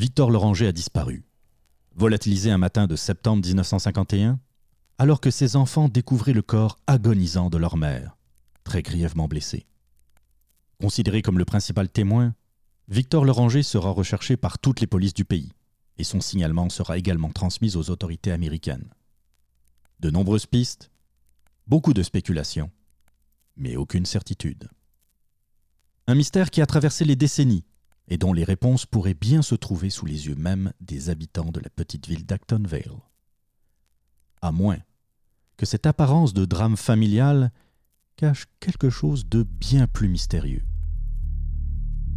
Victor 0.00 0.30
Loranger 0.30 0.68
a 0.68 0.72
disparu. 0.72 1.26
Volatilisé 1.94 2.50
un 2.50 2.56
matin 2.56 2.86
de 2.86 2.96
septembre 2.96 3.46
1951, 3.46 4.40
alors 4.96 5.20
que 5.20 5.30
ses 5.30 5.56
enfants 5.56 5.90
découvraient 5.90 6.32
le 6.32 6.40
corps 6.40 6.78
agonisant 6.86 7.50
de 7.50 7.58
leur 7.58 7.76
mère, 7.76 8.16
très 8.64 8.80
grièvement 8.80 9.28
blessée. 9.28 9.66
Considéré 10.80 11.20
comme 11.20 11.36
le 11.36 11.44
principal 11.44 11.90
témoin, 11.90 12.34
Victor 12.88 13.26
Loranger 13.26 13.62
sera 13.62 13.90
recherché 13.90 14.38
par 14.38 14.58
toutes 14.58 14.80
les 14.80 14.86
polices 14.86 15.12
du 15.12 15.26
pays 15.26 15.52
et 15.98 16.04
son 16.04 16.22
signalement 16.22 16.70
sera 16.70 16.96
également 16.96 17.28
transmis 17.28 17.76
aux 17.76 17.90
autorités 17.90 18.32
américaines. 18.32 18.88
De 19.98 20.10
nombreuses 20.10 20.46
pistes, 20.46 20.90
beaucoup 21.66 21.92
de 21.92 22.02
spéculations, 22.02 22.70
mais 23.54 23.76
aucune 23.76 24.06
certitude. 24.06 24.70
Un 26.06 26.14
mystère 26.14 26.48
qui 26.48 26.62
a 26.62 26.66
traversé 26.66 27.04
les 27.04 27.16
décennies 27.16 27.66
et 28.08 28.18
dont 28.18 28.32
les 28.32 28.44
réponses 28.44 28.86
pourraient 28.86 29.14
bien 29.14 29.42
se 29.42 29.54
trouver 29.54 29.90
sous 29.90 30.06
les 30.06 30.26
yeux 30.26 30.34
même 30.34 30.72
des 30.80 31.10
habitants 31.10 31.50
de 31.50 31.60
la 31.60 31.70
petite 31.70 32.06
ville 32.08 32.26
d'Acton 32.26 32.62
Vale. 32.66 33.00
À 34.42 34.52
moins 34.52 34.78
que 35.56 35.66
cette 35.66 35.86
apparence 35.86 36.32
de 36.32 36.44
drame 36.44 36.76
familial 36.76 37.52
cache 38.16 38.46
quelque 38.60 38.90
chose 38.90 39.28
de 39.28 39.42
bien 39.42 39.86
plus 39.86 40.08
mystérieux. 40.08 40.64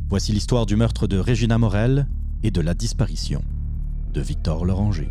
Voici 0.10 0.32
l'histoire 0.32 0.66
du 0.66 0.76
meurtre 0.76 1.08
de 1.08 1.18
Regina 1.18 1.58
Morel 1.58 2.08
et 2.44 2.52
de 2.52 2.62
la 2.62 2.74
disparition 2.74 3.44
de 4.14 4.22
Victor 4.22 4.66
Loranger. 4.66 5.10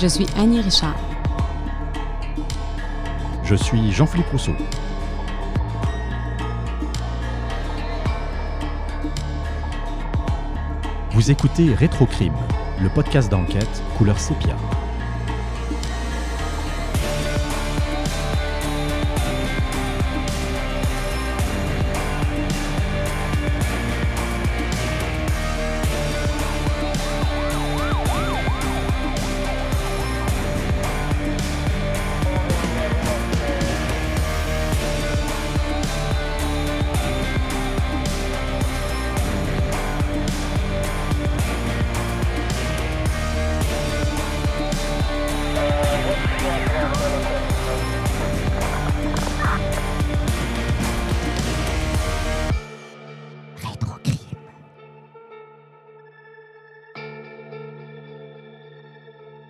Je 0.00 0.06
suis 0.06 0.26
Annie 0.36 0.60
Richard. 0.60 0.94
Je 3.42 3.56
suis 3.56 3.90
Jean-Philippe 3.90 4.28
Rousseau. 4.30 4.52
Vous 11.10 11.30
écoutez 11.32 11.74
Rétrocrime, 11.74 12.36
le 12.80 12.88
podcast 12.90 13.28
d'enquête 13.28 13.82
couleur 13.96 14.20
sépia. 14.20 14.54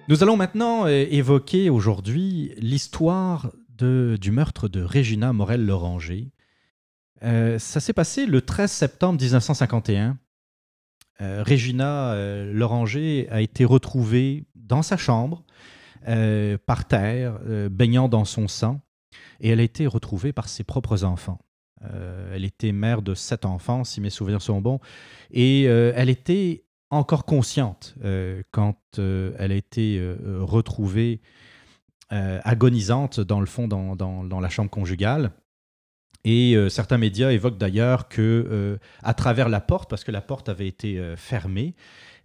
Nous 0.09 0.23
allons 0.23 0.39
maintenant 0.39 0.87
euh, 0.87 1.05
évoquer 1.11 1.69
aujourd'hui 1.69 2.55
l'histoire 2.57 3.53
du 3.79 4.31
meurtre 4.31 4.67
de 4.67 4.83
Regina 4.83 5.35
Morel-Loranger. 5.35 6.33
Euh, 7.23 7.59
ça 7.59 7.79
s'est 7.79 7.93
passé 7.93 8.25
le 8.25 8.41
13 8.41 8.73
septembre 8.73 9.21
1951. 9.21 10.19
Euh, 11.21 11.45
Regina 11.47 12.17
Loranger 12.47 13.29
a 13.31 13.43
été 13.43 13.67
retrouvée 13.67 14.47
dans 14.55 14.83
sa 14.83 14.97
chambre, 14.97 15.45
par 16.67 16.87
terre, 16.87 17.39
baignant 17.71 18.09
dans 18.09 18.25
son 18.25 18.49
sang, 18.49 18.81
et 19.41 19.51
elle 19.51 19.61
a 19.61 19.65
été 19.65 19.87
retrouvée 19.87 20.33
par 20.33 20.49
ses 20.49 20.65
propres 20.65 21.05
enfants. 21.05 21.39
elle 22.33 22.45
était 22.45 22.73
mère 22.73 23.03
de 23.03 23.15
sept 23.15 23.45
enfants, 23.45 23.85
si 23.85 24.01
mes 24.01 24.11
souvenirs 24.11 24.41
sont 24.41 24.61
bons, 24.61 24.81
et 25.31 25.65
elle 25.65 26.09
était 26.09 26.65
encore 26.91 27.25
consciente 27.25 27.95
euh, 28.05 28.43
quand 28.51 28.79
euh, 28.99 29.33
elle 29.39 29.53
a 29.53 29.57
été 29.57 29.99
euh, 29.99 30.39
retrouvée 30.41 31.21
agonisante 32.11 33.21
dans 33.21 33.39
le 33.39 33.45
fond 33.45 33.69
dans, 33.69 34.41
la 34.41 34.49
chambre 34.49 34.71
conjugale. 34.71 35.31
Et 36.25 36.57
certains 36.71 36.97
médias 36.97 37.33
évoquent 37.33 37.59
d'ailleurs 37.59 38.09
que 38.09 38.79
à 39.03 39.13
travers 39.13 39.51
la 39.51 39.61
porte, 39.61 39.91
parce 39.91 40.05
que 40.05 40.11
la 40.11 40.23
porte 40.23 40.49
avait 40.49 40.67
été 40.67 40.99
fermée, 41.19 41.75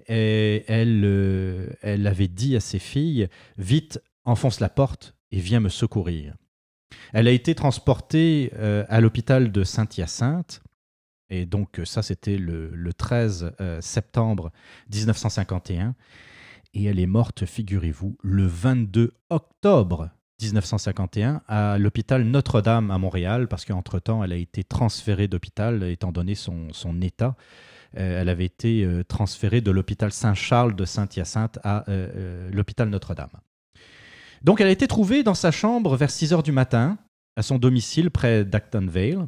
elle, 0.07 1.75
elle 1.81 2.07
avait 2.07 2.30
dit 2.30 2.56
à 2.56 2.62
ses 2.62 2.80
filles 2.80 3.28
Vite, 3.57 4.01
enfonce 4.24 4.62
la 4.62 4.69
porte 4.69 5.16
et 5.34 5.40
viens 5.41 5.59
me 5.59 5.68
secourir. 5.68 6.34
Elle 7.12 7.28
a 7.28 7.31
été 7.31 7.53
transportée 7.53 8.53
à 8.88 9.01
l'hôpital 9.01 9.51
de 9.51 9.66
Saint-Hyacinthe 9.66 10.63
et 11.30 11.46
donc, 11.46 11.82
ça, 11.86 12.02
c'était 12.02 12.38
le, 12.38 12.92
13 12.96 13.54
euh, 13.60 13.82
septembre 13.82 14.52
1951. 14.94 15.96
Et 16.74 16.86
elle 16.86 17.00
est 17.00 17.08
morte, 17.08 17.46
figurez-vous, 17.46 18.18
le 18.24 18.46
22 18.46 19.14
octobre 19.30 20.10
1951 20.42 21.42
à 21.48 21.78
l'hôpital 21.78 22.24
Notre-Dame 22.24 22.92
à 22.92 22.98
Montréal, 22.98 23.48
parce 23.48 23.64
qu'entre-temps, 23.66 24.24
elle 24.24 24.32
a 24.32 24.38
été 24.38 24.64
transférée 24.64 25.28
d'hôpital, 25.28 25.84
étant 25.84 26.12
donné 26.12 26.36
son, 26.36 26.70
état. 27.02 27.36
Euh, 27.98 28.22
elle 28.22 28.30
avait 28.30 28.46
été 28.46 28.84
euh, 28.84 29.04
transférée 29.04 29.62
de 29.62 29.70
l'hôpital 29.72 30.12
Saint-Charles 30.12 30.76
de 30.76 30.86
Saint-Hyacinthe 30.86 31.60
à 31.64 31.86
l'hôpital 32.52 32.90
Notre-Dame. 32.90 33.30
Donc, 34.42 34.60
elle 34.60 34.68
a 34.68 34.72
été 34.72 34.88
trouvée 34.88 35.24
dans 35.24 35.36
sa 35.36 35.52
chambre 35.52 35.96
vers 35.96 36.12
6 36.12 36.34
heures 36.34 36.44
du 36.44 36.52
matin, 36.52 36.98
à 37.36 37.44
son 37.44 37.60
domicile 37.60 38.12
près 38.12 38.44
d'Acton 38.44 38.88
Vale. 38.88 39.28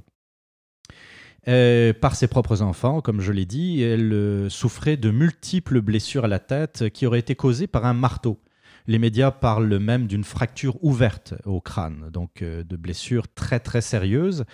Euh, 1.48 1.94
par 1.94 2.16
ses 2.16 2.28
propres 2.28 2.64
enfants, 2.64 3.02
comme 3.02 3.22
je 3.22 3.32
l'ai 3.32 3.46
dit. 3.46 3.82
Elle 3.82 4.12
euh, 4.14 4.50
souffrait 4.50 4.98
de 4.98 5.12
multiples 5.12 5.80
blessures 5.80 6.26
à 6.26 6.28
la 6.28 6.40
tête 6.40 6.90
qui 6.90 7.06
auraient 7.06 7.20
été 7.20 7.36
causées 7.36 7.68
par 7.68 7.86
un 7.86 7.94
marteau. 7.94 8.40
Les 8.88 8.98
médias 8.98 9.32
parlent 9.32 9.78
même 9.78 10.08
d'une 10.08 10.24
fracture 10.24 10.84
ouverte 10.84 11.36
au 11.46 11.62
crâne, 11.62 12.10
donc 12.12 12.42
euh, 12.42 12.64
de 12.64 12.76
blessures 12.76 13.28
très 13.28 13.60
très 13.60 13.82
sérieuses. 13.82 14.46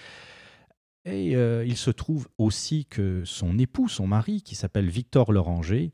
Et 1.05 1.31
il 1.31 1.77
se 1.77 1.89
trouve 1.89 2.27
aussi 2.37 2.85
que 2.85 3.23
son 3.25 3.57
époux, 3.57 3.89
son 3.89 4.05
mari, 4.05 4.43
qui 4.43 4.53
s'appelle 4.53 4.87
Victor 4.87 5.31
Loranger, 5.31 5.91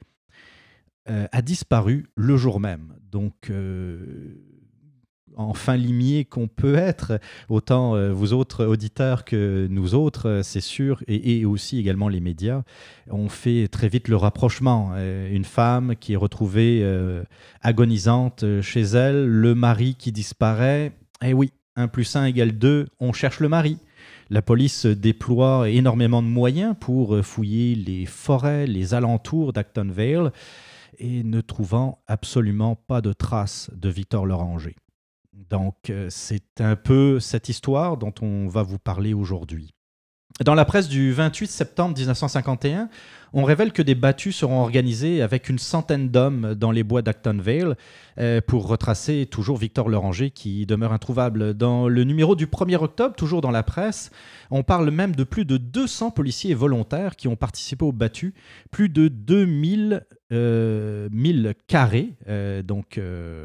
a 1.05 1.41
disparu 1.41 2.07
le 2.15 2.35
jour 2.35 2.59
même. 2.59 2.93
Donc 3.09 3.49
en 5.37 5.53
fin 5.53 5.77
limier 5.77 6.25
qu'on 6.25 6.47
peut 6.47 6.75
être, 6.75 7.19
autant 7.47 7.95
euh, 7.95 8.11
vous 8.11 8.33
autres 8.33 8.65
auditeurs 8.65 9.23
que 9.23 9.67
nous 9.69 9.95
autres, 9.95 10.27
euh, 10.27 10.43
c'est 10.43 10.61
sûr, 10.61 11.03
et, 11.07 11.45
aussi 11.45 11.79
également 11.79 12.09
les 12.09 12.19
médias, 12.19 12.63
on 13.09 13.29
fait 13.29 13.67
très 13.67 13.87
vite 13.87 14.07
le 14.07 14.17
rapprochement. 14.17 14.91
Euh, 14.95 15.31
une 15.31 15.45
femme 15.45 15.95
qui 15.95 16.13
est 16.13 16.17
retrouvée 16.17 16.83
agonisante 17.61 18.43
chez 18.61 18.81
elle, 18.81 19.25
le 19.25 19.55
mari 19.55 19.95
qui 19.95 20.11
disparaît, 20.11 20.93
eh 21.23 21.33
oui, 21.33 21.51
1 21.75 21.87
plus 21.87 22.15
1 22.15 22.25
égale 22.25 22.57
2, 22.57 22.87
on 22.99 23.13
cherche 23.13 23.39
le 23.39 23.49
mari. 23.49 23.77
La 24.29 24.41
police 24.41 24.85
déploie 24.85 25.69
énormément 25.69 26.21
de 26.21 26.27
moyens 26.27 26.75
pour 26.79 27.23
fouiller 27.23 27.75
les 27.75 28.05
forêts, 28.05 28.67
les 28.67 28.93
alentours 28.93 29.53
d'Acton 29.53 29.89
Vale, 29.89 30.31
et 30.97 31.23
ne 31.23 31.41
trouvant 31.41 31.99
absolument 32.07 32.75
pas 32.75 33.01
de 33.01 33.13
traces 33.13 33.69
de 33.73 33.89
Victor 33.89 34.25
Loranger. 34.25 34.75
Donc, 35.49 35.89
euh, 35.89 36.07
c'est 36.09 36.59
un 36.59 36.75
peu 36.75 37.19
cette 37.19 37.47
histoire 37.47 37.97
dont 37.97 38.13
on 38.21 38.47
va 38.47 38.63
vous 38.63 38.79
parler 38.79 39.13
aujourd'hui. 39.13 39.73
Dans 40.43 40.53
la 40.53 40.65
presse 40.65 40.87
du 40.87 41.11
28 41.13 41.47
septembre 41.47 41.97
1951, 41.97 42.89
on 43.33 43.43
révèle 43.43 43.71
que 43.71 43.81
des 43.81 43.95
battues 43.95 44.31
seront 44.31 44.61
organisées 44.61 45.23
avec 45.23 45.49
une 45.49 45.57
centaine 45.57 46.09
d'hommes 46.09 46.53
dans 46.53 46.69
les 46.69 46.83
bois 46.83 47.01
d'Acton 47.01 47.37
Vale 47.39 47.75
euh, 48.19 48.39
pour 48.45 48.67
retracer 48.67 49.27
toujours 49.29 49.57
Victor 49.57 49.89
Loranger 49.89 50.29
qui 50.29 50.67
demeure 50.67 50.93
introuvable. 50.93 51.55
Dans 51.55 51.87
le 51.87 52.03
numéro 52.03 52.35
du 52.35 52.45
1er 52.45 52.75
octobre, 52.75 53.15
toujours 53.15 53.41
dans 53.41 53.51
la 53.51 53.63
presse, 53.63 54.11
on 54.51 54.61
parle 54.61 54.91
même 54.91 55.15
de 55.15 55.23
plus 55.23 55.45
de 55.45 55.57
200 55.57 56.11
policiers 56.11 56.53
volontaires 56.53 57.15
qui 57.15 57.27
ont 57.27 57.35
participé 57.35 57.83
aux 57.83 57.91
battues, 57.91 58.35
plus 58.69 58.89
de 58.89 59.07
2000 59.07 60.05
euh, 60.31 61.53
carrés, 61.67 62.13
euh, 62.27 62.61
donc 62.61 62.99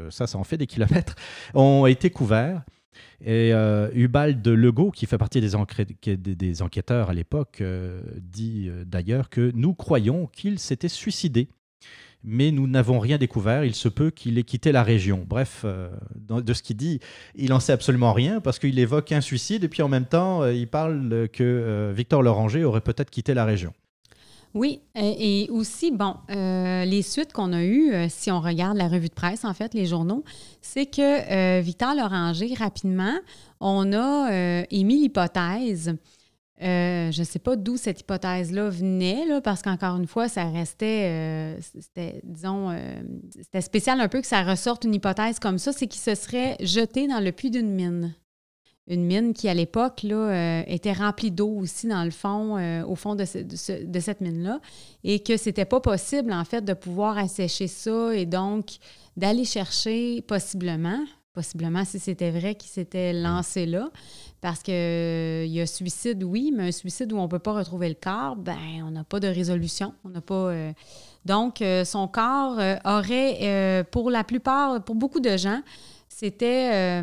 ça, 0.09 0.27
ça 0.27 0.37
en 0.37 0.43
fait 0.43 0.57
des 0.57 0.67
kilomètres, 0.67 1.15
ont 1.53 1.85
été 1.85 2.09
couverts. 2.09 2.63
Et 3.25 3.53
euh, 3.53 3.89
Hubald 3.93 4.45
Legault, 4.45 4.91
qui 4.91 5.05
fait 5.05 5.17
partie 5.17 5.39
des, 5.39 6.61
enquêteurs 6.61 7.09
à 7.09 7.13
l'époque, 7.13 7.59
euh, 7.61 8.01
dit 8.21 8.67
euh, 8.69 8.83
d'ailleurs 8.85 9.29
que 9.29 9.51
nous 9.55 9.73
croyons 9.73 10.27
qu'il 10.27 10.59
s'était 10.59 10.89
suicidé. 10.89 11.47
Mais 12.25 12.51
nous 12.51 12.67
n'avons 12.67 12.99
rien 12.99 13.17
découvert. 13.17 13.65
Il 13.65 13.75
se 13.75 13.89
peut 13.89 14.09
qu'il 14.09 14.37
ait 14.37 14.43
quitté 14.43 14.71
la 14.71 14.81
région. 14.81 15.25
Bref, 15.27 15.65
de 16.15 16.53
ce 16.53 16.63
qu'il 16.63 16.77
dit, 16.77 17.01
il 17.35 17.49
n'en 17.49 17.59
sait 17.59 17.73
absolument 17.73 18.13
rien 18.13 18.39
parce 18.39 18.59
qu'il 18.59 18.79
évoque 18.79 19.11
un 19.11 19.19
suicide 19.19 19.65
et 19.65 19.67
puis 19.67 19.81
en 19.81 19.89
même 19.89 20.05
temps, 20.05 20.45
il 20.47 20.69
parle 20.69 21.27
que 21.33 21.91
Victor 21.93 22.23
Loranger 22.23 22.63
aurait 22.63 22.79
peut-être 22.79 23.09
quitté 23.09 23.33
la 23.33 23.43
région. 23.43 23.73
Oui, 24.53 24.81
et 24.93 25.47
aussi, 25.49 25.89
bon, 25.91 26.15
euh, 26.29 26.85
les 26.85 27.01
suites 27.01 27.33
qu'on 27.33 27.53
a 27.53 27.63
eues, 27.63 27.91
euh, 27.91 28.05
si 28.07 28.29
on 28.29 28.39
regarde 28.39 28.77
la 28.77 28.87
revue 28.87 29.09
de 29.09 29.13
presse, 29.13 29.45
en 29.45 29.53
fait, 29.55 29.73
les 29.73 29.87
journaux, 29.87 30.23
c'est 30.61 30.85
que 30.85 31.01
euh, 31.01 31.61
Victor 31.61 31.95
rapidement, 32.59 33.15
on 33.59 33.93
a 33.93 34.63
émis 34.69 35.01
l'hypothèse. 35.01 35.95
je 36.59 37.19
ne 37.19 37.23
sais 37.23 37.39
pas 37.39 37.55
d'où 37.55 37.77
cette 37.77 38.01
hypothèse-là 38.01 38.69
venait, 38.69 39.25
là, 39.25 39.41
parce 39.41 39.63
qu'encore 39.63 39.95
une 39.97 40.07
fois, 40.07 40.27
ça 40.27 40.45
restait, 40.45 41.57
c'était, 41.79 42.21
disons, 42.23 42.77
c'était 43.35 43.61
spécial 43.61 43.99
un 44.01 44.07
peu 44.07 44.21
que 44.21 44.27
ça 44.27 44.43
ressorte 44.43 44.83
une 44.83 44.93
hypothèse 44.93 45.39
comme 45.39 45.57
ça, 45.57 45.73
c'est 45.73 45.87
qu'il 45.87 46.01
se 46.01 46.13
serait 46.13 46.57
jeté 46.59 47.07
dans 47.07 47.19
le 47.19 47.31
puits 47.31 47.49
d'une 47.49 47.71
mine 47.71 48.13
une 48.87 49.05
mine 49.05 49.33
qui, 49.33 49.47
à 49.47 49.53
l'époque, 49.53 50.03
là, 50.03 50.15
euh, 50.15 50.63
était 50.67 50.91
remplie 50.91 51.31
d'eau 51.31 51.49
aussi 51.49 51.87
dans 51.87 52.03
le 52.03 52.11
fond, 52.11 52.57
euh, 52.57 52.83
au 52.83 52.95
fond 52.95 53.15
de, 53.15 53.23
de, 53.23 53.99
cette 53.99 54.21
mine-là, 54.21 54.59
et 55.03 55.19
que 55.19 55.37
c'était 55.37 55.65
pas 55.65 55.79
possible, 55.79 56.33
en 56.33 56.43
fait, 56.43 56.61
de 56.61 56.73
pouvoir 56.73 57.17
assécher 57.17 57.67
ça 57.67 58.13
et 58.13 58.25
donc 58.25 58.77
d'aller 59.15 59.45
chercher 59.45 60.21
possiblement, 60.23 60.99
possiblement 61.33 61.85
si 61.85 61.97
c'était 61.97 62.31
vrai 62.31 62.55
qu'il 62.55 62.69
s'était 62.69 63.13
lancé 63.13 63.65
là, 63.65 63.89
parce 64.41 64.61
qu'il 64.61 64.73
euh, 64.73 65.45
y 65.45 65.61
a 65.61 65.65
suicide, 65.65 66.21
oui, 66.21 66.51
mais 66.53 66.67
un 66.67 66.71
suicide 66.73 67.13
où 67.13 67.17
on 67.17 67.23
ne 67.23 67.27
peut 67.27 67.39
pas 67.39 67.53
retrouver 67.53 67.87
le 67.87 67.95
corps, 67.95 68.35
ben 68.35 68.83
on 68.85 68.91
n'a 68.91 69.05
pas 69.05 69.21
de 69.21 69.27
résolution, 69.29 69.93
on 70.03 70.09
n'a 70.09 70.19
pas... 70.19 70.53
donc, 71.23 71.63
son 71.85 72.09
corps 72.09 72.59
aurait, 72.83 73.85
pour 73.91 74.11
la 74.11 74.25
plupart, 74.25 74.83
pour 74.83 74.95
beaucoup 74.95 75.21
de 75.21 75.37
gens, 75.37 75.61
c'était 76.09 77.01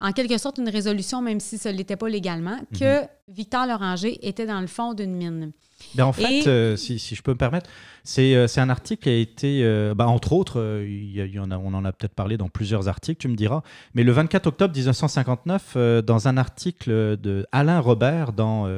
en 0.00 0.12
quelque 0.12 0.38
sorte 0.38 0.58
une 0.58 0.68
résolution, 0.68 1.20
même 1.20 1.40
si 1.40 1.58
ce 1.58 1.68
n'était 1.68 1.96
pas 1.96 2.08
légalement, 2.08 2.58
que 2.78 3.02
mhm. 3.02 3.08
Victor 3.28 3.66
Loranger 3.66 4.18
était 4.26 4.46
dans 4.46 4.60
le 4.60 4.66
fond 4.66 4.94
d'une 4.94 5.14
mine. 5.14 5.52
Ben 5.94 6.04
en 6.04 6.12
fait, 6.12 6.46
euh, 6.46 6.76
si, 6.76 6.98
je 6.98 7.22
peux 7.22 7.32
me 7.32 7.38
permettre, 7.38 7.68
c'est 8.04 8.34
euh, 8.34 8.46
un 8.56 8.70
article 8.70 9.02
qui 9.04 9.08
a 9.08 9.16
été, 9.16 9.60
euh, 9.64 9.94
ben, 9.94 10.06
entre 10.06 10.32
autres, 10.32 10.82
il 10.86 11.16
y, 11.16 11.38
en 11.38 11.50
a, 11.50 11.56
on 11.56 11.72
en 11.74 11.84
a 11.84 11.92
peut-être 11.92 12.14
parlé 12.14 12.36
dans 12.36 12.48
plusieurs 12.48 12.88
articles, 12.88 13.20
tu 13.20 13.28
me 13.28 13.34
diras, 13.34 13.62
mais 13.94 14.04
le 14.04 14.12
24 14.12 14.46
octobre 14.46 14.74
1959, 14.74 15.76
dans 16.04 16.28
un 16.28 16.36
article 16.36 16.90
de 17.16 17.46
Alain 17.52 17.80
Robert 17.80 18.32
dans 18.32 18.68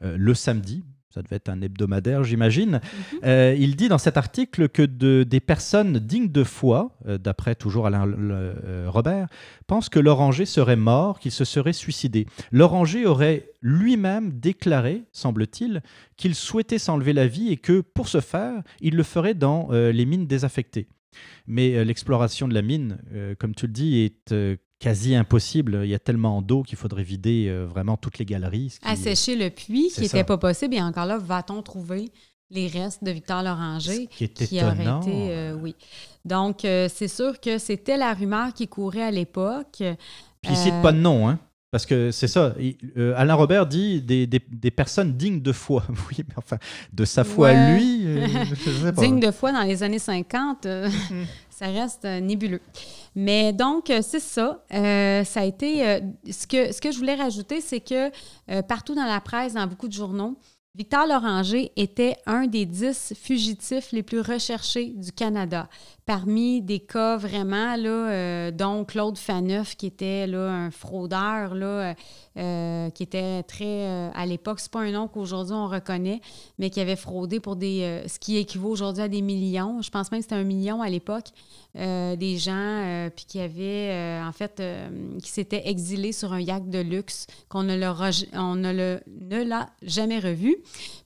Le 0.00 0.34
Samedi, 0.34 0.84
ça 1.14 1.22
devait 1.22 1.36
être 1.36 1.48
un 1.48 1.60
hebdomadaire, 1.60 2.24
j'imagine. 2.24 2.80
Mhm. 2.82 3.18
Euh, 3.24 3.56
il 3.56 3.76
dit 3.76 3.88
dans 3.88 3.98
cet 3.98 4.16
article 4.16 4.68
que 4.68 4.82
des 5.22 5.40
personnes 5.40 6.00
dignes 6.00 6.30
de 6.30 6.42
foi, 6.42 6.90
euh, 7.06 7.18
d'après 7.18 7.54
toujours 7.54 7.86
Alain 7.86 8.08
euh, 8.08 8.86
Robert, 8.88 9.28
pensent 9.68 9.88
que 9.88 10.00
l'oranger 10.00 10.44
serait 10.44 10.74
mort, 10.74 11.20
qu'il 11.20 11.30
se 11.30 11.44
serait 11.44 11.72
suicidé. 11.72 12.26
L'oranger 12.50 13.06
aurait 13.06 13.52
lui-même 13.62 14.32
déclaré, 14.40 15.04
semble-t-il, 15.12 15.82
qu'il 16.16 16.34
souhaitait 16.34 16.78
s'enlever 16.78 17.12
la 17.12 17.28
vie 17.28 17.52
et 17.52 17.58
que 17.58 17.80
pour 17.80 18.08
ce 18.08 18.20
faire, 18.20 18.62
il 18.80 18.96
le 18.96 19.04
ferait 19.04 19.34
dans 19.34 19.68
les 19.70 20.04
mines 20.04 20.26
désaffectées. 20.26 20.88
Mais 21.46 21.84
l'exploration 21.84 22.48
de 22.48 22.54
la 22.54 22.62
mine, 22.62 22.98
comme 23.38 23.54
tu 23.54 23.66
le 23.66 23.72
dis, 23.72 24.00
est 24.00 24.34
quasi 24.78 25.14
impossible. 25.14 25.80
Il 25.84 25.90
y 25.90 25.94
a 25.94 25.98
tellement 25.98 26.42
d'eau 26.42 26.62
qu'il 26.62 26.76
faudrait 26.76 27.02
vider 27.02 27.46
euh, 27.48 27.66
vraiment 27.66 27.96
toutes 27.96 28.18
les 28.18 28.24
galeries. 28.24 28.76
Assécher 28.82 29.36
le 29.36 29.50
puits, 29.50 29.90
qui 29.94 30.02
n'était 30.02 30.24
pas 30.24 30.38
possible. 30.38 30.74
Et 30.74 30.82
encore 30.82 31.06
là, 31.06 31.18
va-t-on 31.18 31.62
trouver 31.62 32.10
les 32.50 32.68
restes 32.68 33.02
de 33.02 33.10
Victor 33.10 33.42
Loranger 33.42 34.06
qui, 34.08 34.24
est 34.24 34.62
aurait 34.62 34.74
été, 34.74 35.32
euh, 35.32 35.54
oui. 35.54 35.74
Donc, 36.24 36.64
euh, 36.64 36.88
c'est 36.92 37.08
sûr 37.08 37.40
que 37.40 37.58
c'était 37.58 37.96
la 37.96 38.12
rumeur 38.12 38.52
qui 38.52 38.68
courait 38.68 39.02
à 39.02 39.10
l'époque. 39.10 39.82
Puis 40.42 40.52
il 40.52 40.56
cite 40.56 40.82
pas 40.82 40.92
de 40.92 40.98
nom, 40.98 41.28
hein? 41.28 41.38
Parce 41.70 41.86
que 41.86 42.12
c'est 42.12 42.28
ça, 42.28 42.54
Alain 43.16 43.34
Robert 43.34 43.66
dit 43.66 44.00
des, 44.00 44.28
des, 44.28 44.70
personnes 44.70 45.16
dignes 45.16 45.42
de 45.42 45.50
foi. 45.50 45.82
Oui, 46.08 46.18
mais 46.18 46.34
enfin, 46.36 46.58
de 46.92 47.04
sa 47.04 47.24
foi 47.24 47.48
à 47.48 47.74
lui, 47.74 48.06
Dignes 48.96 49.18
de 49.18 49.32
foi 49.32 49.50
dans 49.50 49.62
les 49.62 49.82
années 49.82 49.98
50, 49.98 50.68
ça 51.54 51.66
reste 51.66 52.04
nébuleux. 52.04 52.60
Mais 53.14 53.52
donc, 53.52 53.90
euh, 53.90 54.00
c'est 54.02 54.20
ça. 54.20 54.64
Euh, 54.72 55.22
ça 55.24 55.40
a 55.40 55.44
été. 55.44 55.86
Euh, 55.86 56.00
ce, 56.30 56.46
que, 56.46 56.72
ce 56.72 56.80
que 56.80 56.90
je 56.90 56.98
voulais 56.98 57.14
rajouter, 57.14 57.60
c'est 57.60 57.80
que 57.80 58.10
partout 58.62 58.94
dans 58.94 59.04
la 59.04 59.20
presse, 59.20 59.54
dans 59.54 59.66
beaucoup 59.66 59.88
de 59.88 59.92
journaux, 59.92 60.36
Victor 60.74 61.06
Loranger 61.06 61.70
était 61.76 62.16
un 62.26 62.48
des 62.48 62.66
dix 62.66 63.14
fugitifs 63.22 63.92
les 63.92 64.02
plus 64.02 64.20
recherchés 64.20 64.86
du 64.96 65.12
Canada. 65.12 65.68
Parmi 66.06 66.60
des 66.60 66.80
cas 66.80 67.16
vraiment, 67.16 67.76
là, 67.76 67.88
euh, 67.88 68.50
dont 68.50 68.84
Claude 68.84 69.16
Faneuf, 69.16 69.74
qui 69.74 69.86
était 69.86 70.26
là, 70.26 70.50
un 70.50 70.70
fraudeur, 70.70 71.54
euh, 71.54 72.90
qui 72.90 73.02
était 73.02 73.42
très, 73.44 73.64
euh, 73.64 74.10
à 74.12 74.26
l'époque, 74.26 74.60
c'est 74.60 74.70
pas 74.70 74.80
un 74.80 74.92
nom 74.92 75.08
qu'aujourd'hui 75.08 75.54
on 75.54 75.66
reconnaît, 75.66 76.20
mais 76.58 76.68
qui 76.68 76.80
avait 76.80 76.96
fraudé 76.96 77.40
pour 77.40 77.56
des, 77.56 78.02
ce 78.06 78.18
qui 78.18 78.36
équivaut 78.36 78.68
aujourd'hui 78.68 79.02
à 79.02 79.08
des 79.08 79.22
millions. 79.22 79.80
Je 79.80 79.88
pense 79.88 80.12
même 80.12 80.20
que 80.20 80.24
c'était 80.24 80.34
un 80.34 80.44
million 80.44 80.82
à 80.82 80.90
l'époque, 80.90 81.28
des 81.74 82.36
gens, 82.38 83.08
qui 83.16 83.40
avait, 83.40 84.20
en 84.22 84.32
fait, 84.32 84.62
qui 85.22 85.30
s'était 85.30 85.68
exilé 85.68 86.12
sur 86.12 86.34
un 86.34 86.40
yacht 86.40 86.68
de 86.68 86.80
luxe 86.80 87.26
qu'on 87.48 87.62
ne 87.62 87.74
l'a 87.74 89.70
jamais 89.82 90.18
revu. 90.18 90.56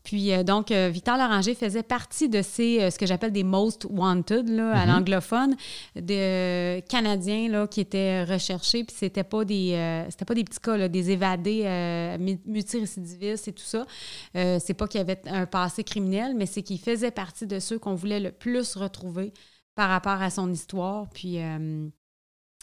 Puis 0.08 0.32
euh, 0.32 0.42
donc, 0.42 0.70
euh, 0.70 0.88
Victor 0.88 1.18
Loranger 1.18 1.54
faisait 1.54 1.82
partie 1.82 2.30
de 2.30 2.40
ces, 2.40 2.80
euh, 2.80 2.90
ce 2.90 2.98
que 2.98 3.04
j'appelle 3.04 3.30
des 3.30 3.44
most 3.44 3.86
wanted 3.90 4.48
là, 4.48 4.72
à 4.72 4.86
mhm. 4.86 4.92
l'anglophone, 4.92 5.54
de 5.96 6.80
Canadiens 6.88 7.50
là, 7.50 7.66
qui 7.66 7.82
étaient 7.82 8.24
recherchés. 8.24 8.84
Puis 8.84 8.96
c'était 8.98 9.22
pas 9.22 9.44
des, 9.44 10.06
c'était 10.08 10.24
pas 10.24 10.32
des 10.32 10.44
petits 10.44 10.60
cas, 10.60 10.88
des 10.88 11.10
évadés 11.10 12.16
multirécidivistes 12.46 13.48
et 13.48 13.52
tout 13.52 13.62
ça. 13.62 13.84
c'est 14.32 14.74
pas 14.74 14.88
qu'il 14.88 14.98
y 14.98 15.02
avait 15.02 15.20
un 15.26 15.44
passé 15.44 15.84
criminel, 15.84 16.34
mais 16.34 16.46
c'est 16.46 16.62
qu'il 16.62 16.78
faisait 16.78 17.10
partie 17.10 17.46
de 17.46 17.58
ceux 17.58 17.78
qu'on 17.78 17.94
voulait 17.94 18.20
le 18.20 18.32
plus 18.32 18.76
retrouver 18.76 19.34
par 19.74 19.90
rapport 19.90 20.22
à 20.22 20.30
son 20.30 20.50
histoire. 20.50 21.10
Puis 21.10 21.38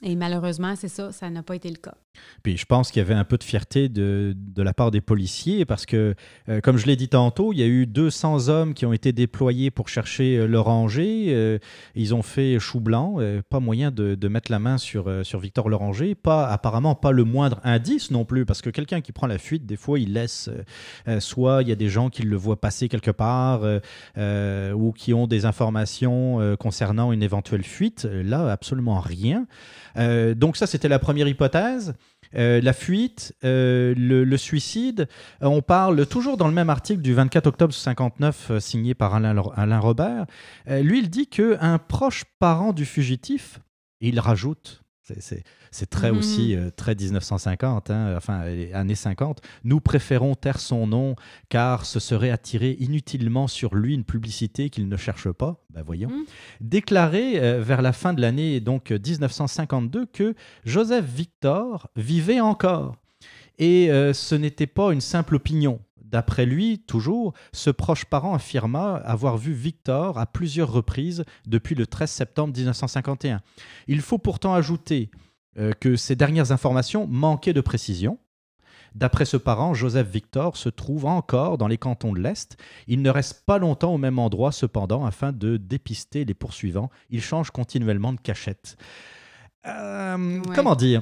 et 0.03 0.15
malheureusement, 0.15 0.75
c'est 0.75 0.89
ça, 0.89 1.13
ça 1.13 1.29
n'a 1.29 1.41
pas 1.41 1.55
été 1.55 1.69
le 1.69 1.77
cas. 1.77 1.95
Puis 2.43 2.57
je 2.57 2.65
pense 2.65 2.91
qu'il 2.91 3.01
y 3.01 3.05
avait 3.05 3.13
un 3.13 3.23
peu 3.23 3.37
de 3.37 3.43
fierté 3.43 3.87
de, 3.87 4.35
la 4.57 4.73
part 4.73 4.91
des 4.91 5.01
policiers 5.01 5.65
parce 5.65 5.85
que, 5.85 6.15
euh, 6.49 6.59
comme 6.61 6.77
je 6.77 6.85
l'ai 6.85 6.95
dit 6.95 7.07
tantôt, 7.07 7.53
il 7.53 7.59
y 7.59 7.63
a 7.63 7.67
eu 7.67 7.85
200 7.85 8.49
hommes 8.49 8.73
qui 8.73 8.85
ont 8.85 8.93
été 8.93 9.13
déployés 9.13 9.71
pour 9.71 9.89
chercher 9.89 10.37
euh, 10.37 10.47
Loranger. 10.47 11.25
Euh, 11.29 11.59
ils 11.93 12.13
ont 12.13 12.21
fait 12.23 12.59
chou 12.59 12.79
blanc, 12.79 13.17
pas 13.49 13.59
moyen 13.59 13.91
de, 13.91 14.15
de, 14.15 14.27
mettre 14.27 14.51
la 14.51 14.59
main 14.59 14.77
sur, 14.77 15.25
sur 15.25 15.39
Victor 15.39 15.69
Loranger. 15.69 16.15
Pas, 16.15 16.47
apparemment, 16.47 16.95
pas 16.95 17.11
le 17.11 17.23
moindre 17.23 17.59
indice 17.63 18.11
non 18.11 18.25
plus 18.25 18.45
parce 18.45 18.61
que 18.61 18.69
quelqu'un 18.69 19.01
qui 19.01 19.11
prend 19.11 19.27
la 19.27 19.37
fuite, 19.37 19.65
des 19.65 19.77
fois, 19.77 19.99
il 19.99 20.13
laisse 20.13 20.49
soit 21.19 21.61
il 21.61 21.69
y 21.69 21.71
a 21.71 21.75
des 21.75 21.89
gens 21.89 22.09
qui 22.09 22.23
le 22.23 22.35
voient 22.35 22.59
passer 22.59 22.89
quelque 22.89 23.11
part 23.11 23.61
ou 24.17 24.91
qui 24.91 25.13
ont 25.13 25.27
des 25.27 25.45
informations 25.45 26.55
concernant 26.57 27.11
une 27.11 27.23
éventuelle 27.23 27.63
fuite. 27.63 28.07
Là, 28.11 28.51
absolument 28.51 28.99
rien. 28.99 29.47
Euh, 29.97 30.33
donc 30.33 30.57
ça, 30.57 30.67
c'était 30.67 30.87
la 30.87 30.99
première 30.99 31.27
hypothèse. 31.27 31.93
Euh, 32.35 32.59
la 32.61 32.73
fuite, 32.73 33.33
euh, 33.43 33.93
le, 33.95 34.37
suicide. 34.37 35.07
on 35.41 35.61
parle 35.61 36.05
toujours 36.05 36.37
dans 36.37 36.47
le 36.47 36.53
même 36.53 36.69
article 36.69 37.01
du 37.01 37.13
24 37.13 37.47
octobre 37.47 37.73
59 37.73 38.59
signé 38.59 38.93
par 38.93 39.15
Alain, 39.15 39.41
Alain 39.55 39.79
Robert. 39.79 40.25
lui, 40.67 40.99
il 40.99 41.09
dit 41.09 41.27
qu'un 41.27 41.77
proche 41.77 42.25
parent 42.39 42.73
du 42.73 42.85
fugitif, 42.85 43.59
il 44.01 44.19
rajoute, 44.19 44.81
c'est 45.71 45.89
très 45.89 46.11
mhm. 46.11 46.17
aussi 46.17 46.55
euh, 46.55 46.69
très 46.75 46.95
1950, 46.95 47.89
hein, 47.91 48.15
enfin 48.17 48.43
années 48.73 48.95
50. 48.95 49.41
Nous 49.63 49.79
préférons 49.79 50.35
taire 50.35 50.59
son 50.59 50.87
nom 50.87 51.15
car 51.49 51.85
ce 51.85 51.99
serait 51.99 52.31
attirer 52.31 52.75
inutilement 52.79 53.47
sur 53.47 53.75
lui 53.75 53.93
une 53.93 54.03
publicité 54.03 54.69
qu'il 54.69 54.87
ne 54.87 54.97
cherche 54.97 55.31
pas. 55.31 55.63
Ben 55.69 55.83
voyons. 55.85 56.09
Mhm. 56.09 56.25
Déclaré 56.61 57.39
euh, 57.39 57.61
vers 57.61 57.81
la 57.81 57.93
fin 57.93 58.13
de 58.13 58.21
l'année 58.21 58.59
donc 58.59 58.91
1952 58.91 60.05
que 60.07 60.33
Joseph 60.65 61.05
Victor 61.05 61.89
vivait 61.95 62.39
encore. 62.39 62.95
Et 63.57 63.91
euh, 63.91 64.13
ce 64.13 64.35
n'était 64.35 64.67
pas 64.67 64.91
une 64.91 65.01
simple 65.01 65.35
opinion. 65.35 65.79
D'après 66.11 66.45
lui, 66.45 66.79
toujours, 66.79 67.33
ce 67.51 67.69
proche 67.69 68.05
parent 68.05 68.35
affirma 68.35 68.95
avoir 68.97 69.37
vu 69.37 69.53
Victor 69.53 70.19
à 70.19 70.25
plusieurs 70.25 70.71
reprises 70.71 71.25
depuis 71.47 71.73
le 71.75 71.87
13 71.87 72.09
septembre 72.09 72.53
1951. 72.55 73.41
Il 73.87 74.01
faut 74.01 74.19
pourtant 74.19 74.53
ajouter 74.53 75.09
euh, 75.57 75.73
que 75.73 75.95
ces 75.95 76.15
dernières 76.15 76.51
informations 76.51 77.07
manquaient 77.07 77.53
de 77.53 77.61
précision. 77.61 78.19
D'après 78.93 79.25
ce 79.25 79.35
parent, 79.35 79.73
Joseph 79.73 80.07
Victor 80.07 80.55
se 80.55 80.69
trouve 80.69 81.05
encore 81.05 81.57
dans 81.57 81.67
les 81.67 81.77
cantons 81.77 82.13
de 82.13 82.19
l'Est. 82.19 82.55
Il 82.87 83.01
ne 83.01 83.09
reste 83.09 83.43
pas 83.45 83.57
longtemps 83.57 83.93
au 83.93 83.97
même 83.97 84.19
endroit, 84.19 84.53
cependant, 84.53 85.05
afin 85.05 85.33
de 85.33 85.57
dépister 85.57 86.23
les 86.23 86.33
poursuivants. 86.33 86.89
Il 87.09 87.21
change 87.21 87.51
continuellement 87.51 88.13
de 88.13 88.21
cachette. 88.21 88.77
Euh, 89.65 90.41
comment 90.53 90.75
dire? 90.75 91.01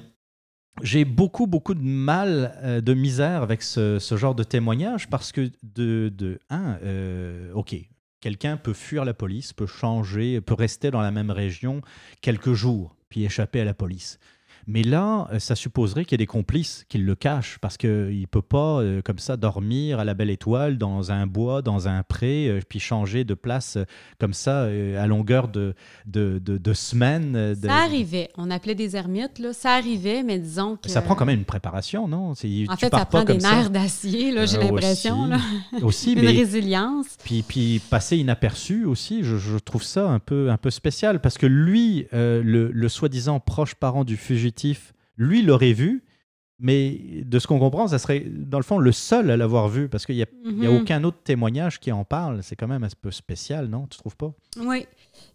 J'ai 0.81 1.05
beaucoup, 1.05 1.47
beaucoup 1.47 1.73
de 1.73 1.83
mal, 1.83 2.57
euh, 2.63 2.81
de 2.81 2.93
misère 2.93 3.43
avec 3.43 3.61
ce, 3.61 3.99
genre 4.17 4.35
de 4.35 4.43
témoignage 4.43 5.09
parce 5.09 5.31
que, 5.31 5.51
de, 5.61 6.09
de 6.09 6.39
un, 6.49 6.77
euh, 6.83 7.51
ok, 7.53 7.75
quelqu'un 8.19 8.57
peut 8.57 8.73
fuir 8.73 9.05
la 9.05 9.13
police, 9.13 9.53
peut 9.53 9.67
changer, 9.67 10.41
peut 10.41 10.55
rester 10.55 10.91
dans 10.91 11.01
la 11.01 11.11
même 11.11 11.29
région 11.31 11.81
quelques 12.21 12.53
jours, 12.53 12.95
puis 13.09 13.23
échapper 13.23 13.61
à 13.61 13.65
la 13.65 13.73
police. 13.73 14.19
Mais 14.65 14.83
là, 14.83 15.27
euh, 15.31 15.39
ça 15.39 15.55
supposerait 15.55 16.05
qu'il 16.05 16.13
y 16.13 16.15
ait 16.15 16.25
des 16.25 16.27
complices 16.27 16.85
qui 16.87 16.97
le 16.97 17.15
cachent 17.15 17.57
parce 17.59 17.77
qu'il 17.77 18.21
ne 18.21 18.25
peut 18.25 18.41
pas, 18.41 18.79
euh, 18.79 19.01
comme 19.01 19.19
ça, 19.19 19.35
dormir 19.35 19.99
à 19.99 20.05
la 20.05 20.13
belle 20.13 20.29
étoile 20.29 20.77
dans 20.77 21.11
un 21.11 21.27
bois, 21.27 21.61
dans 21.61 21.87
un 21.87 22.03
pré, 22.03 22.47
euh, 22.47 22.59
puis 22.67 22.79
changer 22.79 23.25
de 23.25 23.33
place 23.33 23.77
comme 24.19 24.33
ça 24.33 24.63
à 24.63 25.07
longueur 25.07 25.49
de, 25.49 25.75
de, 26.05 26.39
de, 26.39 26.73
semaines. 26.73 27.55
Ça 27.61 27.73
arrivait. 27.73 28.29
On 28.37 28.49
appelait 28.49 28.75
des 28.75 28.95
ermites, 28.95 29.39
là. 29.39 29.53
Ça 29.53 29.73
arrivait, 29.73 30.23
mais 30.23 30.39
disons 30.39 30.77
que. 30.77 30.89
Ça 30.89 31.01
prend 31.01 31.15
quand 31.15 31.25
même 31.25 31.39
une 31.39 31.45
préparation, 31.45 32.07
non? 32.07 32.31
En 32.31 32.35
fait, 32.35 32.89
ça 32.89 33.05
prend 33.05 33.23
des 33.23 33.37
nerfs 33.37 33.69
d'acier, 33.69 34.31
là, 34.31 34.45
j'ai 34.45 34.57
l'impression. 34.57 35.29
Aussi, 35.81 36.13
une 36.13 36.25
résilience. 36.25 37.07
Puis, 37.23 37.43
puis 37.45 37.81
passer 37.89 38.17
inaperçu 38.17 38.85
aussi, 38.85 39.23
je, 39.23 39.57
trouve 39.57 39.83
ça 39.83 40.09
un 40.09 40.19
peu, 40.19 40.49
un 40.49 40.57
peu 40.57 40.69
spécial 40.69 41.21
parce 41.21 41.37
que 41.37 41.45
lui, 41.45 42.07
le, 42.11 42.41
le 42.71 42.89
soi-disant 42.89 43.39
proche 43.39 43.75
parent 43.75 44.03
du 44.03 44.17
fugitif, 44.17 44.52
lui 45.17 45.41
l'aurait 45.41 45.73
vu, 45.73 46.03
mais 46.59 47.23
de 47.25 47.39
ce 47.39 47.47
qu'on 47.47 47.59
comprend, 47.59 47.87
ça 47.87 47.99
serait 47.99 48.21
dans 48.21 48.57
le 48.57 48.63
fond 48.63 48.77
le 48.77 48.91
seul 48.91 49.29
à 49.31 49.37
l'avoir 49.37 49.67
vu 49.67 49.89
parce 49.89 50.05
qu'il 50.05 50.15
n'y 50.15 50.23
a, 50.23 50.27
mhm. 50.45 50.81
aucun 50.81 51.03
autre 51.03 51.17
témoignage 51.23 51.79
qui 51.79 51.91
en 51.91 52.05
parle. 52.05 52.41
C'est 52.41 52.55
quand 52.55 52.67
même 52.67 52.83
un 52.83 52.89
peu 53.01 53.11
spécial, 53.11 53.67
non? 53.67 53.85
Tu 53.89 53.97
trouves 53.97 54.15
pas? 54.15 54.31
Oui. 54.57 54.85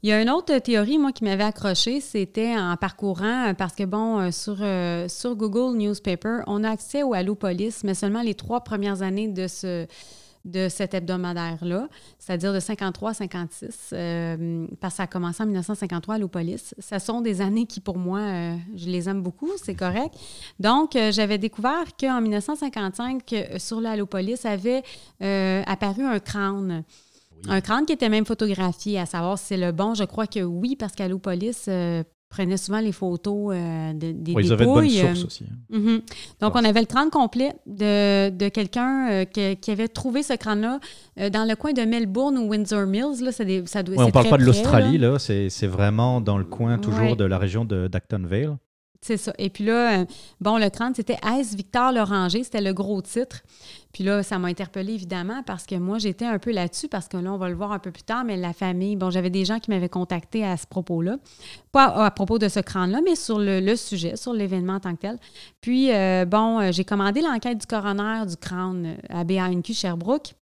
Il 0.03 0.09
y 0.09 0.13
a 0.13 0.23
une 0.23 0.31
autre 0.31 0.57
théorie, 0.59 0.97
moi, 0.97 1.13
qui 1.13 1.25
m'avait 1.25 1.45
accroché, 1.45 2.01
c'était 2.01 2.57
en 2.57 2.77
parcourant, 2.77 3.53
parce 3.59 3.75
que, 3.75 3.85
bon, 3.85 4.21
euh, 4.21 4.31
sur, 4.31 4.57
euh, 4.61 5.09
sur 5.09 5.35
Google 5.35 5.77
Newspaper, 5.77 6.39
on 6.47 6.65
a 6.65 6.71
accès 6.71 7.03
au 7.03 7.15
Allo 7.15 7.35
Police, 7.35 7.85
mais 7.85 7.95
seulement 7.95 8.23
les 8.23 8.35
trois 8.35 8.63
premières 8.63 9.03
années 9.03 9.29
de 9.29 9.49
ce 9.49 9.87
de 10.45 10.69
cet 10.69 10.95
hebdomadaire-là, 10.95 11.89
c'est-à-dire 12.19 12.53
de 12.53 12.61
53 12.61 13.11
à 13.11 13.15
56, 13.15 13.91
euh, 13.93 14.67
parce 14.81 14.95
que 14.95 14.97
ça 14.99 15.03
a 15.05 15.07
commencé 15.07 15.43
en 15.43 15.47
1953 15.47 16.15
à 16.15 16.19
l'Opolis. 16.19 16.75
Ce 16.79 16.99
sont 16.99 17.21
des 17.21 17.41
années 17.41 17.67
qui, 17.67 17.81
pour 17.81 17.99
moi, 17.99 18.21
euh, 18.21 18.57
je 18.75 18.87
les 18.87 19.09
aime 19.09 19.23
beaucoup, 19.23 19.51
c'est 19.63 19.75
correct. 19.75 20.15
Donc, 20.59 20.97
euh, 20.97 21.13
j'avais 21.13 21.39
découvert 21.39 21.85
qu'en 21.99 22.21
1955, 22.21 23.35
sur 23.59 23.81
l'Allopolis 23.81 24.45
avait 24.45 24.83
apparu 25.67 26.05
un 26.05 26.19
crâne. 26.19 26.85
Un 27.49 27.61
crâne 27.61 27.87
qui 27.87 27.93
était 27.93 28.09
même 28.09 28.27
photographié, 28.27 28.99
à 28.99 29.07
savoir 29.07 29.39
si 29.39 29.47
c'est 29.47 29.57
le 29.57 29.71
bon. 29.71 29.95
Je 29.95 30.05
crois 30.05 30.27
que 30.27 30.41
oui, 30.41 30.75
parce 30.75 30.95
qu'Allopolis 30.95 31.69
prenait 32.29 32.57
souvent 32.57 32.81
les 32.81 32.93
photos 32.93 33.55
euh, 33.55 33.93
de, 33.93 34.13
des 34.13 34.33
ouais, 34.33 34.45
Ils 34.45 34.53
avaient 34.53 34.67
de 34.67 34.71
bonnes 34.71 34.89
sources 34.89 35.25
aussi. 35.25 35.45
Hein. 35.51 35.77
Mhm. 35.79 36.01
Donc, 36.41 36.55
on 36.55 36.65
avait 36.65 36.81
le 36.81 36.87
crâne 36.87 37.11
complet 37.11 37.53
de, 37.67 38.31
de 38.31 38.49
quelqu'un 38.49 39.11
euh, 39.11 39.25
qui, 39.25 39.71
avait 39.71 39.89
trouvé 39.89 40.23
ce 40.23 40.35
crâne-là 40.35 40.81
euh, 41.19 41.31
dans 41.31 41.45
le 41.45 41.57
coin 41.57 41.73
de 41.73 41.83
Melbourne 41.83 42.37
ou 42.39 42.49
Windsor 42.49 42.87
Mills. 42.87 43.23
Là, 43.23 43.33
ça, 43.33 43.45
ça 43.67 43.83
doit, 43.83 43.97
on 43.99 44.07
ne 44.07 44.11
parle 44.11 44.29
pas 44.29 44.39
de 44.39 44.45
l'Australie, 44.45 44.99
là. 44.99 45.19
c'est 45.19 45.67
vraiment 45.67 46.21
dans 46.21 46.39
le 46.39 46.45
coin 46.45 46.79
toujours 46.79 47.17
de 47.17 47.25
la 47.25 47.39
région 47.39 47.65
de 47.65 47.89
d'Acton 47.89 48.23
Vale. 48.25 48.57
C'est 49.01 49.17
ça. 49.17 49.33
Et 49.39 49.49
puis 49.49 49.65
là, 49.65 50.05
bon, 50.41 50.59
le 50.59 50.69
crâne, 50.71 50.95
c'était 50.95 51.19
S. 51.39 51.55
Victor 51.55 51.93
Loranger, 51.93 52.43
c'était 52.43 52.61
le 52.61 52.73
gros 52.73 53.01
titre. 53.01 53.43
Puis 53.93 54.05
là, 54.05 54.23
ça 54.23 54.39
m'a 54.39 54.49
interpellée 54.49 54.95
évidemment 54.95 55.43
parce 55.45 55.65
que 55.65 55.75
moi, 55.75 55.99
j'étais 55.99 56.27
un 56.27 56.39
peu 56.39 56.53
là-dessus 56.53 56.89
parce 56.89 57.09
que 57.09 57.17
là, 57.17 57.33
on 57.33 57.39
va 57.39 57.49
le 57.49 57.55
voir 57.55 57.73
un 57.73 57.79
peu 57.79 57.91
plus 57.91 58.03
tard, 58.03 58.25
mais 58.25 58.37
la 58.37 58.53
famille, 58.53 58.97
bon, 58.97 59.11
j'avais 59.11 59.31
des 59.31 59.45
gens 59.45 59.61
qui 59.61 59.71
m'avaient 59.71 59.89
contacté 59.89 60.45
à 60.45 60.57
ce 60.57 60.67
propos-là. 60.67 61.17
Pas 61.73 61.87
à, 62.05 62.11
propos 62.11 62.39
de 62.39 62.49
ce 62.49 62.61
crâne-là, 62.61 63.01
mais 63.05 63.17
sur 63.17 63.39
le, 63.39 63.77
sujet, 63.77 64.17
sur 64.17 64.33
l'événement 64.33 64.75
en 64.75 64.81
tant 64.81 64.95
que 64.95 65.01
tel. 65.01 65.19
Puis, 65.61 65.93
euh, 65.93 66.25
bon, 66.27 66.61
euh, 66.61 66.73
j'ai 66.73 66.85
commandé 66.85 67.23
l'enquête 67.23 67.59
du 67.59 67.67
coroner 67.67 68.27
du 68.27 68.37
crâne 68.37 68.87
euh, 68.87 69.21
à 69.21 69.25
BANQ 69.25 69.73
Sherbrooke. 69.73 70.35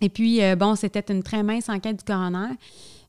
Et 0.00 0.08
puis, 0.08 0.40
bon, 0.56 0.74
c'était 0.74 1.12
une 1.12 1.22
très 1.22 1.44
mince 1.44 1.68
enquête 1.68 1.98
du 1.98 2.04
coroner. 2.04 2.56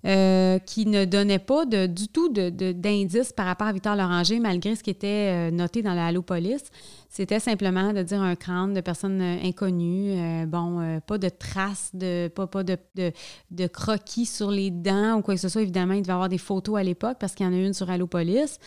Euh, 0.05 0.59
qui 0.59 0.85
ne 0.85 1.05
donnait 1.05 1.39
pas 1.39 1.65
de, 1.65 1.85
du 1.85 2.09
tout 2.09 2.27
d'indices 2.27 3.31
par 3.31 3.45
rapport 3.45 3.67
à 3.67 3.71
Victor 3.71 3.95
Loranger, 3.95 4.37
malgré 4.37 4.75
ce 4.75 4.83
qui 4.83 4.89
était 4.89 5.31
euh, 5.31 5.49
noté 5.49 5.81
dans 5.81 5.93
la 5.93 6.11
Police. 6.21 6.65
C'était 7.07 7.39
simplement 7.39 7.93
de 7.93 8.03
dire 8.03 8.21
un 8.21 8.35
crâne 8.35 8.73
de 8.73 8.81
personnes 8.81 9.21
euh, 9.21 9.37
inconnues, 9.45 10.45
bon, 10.45 10.99
pas 11.07 11.17
de 11.17 11.29
traces, 11.29 11.91
de, 11.93 12.27
pas, 12.27 12.63
de, 12.63 13.67
croquis 13.67 14.25
sur 14.25 14.51
les 14.51 14.71
dents 14.71 15.19
ou 15.19 15.21
quoi 15.21 15.35
que 15.35 15.39
ce 15.39 15.47
soit. 15.47 15.61
Évidemment, 15.61 15.93
il 15.93 16.01
devait 16.01 16.11
avoir 16.11 16.27
des 16.27 16.37
photos 16.37 16.77
à 16.77 16.83
l'époque 16.83 17.15
parce 17.17 17.33
qu'il 17.33 17.45
y 17.45 17.49
en 17.49 17.53
a 17.53 17.57
une 17.57 17.73
sur 17.73 17.89
Allopolis. 17.89 18.59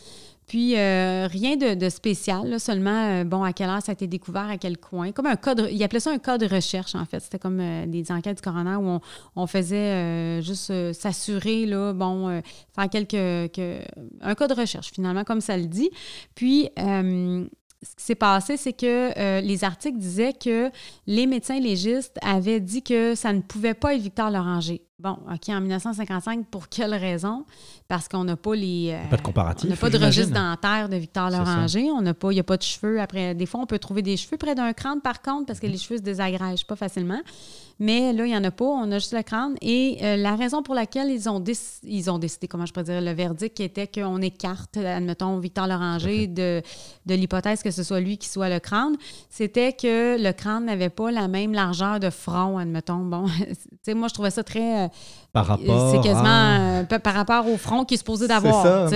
Puis 0.47 0.77
euh, 0.77 1.27
rien 1.27 1.57
de, 1.57 1.89
spécial, 1.89 2.61
seulement, 2.61 3.21
euh, 3.21 3.25
bon, 3.25 3.43
à 3.43 3.53
quelle 3.53 3.69
heure 3.69 3.83
ça 3.83 3.93
a 3.93 3.95
été 3.95 4.07
découvert, 4.07 4.49
à 4.49 4.59
quel 4.59 4.79
coin. 4.79 5.11
Comme 5.11 5.27
un 5.27 5.35
code, 5.35 5.69
il 5.73 5.83
appelait 5.83 5.99
ça 5.99 6.13
un 6.13 6.19
cas 6.19 6.39
de 6.39 6.47
recherche, 6.47 6.95
en 6.95 7.05
fait. 7.05 7.19
C'était 7.19 7.41
comme 7.41 7.59
euh, 7.61 7.87
des 7.87 8.13
enquêtes 8.13 8.37
du 8.37 8.43
coroner 8.43 8.77
où 8.77 9.01
on, 9.35 9.47
faisait 9.49 10.43
juste 10.43 10.93
s'assurer, 10.93 11.67
là, 11.67 11.93
bon, 11.93 12.43
faire 12.75 12.91
quelques. 12.91 13.15
un 13.15 14.35
cas 14.35 14.49
de 14.49 14.55
recherche, 14.55 14.93
finalement, 14.93 15.25
comme 15.25 15.41
ça 15.41 15.57
le 15.57 15.67
dit. 15.67 15.91
Puis, 16.35 16.69
ce 16.77 17.95
qui 17.97 18.05
s'est 18.05 18.15
passé, 18.15 18.57
c'est 18.57 18.73
que 18.73 19.41
les 19.41 19.65
articles 19.65 19.99
disaient 19.99 20.33
que 20.33 20.71
les 21.07 21.27
médecins 21.27 21.61
légistes 21.61 22.19
avaient 22.23 22.61
dit 22.61 22.83
que 22.83 23.15
ça 23.15 23.33
ne 23.33 23.41
pouvait 23.41 23.75
pas 23.75 23.95
être 23.95 24.03
Victor 24.03 24.31
Loranger. 24.31 24.83
Bon, 24.99 25.19
OK, 25.31 25.51
en 25.51 25.61
1955, 25.61 26.47
pour 26.47 26.71
quelle 26.71 26.95
raison? 26.95 27.45
Parce 27.87 28.09
qu'on 28.09 28.25
n'a 28.25 28.37
pas 28.37 28.55
les. 28.55 28.93
Euh, 28.95 29.11
pas 29.11 29.19
de 29.19 29.23
comparatif. 29.23 29.67
On 29.67 29.71
n'a 29.71 29.77
pas 29.77 29.91
de 29.91 30.03
registre 30.03 30.33
dentaire 30.33 30.89
de 30.89 30.97
Victor 30.97 31.29
Loranger. 31.29 31.91
On 31.91 32.01
n'a 32.01 32.15
pas, 32.15 32.33
il 32.33 32.37
n'y 32.37 32.41
a 32.41 32.45
pas 32.45 32.57
de 32.57 32.63
cheveux. 32.63 32.99
Après, 32.99 33.35
des 33.35 33.45
fois, 33.45 33.61
on 33.61 33.67
peut 33.67 33.79
trouver 33.79 34.01
des 34.01 34.17
cheveux 34.17 34.39
près 34.39 34.55
d'un 34.55 34.73
crâne, 34.73 35.03
par 35.03 35.21
contre, 35.21 35.45
parce 35.45 35.61
que 35.61 35.67
les 35.67 35.77
cheveux 35.77 35.99
se 35.99 36.03
désagrègent 36.03 36.67
pas 36.67 36.77
facilement. 36.77 37.21
Mais 37.79 38.15
là, 38.15 38.25
il 38.25 38.31
n'y 38.31 38.37
en 38.37 38.45
a 38.45 38.51
pas. 38.51 38.65
On 38.65 38.91
a 38.91 38.99
juste 38.99 39.13
le 39.13 39.23
crâne. 39.23 39.57
Et 39.61 39.99
euh, 40.01 40.17
la 40.17 40.35
raison 40.35 40.63
pour 40.63 40.75
laquelle 40.75 41.11
ils 41.11 41.29
ont, 41.29 41.45
ils 41.83 42.11
ont 42.11 42.19
décidé, 42.19 42.49
comment 42.49 42.65
je 42.65 42.73
pourrais 42.73 42.85
dire, 42.85 43.03
le 43.03 43.13
verdict 43.13 43.61
était 43.61 43.87
qu'on 43.87 44.23
écarte, 44.23 44.79
admettons, 44.79 45.39
Victor 45.39 45.67
Loranger 45.67 46.27
de, 46.27 46.63
de 47.05 47.15
l'hypothèse 47.15 47.63
que 47.63 47.71
ce 47.71 47.83
soit 47.83 48.01
lui 48.01 48.17
qui 48.17 48.29
soit 48.29 48.49
le 48.49 48.61
crâne, 48.61 48.97
c'était 49.29 49.75
que 49.75 50.21
le 50.23 50.33
crâne 50.33 50.65
n'avait 50.65 50.89
pas 50.89 51.11
la 51.11 51.29
même 51.29 51.53
largeur 51.53 52.01
de 52.01 52.09
front, 52.09 52.57
admettons. 52.57 53.05
Bon, 53.05 53.27
tu 53.39 53.55
sais, 53.83 53.95
moi, 53.95 54.09
je 54.09 54.15
trouvais 54.15 54.31
ça 54.31 54.43
très 54.43 54.86
euh, 54.86 54.86
par 55.33 55.47
rapport 55.47 55.91
C'est 55.91 56.09
quasiment 56.09 56.85
euh, 56.91 56.99
par 56.99 57.15
rapport 57.15 57.49
au 57.49 57.57
front 57.57 57.85
qu'il 57.85 57.97
est 57.97 57.99
supposé 57.99 58.27
d'avoir. 58.29 58.89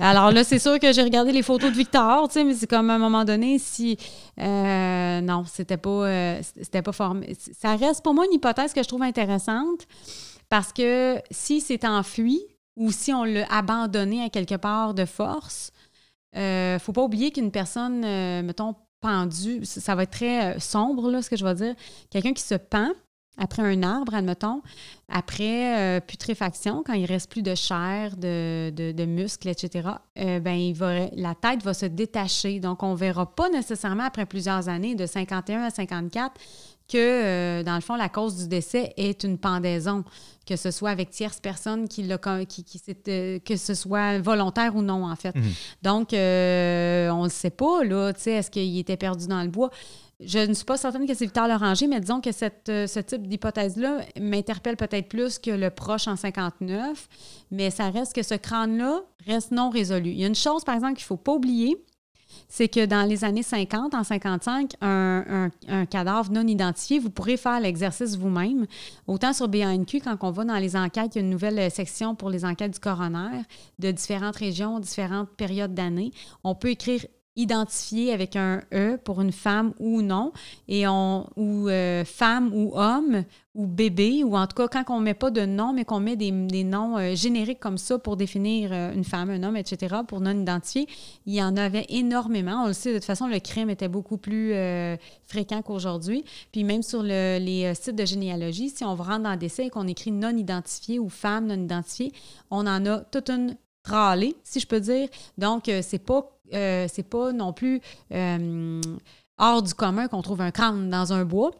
Alors 0.00 0.30
là, 0.30 0.44
c'est 0.44 0.58
sûr 0.58 0.78
que 0.78 0.92
j'ai 0.92 1.02
regardé 1.02 1.32
les 1.32 1.42
photos 1.42 1.70
de 1.70 1.76
Victor, 1.76 2.28
mais 2.36 2.54
c'est 2.54 2.66
comme 2.66 2.90
à 2.90 2.94
un 2.94 2.98
moment 2.98 3.24
donné, 3.24 3.58
si. 3.58 3.96
Euh, 4.40 5.20
non, 5.20 5.44
c'était 5.46 5.76
pas, 5.76 6.42
c'était 6.42 6.82
pas 6.82 6.92
formé. 6.92 7.36
Ça 7.58 7.76
reste 7.76 8.02
pour 8.02 8.14
moi 8.14 8.24
une 8.26 8.34
hypothèse 8.34 8.72
que 8.72 8.82
je 8.82 8.88
trouve 8.88 9.02
intéressante 9.02 9.86
parce 10.48 10.72
que 10.72 11.18
si 11.30 11.60
c'est 11.60 11.84
enfui 11.84 12.40
ou 12.76 12.90
si 12.90 13.12
on 13.12 13.24
l'a 13.24 13.46
abandonné 13.50 14.22
à 14.24 14.28
quelque 14.30 14.56
part 14.56 14.94
de 14.94 15.04
force, 15.04 15.70
ne 16.34 16.78
faut 16.80 16.92
pas 16.92 17.02
oublier 17.02 17.30
qu'une 17.30 17.50
personne, 17.50 18.00
mettons, 18.42 18.74
pendue, 19.04 19.60
ça 19.64 19.94
va 19.94 20.04
être 20.04 20.12
très 20.12 20.58
sombre, 20.58 21.10
là, 21.10 21.20
ce 21.20 21.28
que 21.28 21.36
je 21.36 21.44
vais 21.44 21.54
dire. 21.54 21.74
Quelqu'un 22.10 22.32
qui 22.32 22.42
se 22.42 22.54
pend, 22.54 22.90
après 23.36 23.62
un 23.62 23.82
arbre, 23.82 24.14
admettons, 24.14 24.62
après 25.08 25.78
euh, 25.78 26.00
putréfaction, 26.00 26.82
quand 26.86 26.92
il 26.92 27.04
reste 27.04 27.30
plus 27.30 27.42
de 27.42 27.54
chair, 27.54 28.16
de, 28.16 28.70
de, 28.70 29.04
muscles, 29.04 29.48
etc., 29.48 29.88
euh, 30.18 30.38
ben, 30.40 30.54
il 30.54 30.74
va, 30.74 31.08
la 31.14 31.34
tête 31.34 31.62
va 31.62 31.74
se 31.74 31.86
détacher. 31.86 32.60
Donc, 32.60 32.82
on 32.82 32.92
ne 32.92 32.96
verra 32.96 33.26
pas 33.26 33.48
nécessairement 33.50 34.04
après 34.04 34.26
plusieurs 34.26 34.68
années, 34.68 34.94
de 34.94 35.06
51 35.06 35.62
à 35.62 35.70
54, 35.70 36.32
que, 36.86 36.96
euh, 36.96 37.62
dans 37.64 37.74
le 37.74 37.80
fond, 37.80 37.96
la 37.96 38.08
cause 38.08 38.36
du 38.36 38.48
décès 38.48 38.92
est 38.96 39.24
une 39.24 39.38
pendaison, 39.38 40.04
que 40.46 40.54
ce 40.54 40.70
soit 40.70 40.90
avec 40.90 41.10
tierce 41.10 41.40
personne, 41.40 41.88
qui, 41.88 42.08
qui, 42.48 42.64
qui 42.64 42.80
que 43.44 43.56
ce 43.56 43.74
soit 43.74 44.18
volontaire 44.18 44.76
ou 44.76 44.82
non, 44.82 45.10
en 45.10 45.16
fait. 45.16 45.34
Mhm. 45.34 45.52
Donc, 45.82 46.08
on 46.12 47.24
ne 47.24 47.30
sait 47.30 47.50
pas, 47.50 47.82
là, 47.84 48.10
est-ce 48.10 48.50
qu'il 48.50 48.78
était 48.78 48.96
perdu 48.96 49.26
dans 49.26 49.42
le 49.42 49.48
bois? 49.48 49.70
Je 50.20 50.38
ne 50.38 50.54
suis 50.54 50.64
pas 50.64 50.76
certaine 50.76 51.06
que 51.06 51.14
c'est 51.14 51.24
Victor 51.24 51.48
Loranger, 51.48 51.88
mais 51.88 52.00
disons 52.00 52.20
que 52.20 52.30
euh, 52.70 52.86
ce 52.86 53.00
type 53.00 53.26
d'hypothèse-là 53.26 54.02
m'interpelle 54.20 54.76
peut-être 54.76 55.08
plus 55.08 55.38
que 55.38 55.50
le 55.50 55.70
proche 55.70 56.06
en 56.06 56.16
59, 56.16 57.08
mais 57.50 57.70
ça 57.70 57.90
reste 57.90 58.14
que 58.14 58.22
ce 58.22 58.34
crâne-là 58.34 59.02
reste 59.26 59.50
non 59.50 59.70
résolu. 59.70 60.10
Il 60.10 60.20
y 60.20 60.24
a 60.24 60.28
une 60.28 60.34
chose, 60.34 60.64
par 60.64 60.76
exemple, 60.76 60.94
qu'il 60.94 61.02
ne 61.02 61.06
faut 61.06 61.16
pas 61.16 61.32
oublier, 61.32 61.76
c'est 62.48 62.68
que 62.68 62.86
dans 62.86 63.08
les 63.08 63.24
années 63.24 63.42
50, 63.42 63.94
en 63.94 64.04
55, 64.04 64.74
un, 64.80 65.50
un, 65.68 65.86
cadavre 65.86 66.30
non 66.30 66.46
identifié, 66.46 66.98
vous 66.98 67.10
pourrez 67.10 67.36
faire 67.36 67.60
l'exercice 67.60 68.16
vous-même. 68.16 68.66
Autant 69.06 69.32
sur 69.32 69.48
BANQ, 69.48 70.00
quand 70.00 70.16
on 70.22 70.30
va 70.30 70.44
dans 70.44 70.58
les 70.58 70.76
enquêtes, 70.76 71.14
il 71.14 71.18
y 71.18 71.22
a 71.22 71.24
une 71.24 71.30
nouvelle 71.30 71.70
section 71.70 72.14
pour 72.14 72.30
les 72.30 72.44
enquêtes 72.44 72.72
du 72.72 72.80
coroner 72.80 73.42
de 73.78 73.90
différentes 73.90 74.36
régions, 74.36 74.78
différentes 74.78 75.30
périodes 75.30 75.74
d'années. 75.74 76.12
On 76.42 76.54
peut 76.54 76.70
écrire 76.70 77.04
identifié 77.36 78.12
avec 78.12 78.36
un 78.36 78.62
E 78.72 78.96
pour 78.96 79.20
une 79.20 79.32
femme 79.32 79.72
ou 79.80 80.02
non, 80.02 80.32
et 80.68 80.86
on, 80.86 81.26
ou 81.36 81.68
euh, 81.68 82.04
femme 82.04 82.50
ou 82.54 82.72
homme 82.74 83.24
ou 83.56 83.66
bébé, 83.66 84.24
ou 84.24 84.36
en 84.36 84.46
tout 84.46 84.56
cas 84.56 84.68
quand 84.68 84.96
on 84.96 85.00
ne 85.00 85.04
met 85.04 85.14
pas 85.14 85.30
de 85.30 85.44
nom, 85.44 85.72
mais 85.72 85.84
qu'on 85.84 86.00
met 86.00 86.16
des, 86.16 86.32
noms 86.32 86.96
euh, 86.96 87.14
génériques 87.14 87.60
comme 87.60 87.78
ça 87.78 87.98
pour 87.98 88.16
définir 88.16 88.70
euh, 88.72 88.92
une 88.92 89.04
femme, 89.04 89.30
un 89.30 89.42
homme, 89.42 89.56
etc., 89.56 89.96
pour 90.06 90.20
non 90.20 90.32
identifier, 90.32 90.88
il 91.26 91.34
y 91.34 91.42
en 91.42 91.56
avait 91.56 91.86
énormément. 91.88 92.64
On 92.64 92.66
le 92.68 92.72
sait, 92.72 92.92
de 92.92 92.98
toute 92.98 93.04
façon, 93.04 93.26
le 93.26 93.38
crime 93.38 93.70
était 93.70 93.88
beaucoup 93.88 94.16
plus 94.16 94.54
fréquent 95.26 95.62
qu'aujourd'hui. 95.62 96.24
Puis 96.52 96.64
même 96.64 96.82
sur 96.82 97.02
les 97.02 97.72
sites 97.74 97.96
de 97.96 98.04
généalogie, 98.04 98.70
si 98.70 98.84
on 98.84 98.94
rentre 98.94 99.20
dans 99.20 99.32
le 99.32 99.36
décès 99.36 99.66
et 99.66 99.70
qu'on 99.70 99.86
écrit 99.86 100.10
non 100.10 100.36
identifié 100.36 100.98
ou 100.98 101.08
femme 101.08 101.46
non 101.46 101.62
identifiée, 101.62 102.12
on 102.50 102.66
en 102.66 102.84
a 102.86 102.98
toute 103.00 103.30
une 103.30 103.56
râlée, 103.84 104.36
si 104.44 104.60
je 104.60 104.66
peux 104.66 104.80
dire. 104.80 105.08
Donc, 105.38 105.70
c'est 105.82 105.98
pas 105.98 106.34
euh, 106.52 106.88
pas 107.10 107.32
non 107.32 107.52
plus 107.52 107.80
euh, 108.12 108.80
hors 109.38 109.62
du 109.62 109.74
commun 109.74 110.08
qu'on 110.08 110.22
trouve 110.22 110.40
un 110.40 110.50
crâne 110.50 110.90
dans 110.90 111.12
un 111.12 111.24
bois. 111.24 111.52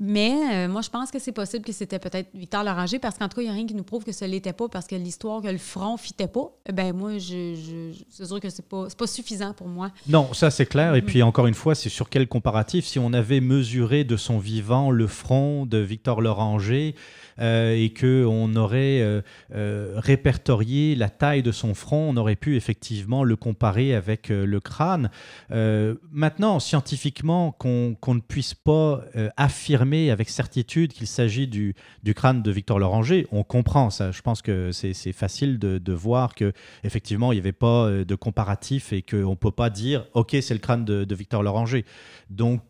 Mais 0.00 0.32
euh, 0.52 0.68
moi, 0.68 0.80
je 0.80 0.90
pense 0.90 1.10
que 1.10 1.18
c'est 1.18 1.32
possible 1.32 1.64
que 1.64 1.72
c'était 1.72 1.98
peut-être 1.98 2.30
Victor 2.34 2.64
Loranger, 2.64 2.98
parce 2.98 3.18
qu'en 3.18 3.28
tout 3.28 3.36
cas, 3.36 3.42
il 3.42 3.44
n'y 3.44 3.50
a 3.50 3.54
rien 3.54 3.66
qui 3.66 3.74
nous 3.74 3.84
prouve 3.84 4.04
que 4.04 4.12
ce 4.12 4.24
l'était 4.24 4.52
pas, 4.52 4.68
parce 4.68 4.86
que 4.86 4.96
l'histoire 4.96 5.42
que 5.42 5.48
le 5.48 5.58
front 5.58 5.96
fitait 5.96 6.26
pas, 6.26 6.50
ben 6.72 6.92
moi, 6.94 7.18
je, 7.18 7.92
c'est 8.08 8.26
sûr 8.26 8.40
que 8.40 8.50
c'est 8.50 8.66
pas, 8.66 8.88
pas 8.96 9.06
suffisant 9.06 9.52
pour 9.52 9.68
moi. 9.68 9.90
Non, 10.08 10.32
ça 10.32 10.50
c'est 10.50 10.66
clair. 10.66 10.94
Et 10.94 11.00
mm-hmm. 11.00 11.04
puis 11.04 11.22
encore 11.22 11.46
une 11.46 11.54
fois, 11.54 11.74
c'est 11.74 11.90
sur 11.90 12.08
quel 12.08 12.26
comparatif? 12.26 12.86
Si 12.86 12.98
on 12.98 13.12
avait 13.12 13.40
mesuré 13.40 14.04
de 14.04 14.16
son 14.16 14.38
vivant 14.38 14.90
le 14.90 15.06
front 15.06 15.66
de 15.66 15.78
Victor 15.78 16.20
Loranger, 16.20 16.94
euh, 17.40 17.74
et 17.74 17.92
qu'on 17.92 18.54
aurait 18.54 19.00
euh, 19.00 19.20
euh, 19.54 19.94
répertorié 19.96 20.94
la 20.94 21.08
taille 21.08 21.42
de 21.42 21.50
son 21.50 21.74
front, 21.74 22.10
on 22.10 22.16
aurait 22.16 22.36
pu 22.36 22.56
effectivement 22.56 23.24
le 23.24 23.34
comparer 23.36 23.94
avec 23.94 24.28
le 24.28 24.60
crâne. 24.60 25.10
maintenant, 25.50 26.60
scientifiquement, 26.60 27.52
qu'on 27.52 27.96
ne 28.06 28.20
puisse 28.20 28.54
pas 28.54 29.04
affirmer 29.36 29.73
avec 29.74 30.28
certitude 30.28 30.92
qu'il 30.92 31.06
s'agit 31.06 31.46
du, 31.46 31.74
crâne 32.14 32.42
de 32.42 32.50
Victor 32.50 32.78
Loranger, 32.78 33.26
on 33.32 33.42
comprend 33.42 33.90
ça. 33.90 34.12
Je 34.12 34.22
pense 34.22 34.42
que 34.42 34.72
c'est 34.72 35.12
facile 35.12 35.58
de, 35.58 35.92
voir 35.92 36.34
que 36.34 36.52
effectivement 36.82 37.32
il 37.32 37.36
n'y 37.36 37.40
avait 37.40 37.52
pas 37.52 37.88
de 37.90 38.14
comparatif 38.14 38.92
et 38.92 39.02
qu'on 39.02 39.30
ne 39.30 39.34
peut 39.34 39.52
pas 39.52 39.70
dire 39.70 40.06
ok 40.14 40.36
c'est 40.40 40.54
le 40.54 40.60
crâne 40.60 40.84
de, 40.84 41.04
de 41.04 41.14
Victor 41.14 41.42
Loranger. 41.42 41.84
Donc 42.30 42.62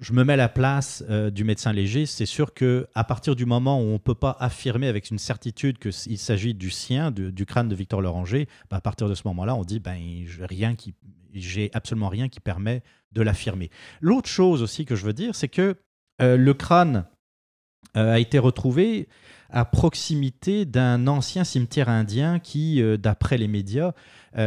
je 0.00 0.12
me 0.12 0.24
mets 0.24 0.34
à 0.34 0.36
la 0.36 0.48
place 0.48 1.04
euh, 1.08 1.30
du 1.30 1.44
médecin 1.44 1.72
léger. 1.72 2.06
C'est 2.06 2.26
sûr 2.26 2.54
que 2.54 2.86
à 2.94 3.04
partir 3.04 3.36
du 3.36 3.46
moment 3.46 3.80
où 3.80 3.84
on 3.84 3.92
ne 3.94 3.98
peut 3.98 4.14
pas 4.14 4.36
affirmer 4.40 4.88
avec 4.88 5.10
une 5.10 5.18
certitude 5.18 5.78
qu'il 5.78 6.18
s'agit 6.18 6.54
du 6.54 6.70
sien, 6.70 7.10
du, 7.10 7.46
crâne 7.46 7.68
de 7.68 7.74
Victor 7.74 8.00
Loranger, 8.00 8.48
bah, 8.70 8.78
à 8.78 8.80
partir 8.80 9.08
de 9.08 9.14
ce 9.14 9.22
moment-là, 9.26 9.54
on 9.54 9.64
dit 9.64 9.78
ben 9.78 9.96
rien 10.42 10.74
qui, 10.74 10.94
j'ai 11.32 11.70
absolument 11.74 12.08
rien 12.08 12.28
qui 12.28 12.40
permet 12.40 12.82
de 13.12 13.22
l'affirmer. 13.22 13.70
L'autre 14.00 14.28
chose 14.28 14.62
aussi 14.62 14.84
que 14.84 14.96
je 14.96 15.04
veux 15.04 15.12
dire, 15.12 15.34
c'est 15.34 15.48
que 15.48 15.76
euh, 16.22 16.36
le 16.36 16.54
crâne 16.54 17.04
euh, 17.96 18.12
a 18.12 18.18
été 18.18 18.38
retrouvé 18.38 19.08
à 19.50 19.64
proximité 19.64 20.64
d'un 20.64 21.08
ancien 21.08 21.42
cimetière 21.42 21.88
indien 21.88 22.38
qui, 22.38 22.80
d'après 22.98 23.36
les 23.36 23.48
médias, 23.48 23.94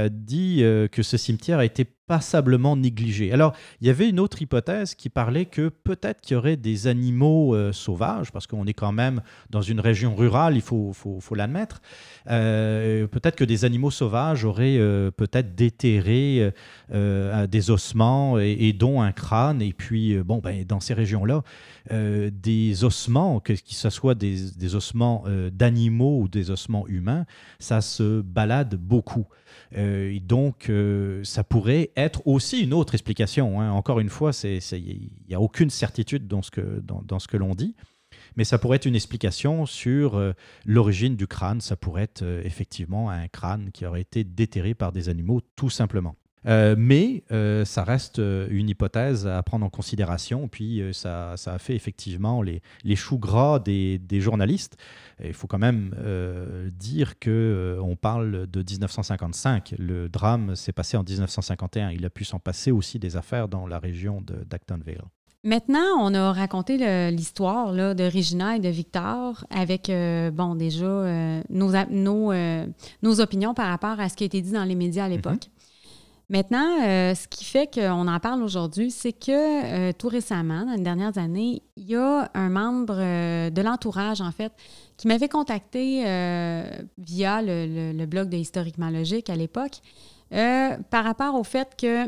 dit 0.10 0.60
que 0.94 1.04
ce 1.04 1.18
cimetière 1.18 1.60
a 1.60 1.66
été 1.66 1.84
passablement 2.08 2.76
négligé. 2.76 3.32
Alors, 3.32 3.54
il 3.80 3.88
y 3.88 3.90
avait 3.90 4.10
une 4.10 4.20
autre 4.20 4.42
hypothèse 4.42 4.94
qui 4.94 5.10
parlait 5.10 5.46
que 5.46 5.70
peut-être 5.70 6.20
qu'il 6.22 6.36
y 6.36 6.38
aurait 6.38 6.58
des 6.58 6.88
animaux 6.88 7.56
euh, 7.56 7.72
sauvages, 7.72 8.32
parce 8.32 8.46
qu'on 8.46 8.66
est 8.66 8.74
quand 8.74 8.92
même 8.92 9.22
dans 9.50 9.62
une 9.62 9.80
région 9.80 10.16
rurale, 10.16 10.56
il 10.56 10.62
faut, 10.62 10.94
l'admettre. 11.34 11.82
Euh, 12.30 13.08
peut-être 13.08 13.36
que 13.36 13.46
des 13.46 13.64
animaux 13.64 13.92
sauvages 13.92 14.44
auraient 14.44 14.78
euh, 14.78 15.12
peut-être 15.12 15.56
déterré 15.56 16.52
des 16.92 17.72
ossements 17.72 18.38
et, 18.38 18.74
dont 18.74 19.02
un 19.02 19.12
crâne. 19.12 19.62
Et 19.62 19.74
puis, 19.74 20.18
bon, 20.18 20.40
ben, 20.40 20.66
dans 20.66 20.80
ces 20.80 20.94
régions-là, 20.94 21.44
des 21.90 22.84
ossements, 22.84 23.40
que, 23.40 23.54
que 23.54 23.60
ce 23.66 23.90
soit 23.90 24.16
des, 24.16 24.52
des 24.58 24.76
ossements 24.76 25.24
d'animaux 25.52 26.22
ou 26.22 26.28
des 26.28 26.52
ossements 26.52 26.88
humains, 26.88 27.26
ça 27.60 27.82
se 27.82 28.22
balade 28.22 28.76
beaucoup. 28.76 29.26
Euh, 29.78 30.20
donc, 30.22 30.72
ça 31.24 31.44
pourrait 31.44 31.92
être 31.96 32.26
aussi 32.26 32.62
une 32.62 32.74
autre 32.74 32.96
explication. 32.96 33.62
Hein. 33.62 33.72
Encore 33.72 34.00
une 34.00 34.10
fois, 34.10 34.32
il 34.44 35.10
n'y 35.28 35.36
a 35.36 35.42
aucune 35.42 35.70
certitude 35.70 36.28
dans 36.28 36.42
ce 36.42 36.52
que, 36.52 36.82
dans, 36.82 37.18
que 37.20 37.38
l'on 37.38 37.56
dit. 37.56 37.76
Mais 38.36 38.44
ça 38.44 38.58
pourrait 38.58 38.78
être 38.78 38.86
une 38.86 38.96
explication 38.96 39.66
sur 39.66 40.16
euh, 40.16 40.34
l'origine 40.66 41.16
du 41.16 41.28
crâne. 41.28 41.62
Ça 41.62 41.76
pourrait 41.76 42.04
être 42.04 42.24
effectivement 42.44 43.10
un 43.10 43.28
crâne 43.28 43.72
qui 43.72 43.86
aurait 43.86 44.02
été 44.02 44.24
déterré 44.24 44.74
par 44.74 44.92
des 44.92 45.10
animaux, 45.10 45.42
tout 45.56 45.70
simplement. 45.70 46.16
Mais 46.46 47.24
ça 47.66 47.84
reste 47.84 48.20
une 48.20 48.70
hypothèse 48.70 49.28
à 49.28 49.42
prendre 49.44 49.66
en 49.66 49.70
considération. 49.70 50.48
Puis 50.48 50.82
ça, 50.92 51.36
ça, 51.38 51.54
a 51.54 51.58
fait 51.60 51.76
effectivement 51.76 52.42
les, 52.42 52.62
les 52.84 52.96
choux 52.96 53.18
gras 53.18 53.60
des, 53.60 53.98
des 53.98 54.22
journalistes 54.22 54.78
il 55.24 55.34
faut 55.34 55.48
quand 55.48 55.60
même 55.60 55.96
euh, 56.00 56.70
dire 56.72 57.14
euh, 57.28 57.80
on 57.80 57.96
parle 57.96 58.48
de 58.48 58.60
1955. 58.60 59.76
Le 59.78 60.10
drame 60.10 60.56
s'est 60.56 60.72
passé 60.72 60.98
en 60.98 61.04
1951. 61.04 61.92
Il 61.92 62.06
a 62.06 62.10
pu 62.10 62.26
s'en 62.26 62.40
passer 62.40 62.72
aussi 62.72 63.00
des 63.00 63.16
affaires 63.16 63.48
dans 63.48 63.68
la 63.68 63.80
région 63.80 64.22
d'Actonville. 64.50 65.04
Maintenant, 65.46 65.98
on 66.00 66.14
a 66.14 66.32
raconté 66.32 67.12
l'histoire 67.12 67.74
de 67.74 68.04
Regina 68.04 68.56
et 68.56 68.60
de 68.60 68.70
Victor 68.70 69.46
avec, 69.50 69.90
euh, 69.90 70.32
bon, 70.32 70.56
déjà, 70.56 70.86
nos, 71.50 71.72
nos, 71.90 72.34
nos, 73.02 73.20
opinions 73.20 73.54
par 73.54 73.68
rapport 73.68 74.00
à 74.00 74.08
ce 74.08 74.16
qui 74.16 74.24
a 74.24 74.28
été 74.28 74.42
dit 74.42 74.54
dans 74.54 74.64
les 74.64 74.76
médias 74.76 75.04
à 75.04 75.10
l'époque. 75.10 75.50
Maintenant, 76.30 76.82
euh, 76.82 77.14
ce 77.16 77.28
qui 77.28 77.44
fait 77.44 77.72
qu'on 77.74 78.08
en 78.08 78.20
parle 78.20 78.44
aujourd'hui, 78.44 78.92
c'est 78.92 79.12
que 79.12 79.32
euh, 79.90 79.92
tout 79.92 80.08
récemment, 80.08 80.66
dans 80.66 80.74
les 80.74 80.82
dernières 80.82 81.18
années, 81.18 81.62
il 81.76 81.84
y 81.84 81.96
a 81.96 82.32
un 82.34 82.50
membre 82.50 82.96
euh, 82.98 83.50
de 83.50 83.62
l'entourage, 83.62 84.22
en 84.22 84.32
fait, 84.32 84.54
qui 84.96 85.08
m'avait 85.08 85.28
contacté 85.28 86.04
via 86.98 87.42
le, 87.42 88.06
blog 88.06 88.30
de 88.30 88.38
Historiquement 88.38 88.90
Logique 88.90 89.30
à 89.30 89.36
l'époque, 89.36 89.82
par 90.30 91.04
rapport 91.04 91.36
au 91.36 91.44
fait 91.44 91.76
que 91.78 92.08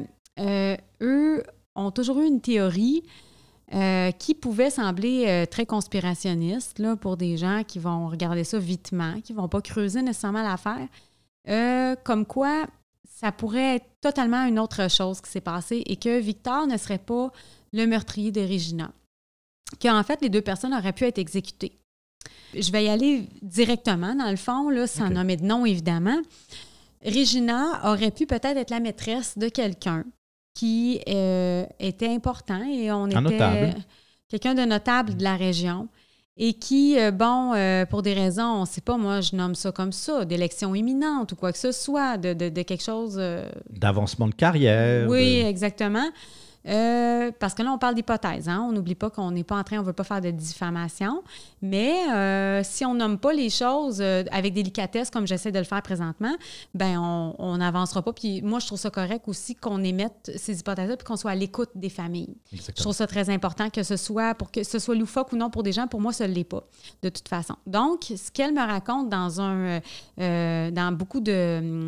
eux 1.01 1.43
ont 1.75 1.91
toujours 1.91 2.19
eu 2.19 2.27
une 2.27 2.41
théorie 2.41 3.03
qui 4.19 4.35
pouvait 4.35 4.69
sembler 4.69 5.45
très 5.49 5.65
conspirationniste 5.65 6.79
là, 6.79 6.95
pour 6.95 7.17
des 7.17 7.37
gens 7.37 7.63
qui 7.67 7.79
vont 7.79 8.07
regarder 8.07 8.43
ça 8.43 8.59
vitement, 8.59 9.19
qui 9.21 9.33
ne 9.33 9.39
vont 9.39 9.49
pas 9.49 9.61
creuser 9.61 10.03
nécessairement 10.03 10.43
l'affaire. 10.43 10.87
comme 12.03 12.25
quoi, 12.25 12.67
ça 13.07 13.31
pourrait 13.31 13.77
être 13.77 13.85
totalement 14.01 14.45
une 14.45 14.59
autre 14.59 14.89
chose 14.89 15.21
qui 15.21 15.29
s'est 15.31 15.41
passée 15.41 15.83
et 15.85 15.95
que 15.95 16.19
Victor 16.19 16.67
ne 16.67 16.77
serait 16.77 16.97
pas 16.97 17.31
le 17.73 17.85
meurtrier 17.85 18.31
de 18.31 18.41
Regina. 18.41 18.91
Qu'en 19.81 20.03
fait, 20.03 20.21
les 20.21 20.29
deux 20.29 20.41
personnes 20.41 20.73
auraient 20.73 20.93
pu 20.93 21.05
être 21.05 21.17
exécutées. 21.17 21.77
Je 22.53 22.71
vais 22.71 22.85
y 22.85 22.89
aller 22.89 23.27
directement, 23.41 24.15
dans 24.15 24.29
le 24.29 24.37
fond, 24.37 24.69
là, 24.69 24.87
sans 24.87 25.09
nommer 25.09 25.37
de 25.37 25.43
nom, 25.43 25.65
évidemment. 25.65 26.21
Regina 27.03 27.91
aurait 27.91 28.11
pu 28.11 28.25
peut-être 28.25 28.57
être 28.57 28.71
la 28.71 28.79
maîtresse 28.79 29.37
de 29.37 29.49
quelqu'un 29.49 30.05
qui 30.53 31.01
euh, 31.07 31.65
était 31.79 32.07
important 32.07 32.63
et 32.63 32.91
on 32.91 33.07
était 33.07 33.75
quelqu'un 34.29 34.55
de 34.55 34.63
notable 34.63 35.15
de 35.15 35.23
la 35.23 35.35
région 35.35 35.89
et 36.37 36.53
qui, 36.53 36.99
euh, 36.99 37.11
bon, 37.11 37.53
euh, 37.53 37.85
pour 37.85 38.01
des 38.01 38.13
raisons, 38.13 38.43
on 38.43 38.61
ne 38.61 38.65
sait 38.65 38.81
pas, 38.81 38.97
moi, 38.97 39.21
je 39.21 39.35
nomme 39.35 39.55
ça 39.55 39.71
comme 39.71 39.93
ça, 39.93 40.25
d'élection 40.25 40.75
imminente 40.75 41.31
ou 41.31 41.35
quoi 41.35 41.51
que 41.53 41.57
ce 41.57 41.71
soit, 41.71 42.17
de, 42.17 42.33
de, 42.33 42.49
de 42.49 42.61
quelque 42.61 42.83
chose... 42.83 43.15
Euh, 43.17 43.49
D'avancement 43.69 44.27
de 44.27 44.35
carrière. 44.35 45.07
Oui, 45.09 45.41
exactement. 45.45 46.09
Euh, 46.67 47.31
parce 47.39 47.53
que 47.53 47.61
là, 47.63 47.71
on 47.71 47.77
parle 47.77 47.95
d'hypothèse. 47.95 48.49
Hein? 48.49 48.65
On 48.67 48.71
n'oublie 48.71 48.95
pas 48.95 49.09
qu'on 49.09 49.31
n'est 49.31 49.43
pas 49.43 49.57
en 49.57 49.63
train, 49.63 49.77
on 49.77 49.81
ne 49.81 49.85
veut 49.85 49.93
pas 49.93 50.03
faire 50.03 50.21
de 50.21 50.31
diffamation. 50.31 51.23
Mais 51.61 51.93
euh, 52.13 52.61
si 52.63 52.85
on 52.85 52.95
nomme 52.95 53.19
pas 53.19 53.33
les 53.33 53.49
choses 53.49 54.01
euh, 54.01 54.23
avec 54.31 54.53
délicatesse, 54.53 55.09
comme 55.09 55.27
j'essaie 55.27 55.51
de 55.51 55.59
le 55.59 55.65
faire 55.65 55.81
présentement, 55.81 56.35
ben 56.73 56.97
on 56.97 57.57
n'avancera 57.57 58.01
pas. 58.01 58.13
Puis 58.13 58.41
moi, 58.41 58.59
je 58.59 58.67
trouve 58.67 58.79
ça 58.79 58.89
correct 58.89 59.27
aussi 59.27 59.55
qu'on 59.55 59.83
émette 59.83 60.31
ces 60.35 60.59
hypothèses-là 60.59 60.97
puis 60.97 61.05
qu'on 61.05 61.17
soit 61.17 61.31
à 61.31 61.35
l'écoute 61.35 61.69
des 61.75 61.89
familles. 61.89 62.35
Je 62.51 62.81
trouve 62.81 62.93
ça 62.93 63.07
très 63.07 63.29
important 63.29 63.69
que 63.69 63.83
ce 63.83 63.97
soit, 63.97 64.33
pour 64.35 64.51
que 64.51 64.63
ce 64.63 64.79
soit 64.79 64.95
loufoque 64.95 65.33
ou 65.33 65.37
non 65.37 65.49
pour 65.49 65.63
des 65.63 65.71
gens, 65.71 65.87
pour 65.87 66.01
moi, 66.01 66.13
ça 66.13 66.27
ne 66.27 66.33
l'est 66.33 66.43
pas, 66.43 66.63
de 67.03 67.09
toute 67.09 67.27
façon. 67.27 67.55
Donc, 67.67 68.05
ce 68.15 68.31
qu'elle 68.31 68.53
me 68.53 68.65
raconte 68.65 69.09
dans 69.09 69.41
un 69.41 69.79
dans 70.17 70.95
beaucoup 70.95 71.19
de 71.19 71.85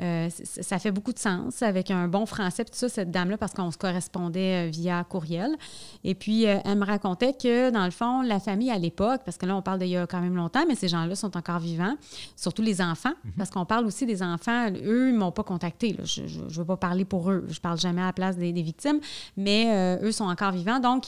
euh, 0.00 0.28
ça 0.30 0.78
fait 0.78 0.92
beaucoup 0.92 1.12
de 1.12 1.18
sens 1.18 1.62
avec 1.62 1.90
un 1.90 2.06
bon 2.06 2.24
français, 2.24 2.64
tout 2.64 2.74
ça, 2.74 2.88
cette 2.88 3.10
dame-là, 3.10 3.36
parce 3.36 3.52
qu'on 3.52 3.70
se 3.70 3.78
correspondait 3.78 4.68
euh, 4.68 4.70
via 4.70 5.02
courriel. 5.04 5.56
Et 6.04 6.14
puis, 6.14 6.46
euh, 6.46 6.58
elle 6.64 6.78
me 6.78 6.84
racontait 6.84 7.32
que, 7.32 7.70
dans 7.70 7.84
le 7.84 7.90
fond, 7.90 8.22
la 8.22 8.38
famille 8.38 8.70
à 8.70 8.78
l'époque, 8.78 9.22
parce 9.24 9.36
que 9.36 9.46
là, 9.46 9.56
on 9.56 9.62
parle 9.62 9.80
d'il 9.80 9.88
y 9.88 9.96
a 9.96 10.06
quand 10.06 10.20
même 10.20 10.36
longtemps, 10.36 10.64
mais 10.68 10.76
ces 10.76 10.88
gens-là 10.88 11.16
sont 11.16 11.36
encore 11.36 11.58
vivants, 11.58 11.96
surtout 12.36 12.62
les 12.62 12.80
enfants, 12.80 13.14
mhm. 13.24 13.32
parce 13.36 13.50
qu'on 13.50 13.64
parle 13.64 13.86
aussi 13.86 14.06
des 14.06 14.22
enfants. 14.22 14.68
Eux, 14.84 15.08
ils 15.08 15.14
ne 15.14 15.18
m'ont 15.18 15.32
pas 15.32 15.44
contacté. 15.44 15.96
Je 16.04 16.22
ne 16.22 16.48
veux 16.48 16.64
pas 16.64 16.76
parler 16.76 17.04
pour 17.04 17.30
eux. 17.30 17.44
Je 17.48 17.54
ne 17.54 17.60
parle 17.60 17.78
jamais 17.78 18.02
à 18.02 18.06
la 18.06 18.12
place 18.12 18.36
des, 18.36 18.52
victimes, 18.58 19.00
mais 19.36 19.98
eux 20.02 20.10
sont 20.10 20.24
encore 20.24 20.50
vivants. 20.52 20.80
Donc, 20.80 21.04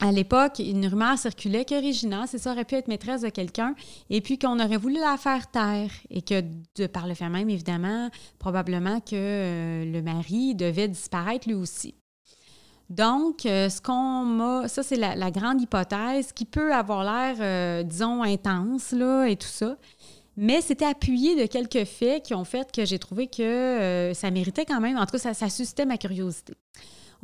à 0.00 0.12
l'époque, 0.12 0.58
une 0.58 0.86
rumeur 0.86 1.16
circulait 1.16 1.64
que 1.64 1.74
Regina, 1.74 2.26
c'est 2.26 2.38
ça, 2.38 2.52
aurait 2.52 2.66
pu 2.66 2.74
être 2.74 2.88
maîtresse 2.88 3.22
de 3.22 3.30
quelqu'un, 3.30 3.74
et 4.10 4.20
puis 4.20 4.38
qu'on 4.38 4.60
aurait 4.60 4.76
voulu 4.76 4.96
la 4.96 5.16
faire 5.16 5.50
taire, 5.50 5.90
et 6.10 6.20
que 6.20 6.42
par 6.86 7.06
le 7.06 7.14
fait 7.14 7.30
même, 7.30 7.48
évidemment, 7.48 8.10
probablement 8.38 9.00
que 9.00 9.14
euh, 9.14 9.84
le 9.90 10.02
mari 10.02 10.54
devait 10.54 10.88
disparaître 10.88 11.48
lui 11.48 11.54
aussi. 11.54 11.94
Donc, 12.90 13.46
euh, 13.46 13.70
ce 13.70 13.80
qu'on 13.80 14.24
m'a, 14.24 14.68
ça 14.68 14.82
c'est 14.82 14.96
la, 14.96 15.30
grande 15.30 15.62
hypothèse 15.62 16.32
qui 16.32 16.44
peut 16.44 16.74
avoir 16.74 17.02
l'air, 17.02 17.36
euh, 17.40 17.82
disons, 17.82 18.22
intense 18.22 18.92
là 18.92 19.26
et 19.26 19.36
tout 19.36 19.48
ça, 19.48 19.78
mais 20.36 20.60
c'était 20.60 20.84
appuyé 20.84 21.40
de 21.40 21.46
quelques 21.46 21.84
faits 21.84 22.22
qui 22.22 22.34
ont 22.34 22.44
fait 22.44 22.70
que 22.70 22.84
j'ai 22.84 22.98
trouvé 22.98 23.28
que 23.28 24.12
ça 24.14 24.30
méritait 24.30 24.66
quand 24.66 24.80
même, 24.80 24.98
en 24.98 25.06
tout 25.06 25.12
cas, 25.12 25.18
ça, 25.18 25.34
ça 25.34 25.48
suscitait 25.48 25.86
ma 25.86 25.96
curiosité. 25.96 26.52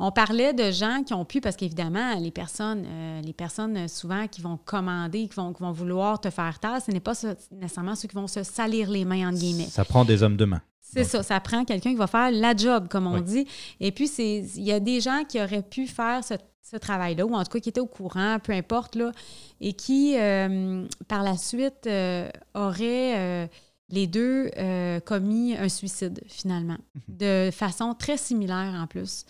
On 0.05 0.11
parlait 0.11 0.51
de 0.51 0.69
gens 0.69 1.01
qui 1.01 1.13
ont 1.13 1.23
pu, 1.23 1.39
parce 1.39 1.55
qu'évidemment, 1.55 2.15
les 2.19 2.29
personnes, 2.29 2.83
euh, 2.85 3.21
les 3.21 3.31
personnes 3.31 3.77
euh, 3.77 3.87
souvent 3.87 4.27
qui 4.27 4.41
vont 4.41 4.57
commander, 4.57 5.29
qui 5.29 5.35
vont, 5.35 5.53
vont 5.57 5.71
vouloir 5.71 6.19
te 6.19 6.29
faire 6.29 6.59
taire, 6.59 6.81
ce 6.85 6.91
n'est 6.91 6.99
pas 6.99 7.13
nécessairement 7.51 7.95
ceux 7.95 8.09
qui 8.09 8.15
vont 8.15 8.27
se 8.27 8.43
salir 8.43 8.89
les 8.89 9.05
mains, 9.05 9.29
entre 9.29 9.39
guillemets. 9.39 9.69
Ça 9.69 9.85
prend 9.85 10.03
des 10.03 10.21
hommes 10.21 10.35
de 10.35 10.43
main. 10.43 10.61
C'est 10.81 11.05
ça, 11.05 11.23
ça 11.23 11.39
prend 11.39 11.63
quelqu'un 11.63 11.91
qui 11.91 11.95
va 11.95 12.07
faire 12.07 12.31
la 12.31 12.53
job, 12.53 12.89
comme 12.89 13.07
on 13.07 13.21
dit. 13.21 13.47
Et 13.79 13.93
puis, 13.93 14.11
il 14.17 14.63
y 14.63 14.73
a 14.73 14.81
des 14.81 14.99
gens 14.99 15.23
qui 15.23 15.41
auraient 15.41 15.63
pu 15.63 15.87
faire 15.87 16.19
ce, 16.21 16.77
travail-là, 16.77 17.25
ou 17.25 17.33
en 17.33 17.43
tout 17.45 17.51
cas 17.51 17.59
qui 17.59 17.69
étaient 17.69 17.79
au 17.79 17.87
courant, 17.87 18.39
peu 18.43 18.51
importe, 18.51 18.95
là, 18.95 19.13
et 19.61 19.71
qui, 19.71 20.17
euh, 20.19 20.85
par 21.07 21.23
la 21.23 21.37
suite, 21.37 21.87
auraient 22.53 23.49
les 23.89 24.07
deux 24.07 24.51
commis 25.05 25.55
un 25.55 25.69
suicide, 25.69 26.19
finalement, 26.27 26.77
mhm. 26.93 27.01
de 27.07 27.49
façon 27.53 27.93
très 27.93 28.17
similaire 28.17 28.73
en 28.77 28.85
plus. 28.85 29.25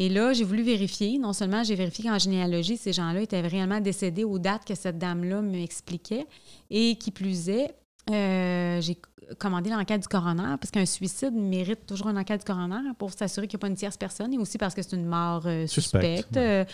Et 0.00 0.08
là, 0.08 0.32
j'ai 0.32 0.44
voulu 0.44 0.62
vérifier. 0.62 1.18
Non 1.18 1.32
seulement 1.32 1.64
j'ai 1.64 1.74
vérifié 1.74 2.08
qu'en 2.08 2.20
généalogie, 2.20 2.76
ces 2.76 2.92
gens-là 2.92 3.20
étaient 3.20 3.40
réellement 3.40 3.80
décédés 3.80 4.22
aux 4.22 4.38
dates 4.38 4.64
que 4.64 4.76
cette 4.76 4.96
dame-là 4.96 5.42
m'expliquait, 5.42 6.24
et 6.70 6.96
qui 6.96 7.10
plus 7.10 7.48
est, 7.48 7.74
euh, 8.08 8.80
j'ai 8.80 8.96
commandé 9.38 9.70
l'enquête 9.70 10.02
du 10.02 10.08
coroner 10.08 10.56
parce 10.60 10.70
qu'un 10.70 10.86
suicide 10.86 11.34
mérite 11.34 11.86
toujours 11.86 12.08
une 12.08 12.18
enquête 12.18 12.40
du 12.40 12.46
coroner 12.46 12.92
pour 12.98 13.12
s'assurer 13.12 13.46
qu'il 13.46 13.56
n'y 13.56 13.60
a 13.60 13.62
pas 13.62 13.68
une 13.68 13.74
tierce 13.74 13.96
personne 13.96 14.32
et 14.32 14.38
aussi 14.38 14.58
parce 14.58 14.74
que 14.74 14.82
c'est 14.82 14.96
une 14.96 15.06
mort 15.06 15.42
euh, 15.46 15.66
suspecte. 15.66 16.36
Euh, 16.36 16.64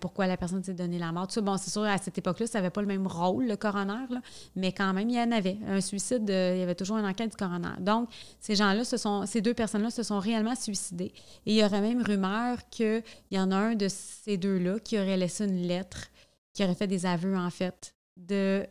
pourquoi 0.00 0.28
la 0.28 0.36
personne 0.36 0.62
s'est 0.62 0.74
donné 0.74 0.96
la 0.96 1.10
mort. 1.10 1.26
Tout 1.26 1.34
ça, 1.34 1.40
bon, 1.40 1.56
c'est 1.56 1.70
sûr, 1.70 1.82
à 1.82 1.98
cette 1.98 2.16
époque-là, 2.16 2.46
ça 2.46 2.58
n'avait 2.58 2.70
pas 2.70 2.82
le 2.82 2.86
même 2.86 3.04
rôle, 3.08 3.48
le 3.48 3.56
coroner, 3.56 4.06
mais 4.54 4.70
quand 4.70 4.92
même, 4.92 5.10
il 5.10 5.16
y 5.16 5.20
en 5.20 5.32
avait. 5.32 5.58
Un 5.66 5.80
suicide, 5.80 6.22
il 6.28 6.58
y 6.58 6.62
avait 6.62 6.76
toujours 6.76 6.98
une 6.98 7.04
enquête 7.04 7.32
du 7.32 7.36
coroner. 7.36 7.74
Donc, 7.80 8.08
ces 8.38 8.54
gens-là, 8.54 8.84
ce 8.84 8.96
sont, 8.96 9.26
ces 9.26 9.40
deux 9.40 9.54
personnes-là 9.54 9.90
se 9.90 10.04
sont 10.04 10.20
réellement 10.20 10.54
suicidées. 10.54 11.12
Et 11.46 11.54
il 11.54 11.54
y 11.56 11.64
aurait 11.64 11.80
même 11.80 12.00
rumeur 12.00 12.58
qu'il 12.70 13.02
y 13.32 13.40
en 13.40 13.50
a 13.50 13.56
un 13.56 13.74
de 13.74 13.88
ces 13.88 14.36
deux-là 14.36 14.78
qui 14.78 15.00
aurait 15.00 15.16
laissé 15.16 15.46
une 15.46 15.66
lettre, 15.66 16.06
qui 16.54 16.62
aurait 16.62 16.76
fait 16.76 16.86
des 16.86 17.04
aveux, 17.04 17.36
en 17.36 17.50
fait, 17.50 17.96
de 18.16 18.64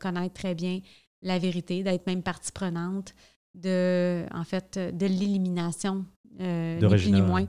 connaître 0.00 0.34
très 0.34 0.56
bien 0.56 0.80
la 1.26 1.38
vérité, 1.38 1.82
d'être 1.82 2.06
même 2.06 2.22
partie 2.22 2.52
prenante 2.52 3.14
de, 3.54 4.24
en 4.32 4.44
fait, 4.44 4.78
de 4.78 5.06
l'élimination, 5.06 6.04
euh, 6.40 6.78
de 6.78 6.86
plus 6.86 7.10
ni 7.10 7.22
moins, 7.22 7.46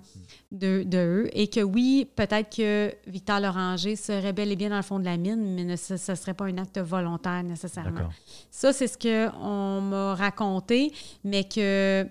de, 0.51 0.83
de, 0.83 0.97
eux. 0.97 1.29
Et 1.33 1.49
que 1.49 1.59
oui, 1.59 2.07
peut-être 2.15 2.55
que 2.55 2.93
Victor 3.05 3.41
Loranger 3.41 3.95
serait 3.95 4.33
bel 4.33 4.51
et 4.51 4.55
bien 4.55 4.69
dans 4.69 4.77
le 4.77 4.81
fond 4.81 4.99
de 4.99 5.05
la 5.05 5.17
mine, 5.17 5.55
mais 5.55 5.75
ce 5.75 5.93
ne 5.93 6.15
serait 6.15 6.33
pas 6.33 6.45
un 6.45 6.57
acte 6.57 6.79
volontaire 6.79 7.43
nécessairement. 7.43 8.09
Ça, 8.49 8.71
c'est 8.71 8.87
ce 8.87 8.97
qu'on 8.97 9.81
m'a 9.81 10.15
raconté, 10.15 10.93
mais 11.23 11.43
que 11.43 12.07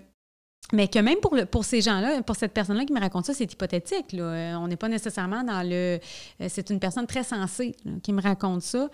mais 0.73 0.89
que 0.89 0.99
même 0.99 1.19
pour, 1.21 1.33
le, 1.33 1.45
pour 1.45 1.63
ces 1.63 1.79
gens-là, 1.79 2.21
pour 2.23 2.35
cette 2.35 2.53
personne-là 2.53 2.83
qui 2.83 2.91
me 2.91 2.99
raconte 2.99 3.25
ça, 3.25 3.33
c'est 3.33 3.51
hypothétique. 3.51 4.11
Là. 4.11 4.23
Euh, 4.23 4.55
on 4.55 4.67
n'est 4.67 4.75
pas 4.75 4.89
nécessairement 4.89 5.41
dans 5.43 5.63
le... 5.63 5.97
Euh, 6.41 6.47
c'est 6.49 6.69
une 6.69 6.79
personne 6.79 7.07
très 7.07 7.23
sensée 7.23 7.73
qui 8.03 8.11
me 8.11 8.21
raconte 8.21 8.63
ça. 8.63 8.89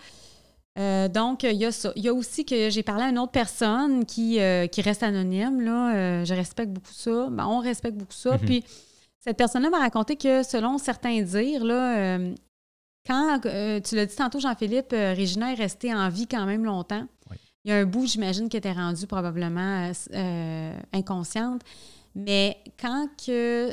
Euh, 0.79 1.07
donc, 1.07 1.43
il 1.43 1.55
y 1.55 1.65
a 1.65 1.71
ça. 1.71 1.91
Il 1.95 2.03
y 2.03 2.09
a 2.09 2.13
aussi 2.13 2.45
que 2.45 2.69
j'ai 2.69 2.83
parlé 2.83 3.03
à 3.03 3.09
une 3.09 3.19
autre 3.19 3.31
personne 3.31 4.05
qui, 4.05 4.39
euh, 4.39 4.67
qui 4.67 4.81
reste 4.81 5.03
anonyme. 5.03 5.61
Là. 5.61 5.95
Euh, 5.95 6.25
je 6.25 6.33
respecte 6.33 6.71
beaucoup 6.71 6.93
ça. 6.93 7.27
Ben, 7.29 7.45
on 7.45 7.59
respecte 7.59 7.95
beaucoup 7.95 8.13
ça. 8.13 8.37
Mhm. 8.37 8.39
Puis, 8.39 8.63
cette 9.19 9.37
personne-là 9.37 9.69
m'a 9.69 9.79
raconté 9.79 10.15
que, 10.15 10.43
selon 10.43 10.77
certains 10.77 11.21
dires, 11.21 11.63
là, 11.63 12.17
quand, 13.07 13.39
tu 13.41 13.95
l'as 13.95 14.05
dit 14.05 14.15
tantôt, 14.15 14.39
Jean-Philippe, 14.39 14.91
Régina 14.91 15.53
est 15.53 15.55
restée 15.55 15.93
en 15.93 16.09
vie 16.09 16.27
quand 16.27 16.45
même 16.45 16.65
longtemps. 16.65 17.07
Il 17.63 17.69
y 17.69 17.71
a 17.71 17.77
un 17.77 17.85
bout, 17.85 18.05
j'imagine, 18.05 18.49
qui 18.49 18.57
était 18.57 18.73
rendu 18.73 19.07
probablement 19.07 19.89
inconsciente. 20.91 21.61
Mais 22.15 22.57
quand 22.77 23.07
que, 23.25 23.71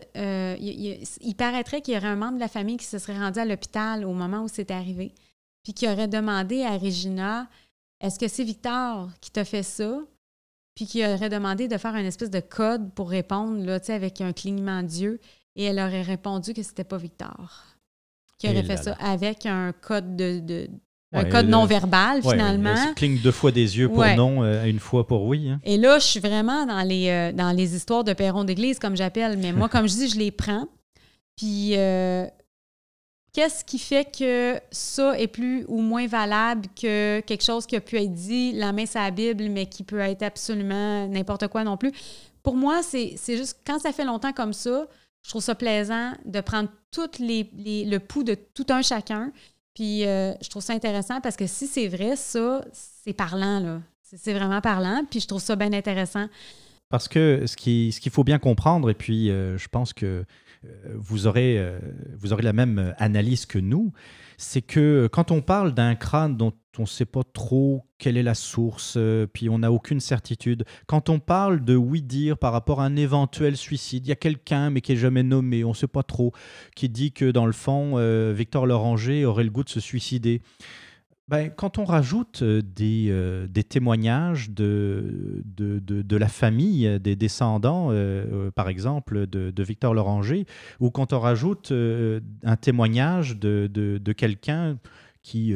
il, 0.60 1.02
il, 1.20 1.34
paraîtrait 1.34 1.80
qu'il 1.80 1.94
y 1.94 1.96
aurait 1.96 2.06
un 2.06 2.16
membre 2.16 2.34
de 2.34 2.40
la 2.40 2.48
famille 2.48 2.76
qui 2.76 2.86
se 2.86 3.00
serait 3.00 3.18
rendu 3.18 3.40
à 3.40 3.44
l'hôpital 3.44 4.04
au 4.04 4.12
moment 4.12 4.44
où 4.44 4.48
c'était 4.48 4.74
arrivé 4.74 5.12
puis 5.62 5.74
qui 5.74 5.88
aurait 5.88 6.08
demandé 6.08 6.62
à 6.62 6.76
Regina 6.76 7.48
Est-ce 8.00 8.18
que 8.18 8.28
c'est 8.28 8.44
Victor 8.44 9.10
qui 9.20 9.30
t'a 9.30 9.44
fait 9.44 9.62
ça? 9.62 10.00
Puis 10.74 10.86
qui 10.86 11.04
aurait 11.04 11.28
demandé 11.28 11.68
de 11.68 11.76
faire 11.76 11.94
une 11.94 12.06
espèce 12.06 12.30
de 12.30 12.40
code 12.40 12.92
pour 12.94 13.10
répondre, 13.10 13.64
là, 13.64 13.78
avec 13.88 14.20
un 14.20 14.32
clignement 14.32 14.82
d'yeux. 14.82 15.20
Et 15.56 15.64
elle 15.64 15.78
aurait 15.78 16.02
répondu 16.02 16.54
que 16.54 16.62
c'était 16.62 16.84
pas 16.84 16.96
Victor 16.96 17.70
qui 18.40 18.48
aurait 18.48 18.62
fait 18.62 18.78
ça 18.78 18.96
avec 18.98 19.44
un 19.44 19.72
code 19.72 20.16
de, 20.16 20.66
un 21.12 21.24
code 21.24 21.48
non 21.48 21.66
verbal, 21.66 22.22
finalement. 22.22 22.72
Ouais, 22.72 22.94
cligne 22.96 23.18
deux 23.18 23.32
fois 23.32 23.52
des 23.52 23.78
yeux 23.78 23.88
pour 23.88 24.04
non, 24.16 24.42
euh, 24.42 24.64
une 24.64 24.78
fois 24.78 25.06
pour 25.06 25.24
oui. 25.24 25.50
Hein. 25.50 25.60
Et 25.64 25.76
là, 25.76 25.98
je 25.98 26.04
suis 26.04 26.20
vraiment 26.20 26.66
dans 26.66 26.82
les, 26.82 27.08
euh, 27.08 27.32
dans 27.32 27.50
les 27.50 27.76
histoires 27.76 28.04
de 28.04 28.12
perron 28.12 28.44
d'église, 28.44 28.78
comme 28.78 28.96
j'appelle. 28.96 29.36
Mais 29.36 29.52
moi, 29.52 29.68
comme 29.68 29.86
je 29.86 29.94
dis, 29.94 30.08
je 30.08 30.18
les 30.18 30.30
prends. 30.30 30.66
Puis 31.36 31.76
euh, 31.76 32.26
Qu'est-ce 33.32 33.64
qui 33.64 33.78
fait 33.78 34.04
que 34.16 34.60
ça 34.72 35.18
est 35.18 35.28
plus 35.28 35.64
ou 35.68 35.80
moins 35.80 36.06
valable 36.08 36.66
que 36.80 37.20
quelque 37.20 37.44
chose 37.44 37.64
qui 37.64 37.76
a 37.76 37.80
pu 37.80 37.96
être 37.96 38.12
dit, 38.12 38.52
la 38.52 38.72
main 38.72 38.86
sur 38.86 39.00
la 39.00 39.12
Bible, 39.12 39.48
mais 39.50 39.66
qui 39.66 39.84
peut 39.84 40.00
être 40.00 40.22
absolument 40.22 41.06
n'importe 41.06 41.46
quoi 41.46 41.62
non 41.62 41.76
plus? 41.76 41.92
Pour 42.42 42.56
moi, 42.56 42.82
c'est 42.82 43.16
juste 43.28 43.60
quand 43.64 43.78
ça 43.78 43.92
fait 43.92 44.04
longtemps 44.04 44.32
comme 44.32 44.52
ça, 44.52 44.86
je 45.22 45.30
trouve 45.30 45.42
ça 45.42 45.54
plaisant 45.54 46.12
de 46.24 46.40
prendre 46.40 46.70
tout 46.90 47.10
les, 47.18 47.48
le 47.84 47.98
pouls 47.98 48.24
de 48.24 48.34
tout 48.34 48.66
un 48.70 48.82
chacun. 48.82 49.32
Puis 49.74 50.06
euh, 50.06 50.32
je 50.42 50.48
trouve 50.48 50.62
ça 50.62 50.72
intéressant 50.72 51.20
parce 51.20 51.36
que 51.36 51.46
si 51.46 51.66
c'est 51.66 51.88
vrai, 51.88 52.16
ça, 52.16 52.64
c'est 52.72 53.12
parlant, 53.12 53.60
là. 53.60 53.80
C'est 54.02 54.32
vraiment 54.32 54.60
parlant. 54.60 55.04
Puis 55.08 55.20
je 55.20 55.28
trouve 55.28 55.40
ça 55.40 55.54
bien 55.54 55.72
intéressant. 55.72 56.26
Parce 56.88 57.06
que 57.06 57.44
ce 57.46 57.56
qu'il 57.56 57.92
ce 57.92 58.10
faut 58.10 58.24
bien 58.24 58.40
comprendre, 58.40 58.90
et 58.90 58.94
puis 58.94 59.30
euh, 59.30 59.56
je 59.56 59.68
pense 59.68 59.92
que 59.92 60.24
vous 60.94 61.26
aurez, 61.26 61.58
euh, 61.58 61.78
vous 62.16 62.32
aurez 62.32 62.42
la 62.42 62.52
même 62.52 62.94
analyse 62.98 63.46
que 63.46 63.58
nous, 63.58 63.92
c'est 64.36 64.62
que 64.62 65.08
quand 65.10 65.30
on 65.30 65.40
parle 65.40 65.72
d'un 65.72 65.94
crâne 65.94 66.36
dont 66.36 66.52
on 66.78 66.82
ne 66.82 66.86
sait 66.86 67.06
pas 67.06 67.22
trop 67.24 67.86
quelle 67.98 68.16
est 68.16 68.22
la 68.22 68.34
source, 68.34 68.94
euh, 68.96 69.26
puis 69.26 69.48
on 69.48 69.58
n'a 69.58 69.72
aucune 69.72 70.00
certitude, 70.00 70.64
quand 70.86 71.08
on 71.08 71.18
parle 71.18 71.64
de 71.64 71.76
oui-dire 71.76 72.38
par 72.38 72.52
rapport 72.52 72.80
à 72.80 72.84
un 72.84 72.96
éventuel 72.96 73.56
suicide, 73.56 74.06
il 74.06 74.10
y 74.10 74.12
a 74.12 74.16
quelqu'un, 74.16 74.70
mais 74.70 74.80
qui 74.80 74.92
est 74.92 74.96
jamais 74.96 75.22
nommé, 75.22 75.64
on 75.64 75.70
ne 75.70 75.74
sait 75.74 75.86
pas 75.86 76.02
trop, 76.02 76.32
qui 76.76 76.88
dit 76.88 77.12
que 77.12 77.30
dans 77.30 77.46
le 77.46 77.52
fond, 77.52 77.96
Victor 78.32 78.66
Loranger 78.66 79.24
aurait 79.24 79.44
le 79.44 79.50
goût 79.50 79.64
de 79.64 79.68
se 79.68 79.80
suicider. 79.80 80.42
Ben, 81.30 81.48
quand 81.48 81.78
on 81.78 81.84
rajoute 81.84 82.42
euh, 82.42 82.60
des, 82.60 83.06
euh, 83.08 83.46
des 83.46 83.62
témoignages 83.62 84.50
de, 84.50 85.44
de, 85.44 85.78
de, 85.78 86.16
la 86.16 86.26
famille, 86.26 86.98
des 86.98 87.14
descendants, 87.14 87.90
euh, 87.92 88.50
par 88.50 88.68
exemple, 88.68 89.28
de, 89.28 89.62
Victor 89.62 89.94
Loranger, 89.94 90.44
ou 90.80 90.90
quand 90.90 91.12
on 91.12 91.20
rajoute 91.20 91.70
un 91.70 92.56
témoignage 92.56 93.36
de, 93.36 94.12
quelqu'un 94.12 94.78
qui, 95.22 95.54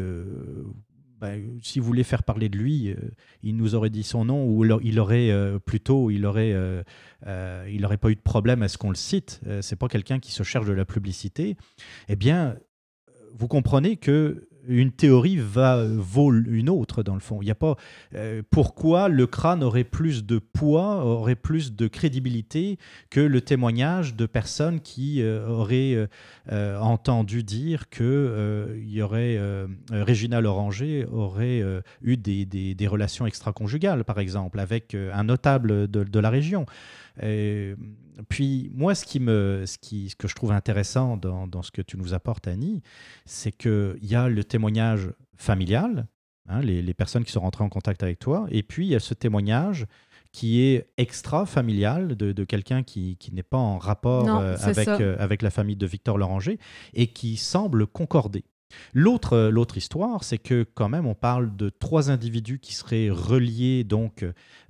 ben, 1.21 1.59
si 1.61 1.81
vous 1.81 1.87
voulez 1.87 2.05
faire 2.05 2.23
parler 2.23 2.49
de 2.49 2.57
lui, 2.57 2.95
il 3.43 3.57
nous 3.57 3.75
aurait 3.75 3.91
dit 3.91 4.05
son 4.05 4.27
nom, 4.27 4.47
ou 4.47 4.65
il 4.81 5.01
aurait 5.01 5.59
plutôt, 5.67 6.11
il 6.11 6.25
aurait, 6.25 6.55
il 7.27 7.85
aurait 7.85 7.97
pas 7.97 8.11
eu 8.11 8.15
de 8.15 8.21
problème 8.21 8.63
à 8.63 8.69
ce 8.69 8.79
qu'on 8.79 8.91
le 8.91 8.95
cite. 8.95 9.41
c'est 9.61 9.77
pas 9.77 9.89
quelqu'un 9.89 10.21
qui 10.21 10.31
se 10.31 10.45
cherche 10.45 10.67
de 10.67 10.73
la 10.73 10.85
publicité. 10.85 11.57
Eh 12.09 12.15
bien, 12.15 12.57
vous 13.37 13.49
comprenez 13.49 13.97
que 13.97 14.49
une 14.69 14.93
théorie 14.93 15.37
va 15.37 15.85
vaut 15.85 16.33
une 16.33 16.69
autre 16.69 17.03
dans 17.03 17.15
le 17.15 17.21
fond. 17.21 17.39
Il 17.43 17.45
n'y 17.45 17.51
a 17.51 17.57
pas 17.57 17.77
euh, 18.15 18.43
pourquoi 18.51 19.09
le 19.09 19.27
crâne 19.27 19.63
aurait 19.63 19.85
plus 19.85 20.25
de 20.25 20.39
poids, 20.39 21.05
aurait 21.05 21.35
plus 21.35 21.75
de 21.75 21.87
crédibilité 21.87 22.79
que 23.11 23.21
le 23.21 23.41
témoignage 23.41 24.15
de 24.15 24.27
personnes 24.27 24.81
qui 24.81 25.23
euh, 25.23 25.47
auraient 25.49 26.09
euh, 26.53 26.79
entendu 26.79 27.43
dire 27.43 27.89
que 27.91 28.75
il 28.77 28.91
y 28.91 29.03
aurait 29.03 29.39
Régina 29.91 30.41
Loranger 30.41 31.07
aurait 31.11 31.63
eu 32.03 32.17
des, 32.17 32.87
relations 32.87 33.27
extra-conjugales 33.27 34.05
par 34.05 34.19
exemple 34.19 34.61
avec 34.61 34.95
un 34.95 35.25
notable 35.25 35.89
de, 35.89 36.19
la 36.19 36.31
région. 36.31 36.67
Puis 38.29 38.71
moi, 38.75 38.95
ce, 38.95 39.05
qui 39.05 39.21
me, 39.21 39.65
ce, 39.67 39.79
qui, 39.79 40.11
ce 40.11 40.17
que 40.17 40.29
je 40.29 40.35
trouve 40.35 40.53
intéressant 40.53 41.17
dans, 41.17 41.47
dans 41.47 41.63
ce 41.63 41.71
que 41.71 41.83
tu 41.83 41.97
nous 41.97 42.15
apportes, 42.15 42.49
Annie, 42.49 42.83
c'est 43.25 43.53
qu'il 43.53 43.99
y 44.03 44.15
a 44.15 44.29
le 44.29 44.45
témoignage 44.45 45.11
familial, 45.37 46.07
hein, 46.49 46.61
les, 46.61 46.83
les, 46.83 46.95
personnes 46.95 47.25
qui 47.25 47.33
sont 47.33 47.41
rentrées 47.41 47.65
en 47.65 47.69
contact 47.69 48.03
avec 48.03 48.19
toi, 48.19 48.47
et 48.51 48.63
puis 48.63 48.87
il 48.87 48.91
y 48.91 48.95
a 48.95 49.01
ce 49.01 49.15
témoignage 49.15 49.87
qui 50.33 50.63
est 50.63 50.89
extra-familial, 50.97 52.17
de, 52.17 52.45
quelqu'un 52.45 52.83
qui, 52.83 53.17
n'est 53.33 53.45
pas 53.45 53.57
en 53.57 53.79
rapport 53.79 54.29
avec, 54.29 54.89
avec 54.89 55.43
la 55.43 55.51
famille 55.51 55.77
de 55.77 55.87
Victor 55.87 56.19
Loranger, 56.19 56.59
et 56.93 57.07
qui 57.07 57.37
semble 57.37 57.87
concorder. 57.87 58.45
L'autre, 58.93 59.49
l'autre 59.51 59.77
histoire, 59.77 60.25
c'est 60.25 60.39
que 60.39 60.65
quand 60.75 60.89
même, 60.89 61.07
on 61.07 61.15
parle 61.15 61.55
de 61.57 61.69
trois 61.69 62.11
individus 62.11 62.59
qui 62.59 62.75
seraient 62.75 63.11
reliés 63.11 63.85
donc 63.85 64.25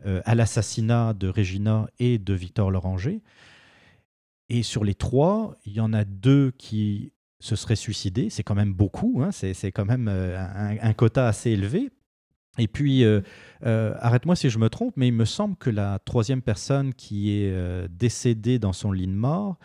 à 0.04 0.34
l'assassinat 0.34 1.14
de 1.14 1.28
Régina 1.28 1.88
et 1.98 2.18
de 2.18 2.34
Victor 2.34 2.70
Loranger. 2.70 3.20
Et 4.48 4.62
sur 4.62 4.84
les 4.84 4.94
trois, 4.94 5.56
il 5.64 5.72
y 5.72 5.80
en 5.80 5.92
a 5.92 6.04
deux 6.04 6.52
qui 6.58 7.12
se 7.40 7.56
seraient 7.56 7.76
suicidés. 7.76 8.30
C'est 8.30 8.42
quand 8.42 8.54
même 8.54 8.72
beaucoup, 8.72 9.20
hein. 9.22 9.30
c'est, 9.32 9.72
quand 9.72 9.84
même 9.84 10.08
euh, 10.08 10.78
un, 10.80 10.92
quota 10.92 11.28
assez 11.28 11.50
élevé. 11.50 11.90
Et 12.58 12.68
puis, 12.68 13.04
euh, 13.04 13.20
euh, 13.66 13.94
arrête-moi 13.98 14.36
si 14.36 14.48
je 14.48 14.58
me 14.58 14.68
trompe, 14.68 14.94
mais 14.96 15.08
il 15.08 15.12
me 15.14 15.24
semble 15.24 15.56
que 15.56 15.70
la 15.70 15.98
troisième 15.98 16.40
personne 16.40 16.94
qui 16.94 17.32
est 17.32 17.88
décédée 17.88 18.58
dans 18.58 18.72
son 18.72 18.92
lit 18.92 19.06
de 19.06 19.12
mort 19.12 19.58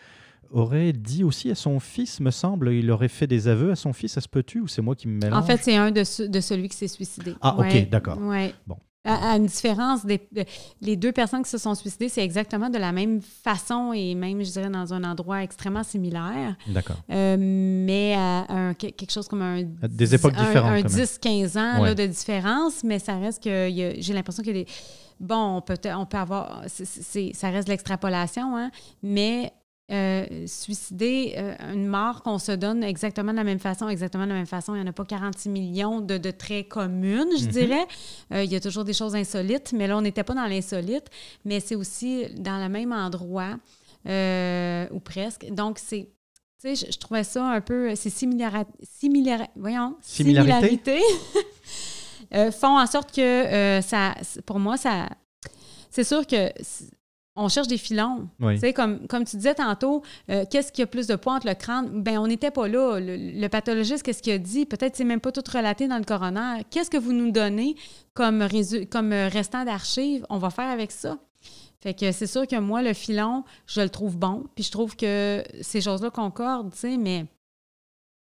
aurait 0.52 0.94
dit 0.94 1.24
aussi 1.24 1.50
à 1.52 1.56
son 1.56 1.80
fils, 1.80 2.20
me 2.20 2.32
semble, 2.32 2.72
il 2.74 2.90
aurait 2.92 3.08
fait 3.08 3.28
des 3.28 3.48
aveux 3.48 3.72
à 3.72 3.76
son 3.76 3.94
fils, 3.94 4.14
ça 4.14 4.22
se 4.22 4.28
peut-tu 4.28 4.62
ou 4.62 4.68
c'est 4.68 4.82
moi 4.82 4.96
qui 4.96 5.08
me 5.08 5.20
mélange? 5.20 5.44
En 5.44 5.46
fait, 5.46 5.60
c'est 5.62 5.76
un 5.76 5.92
de, 5.92 6.28
de 6.28 6.40
celui 6.40 6.70
qui 6.70 6.78
s'est 6.78 6.88
suicidé. 6.88 7.36
Ah, 7.42 7.56
ok, 7.58 7.90
d'accord. 7.90 8.18
Ouais. 8.20 8.54
Bon. 8.68 8.78
À, 9.06 9.38
une 9.38 9.46
différence, 9.46 10.06
des, 10.06 10.20
les 10.82 10.98
deux 10.98 11.14
personnes 11.14 11.42
qui 11.42 11.50
se 11.50 11.58
sont 11.58 11.74
suicidées, 11.74 12.10
c'est 12.10 12.24
exactement 12.24 12.70
de 12.70 12.78
la 12.78 12.92
même 12.92 13.22
façon 13.22 13.94
et 13.94 14.14
même, 14.14 14.44
je 14.44 14.52
dirais, 14.52 14.70
dans 14.70 14.94
un 14.94 15.04
endroit 15.06 15.42
extrêmement 15.42 15.84
similaire. 15.84 16.56
D'accord. 16.68 16.98
Euh, 17.10 17.38
mais 17.40 18.14
à 18.16 18.74
quelque 18.78 19.10
chose 19.10 19.28
comme 19.28 19.42
un... 19.42 19.64
Des 19.64 20.14
époques 20.14 20.36
différentes. 20.36 20.86
Un, 20.86 20.88
10-15 20.88 21.58
ans 21.58 21.84
là, 21.84 21.96
de 21.96 22.06
différence, 22.06 22.84
mais 22.84 23.00
ça 23.00 23.18
reste 23.18 23.42
que 23.42 23.70
j'ai 23.98 24.14
l'impression 24.14 24.44
qu'il 24.44 24.58
y 24.58 24.60
a 24.60 24.64
des... 24.64 24.70
Bon, 25.20 25.58
on 25.58 25.62
peut, 25.62 25.78
on 25.96 26.06
peut 26.06 26.18
avoir... 26.18 26.64
ça 26.68 27.50
reste 27.50 27.70
l'extrapolation, 27.70 28.58
hein, 28.58 28.70
mais 29.02 29.54
euh, 29.92 30.46
suicider, 30.46 31.34
euh, 31.38 31.56
une 31.74 31.88
mort 31.88 32.22
qu'on 32.22 32.38
se 32.38 32.52
donne 32.52 32.84
exactement 32.84 33.32
de 33.32 33.38
la 33.38 33.44
même 33.44 33.58
façon, 33.58 33.90
exactement 33.90 34.26
de 34.26 34.30
la 34.30 34.36
même 34.36 34.46
façon. 34.46 34.76
Il 34.76 34.82
n'y 34.82 34.88
en 34.88 34.90
a 34.90 34.94
pas 34.94 35.04
46 35.04 35.50
millions 35.50 36.00
de, 36.00 36.18
traits 36.32 36.68
communs, 36.68 37.26
je 37.38 37.46
mhm. 37.46 37.52
dirais. 37.52 37.88
Euh, 38.32 38.44
il 38.44 38.52
y 38.52 38.56
a 38.56 38.60
toujours 38.60 38.84
des 38.84 38.94
choses 38.94 39.16
insolites, 39.16 39.74
mais 39.74 39.88
là, 39.88 39.98
on 39.98 40.02
n'était 40.02 40.24
pas 40.24 40.36
dans 40.36 40.46
l'insolite, 40.46 41.06
mais 41.44 41.60
c'est 41.60 41.74
aussi 41.74 42.28
dans 42.38 42.62
le 42.62 42.70
même 42.70 42.94
endroit, 42.94 43.58
ou 44.06 45.00
presque. 45.00 45.52
Donc, 45.52 45.80
c'est 45.80 46.10
tu 46.62 46.76
sais, 46.76 46.92
je, 46.92 46.98
trouvais 47.00 47.24
ça 47.24 47.46
un 47.46 47.62
peu. 47.62 47.96
Ces 47.96 48.12
voyons, 49.56 49.96
similarités 50.02 51.00
font 52.52 52.78
en 52.78 52.86
sorte 52.86 53.16
que 53.16 53.80
ça, 53.82 54.14
pour 54.46 54.60
moi, 54.60 54.78
ça. 54.78 55.08
C'est 55.90 56.04
sûr 56.04 56.28
que 56.28 56.52
on 57.40 57.48
cherche 57.48 57.68
des 57.68 57.78
filons. 57.78 58.28
Comme, 58.76 59.08
comme 59.08 59.24
tu 59.24 59.38
disais 59.38 59.56
tantôt, 59.56 60.04
euh, 60.30 60.46
qu'est-ce 60.50 60.72
qui 60.72 60.82
a 60.82 60.88
plus 60.88 61.08
de 61.08 61.16
poids 61.16 61.34
entre 61.34 61.48
le 61.48 61.54
crâne? 61.54 62.04
Ben, 62.04 62.18
on 62.18 62.28
n'était 62.28 62.52
pas 62.52 62.68
là. 62.68 63.00
Le, 63.00 63.48
pathologiste, 63.48 64.04
qu'est-ce 64.04 64.22
qu'il 64.22 64.34
a 64.34 64.38
dit? 64.38 64.66
Peut-être 64.66 64.96
c'est 64.96 65.06
même 65.06 65.22
pas 65.22 65.32
tout 65.32 65.44
relaté 65.52 65.88
dans 65.88 65.98
le 65.98 66.04
coroner. 66.04 66.64
Qu'est-ce 66.70 66.90
que 66.90 66.98
vous 66.98 67.14
nous 67.14 67.32
donnez 67.32 67.76
comme, 68.14 68.46
comme 68.92 69.14
restant 69.14 69.64
d'archives? 69.64 70.26
On 70.30 70.38
va 70.38 70.50
faire 70.50 70.70
avec 70.70 70.92
ça. 70.92 71.18
Fait 71.82 71.94
que 71.94 72.12
c'est 72.12 72.28
sûr 72.28 72.46
que 72.46 72.58
moi, 72.58 72.82
le 72.82 72.94
filon, 72.94 73.46
je 73.66 73.82
le 73.82 73.90
trouve 73.90 74.18
bon. 74.18 74.44
Puis 74.56 74.66
je 74.66 74.72
trouve 74.72 74.98
que 74.98 75.44
ces 75.62 75.80
choses-là 75.80 76.10
concordent, 76.10 76.74
tu 76.74 76.80
sais, 76.80 76.98
mais 76.98 77.26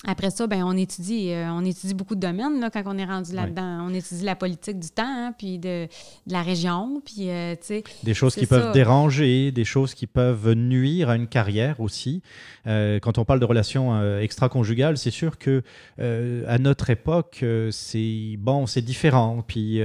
après 0.07 0.29
ça, 0.29 0.47
ben, 0.47 0.63
on 0.63 0.77
étudie, 0.77 1.31
euh, 1.31 1.49
on 1.49 1.65
étudie 1.65 1.93
beaucoup 1.93 2.15
de 2.15 2.19
domaines 2.19 2.59
là, 2.59 2.69
quand 2.69 2.83
on 2.85 2.97
est 2.97 3.05
rendu 3.05 3.33
là-dedans. 3.33 3.87
On 3.87 3.93
étudie 3.93 4.23
la 4.23 4.35
politique 4.35 4.79
du 4.79 4.89
temps, 4.89 5.03
hein, 5.05 5.33
puis 5.37 5.57
de, 5.57 5.87
la 6.27 6.41
région, 6.41 7.01
puis 7.03 7.29
euh, 7.29 7.55
Des 8.03 8.13
choses 8.13 8.35
qui 8.35 8.45
peuvent 8.45 8.71
déranger, 8.71 9.51
des 9.51 9.65
choses 9.65 9.93
qui 9.93 10.07
peuvent 10.07 10.53
nuire 10.53 11.09
à 11.09 11.15
une 11.15 11.27
carrière 11.27 11.79
aussi. 11.79 12.21
Euh, 12.67 12.99
quand 12.99 13.17
on 13.17 13.25
parle 13.25 13.39
de 13.39 13.45
relations 13.45 14.19
extra-conjugales, 14.19 14.97
c'est 14.97 15.11
sûr 15.11 15.37
que 15.37 15.63
à 15.99 16.57
notre 16.59 16.89
époque, 16.89 17.43
c'est 17.71 18.35
bon, 18.37 18.67
c'est 18.67 18.81
différent. 18.81 19.43
Puis 19.47 19.81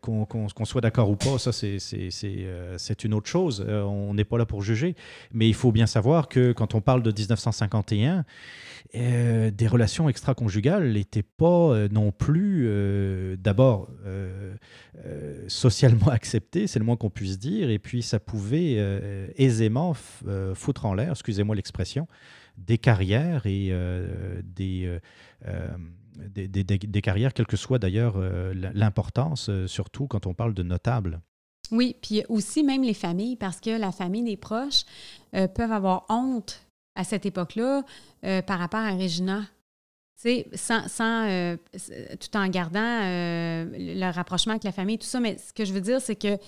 qu'on 0.00 0.64
soit 0.64 0.80
d'accord 0.80 1.10
ou 1.10 1.16
pas, 1.16 1.38
ça 1.38 1.52
c'est 1.52 3.04
une 3.04 3.14
autre 3.14 3.28
chose. 3.28 3.64
on 3.68 4.14
n'est 4.14 4.24
pas 4.24 4.38
là 4.38 4.46
pour 4.46 4.62
juger, 4.62 4.96
mais 5.32 5.48
il 5.48 5.54
faut 5.54 5.72
bien 5.72 5.86
savoir 5.86 6.28
que 6.28 6.52
quand 6.52 6.74
on 6.74 6.80
parle 6.80 7.02
de 7.02 7.12
1951 7.12 8.24
euh, 9.04 9.50
des 9.50 9.66
relations 9.66 10.08
extra-conjugales 10.08 10.92
n'étaient 10.92 11.22
pas 11.22 11.46
euh, 11.46 11.88
non 11.90 12.12
plus, 12.12 12.64
euh, 12.66 13.36
d'abord, 13.36 13.88
socialement 15.48 16.08
acceptées, 16.10 16.66
c'est 16.66 16.78
le 16.78 16.84
moins 16.84 16.96
qu'on 16.96 17.10
puisse 17.10 17.38
dire, 17.38 17.70
et 17.70 17.78
puis 17.78 18.02
ça 18.02 18.20
pouvait 18.20 18.76
aisément 19.36 19.94
foutre 20.54 20.86
en 20.86 20.94
l'air, 20.94 21.10
excusez-moi 21.10 21.56
l'expression, 21.56 22.06
des 22.56 22.78
carrières 22.78 23.46
et 23.46 23.72
des, 24.44 24.98
des, 26.34 26.48
des, 26.48 27.00
carrières, 27.00 27.32
quelle 27.32 27.46
que 27.46 27.56
soit 27.56 27.78
d'ailleurs 27.78 28.18
l'importance, 28.74 29.50
surtout 29.66 30.06
quand 30.06 30.26
on 30.26 30.34
parle 30.34 30.54
de 30.54 30.62
notables. 30.62 31.20
Oui, 31.70 31.96
puis 32.02 32.22
aussi 32.28 32.62
même 32.62 32.82
les 32.82 32.94
familles, 32.94 33.36
parce 33.36 33.60
que 33.60 33.70
la 33.70 33.92
famille 33.92 34.24
des 34.24 34.36
proches 34.36 34.84
peuvent 35.32 35.72
avoir 35.72 36.04
honte 36.08 36.66
à 36.94 37.04
cette 37.04 37.26
époque-là 37.26 37.82
euh, 38.24 38.42
par 38.42 38.58
rapport 38.58 38.80
à 38.80 38.92
Regina. 38.92 39.42
Sans, 40.54 40.86
sans 40.86 41.28
euh, 41.28 41.56
tout 42.20 42.36
en 42.36 42.46
gardant 42.46 42.78
euh, 42.80 43.64
le 43.72 44.12
rapprochement 44.12 44.52
avec 44.52 44.62
la 44.62 44.70
famille, 44.70 44.96
tout 44.96 45.06
ça. 45.06 45.18
Mais 45.18 45.36
ce 45.36 45.52
que 45.52 45.64
je 45.64 45.72
veux 45.72 45.80
dire, 45.80 46.00
c'est 46.00 46.14
que 46.14 46.38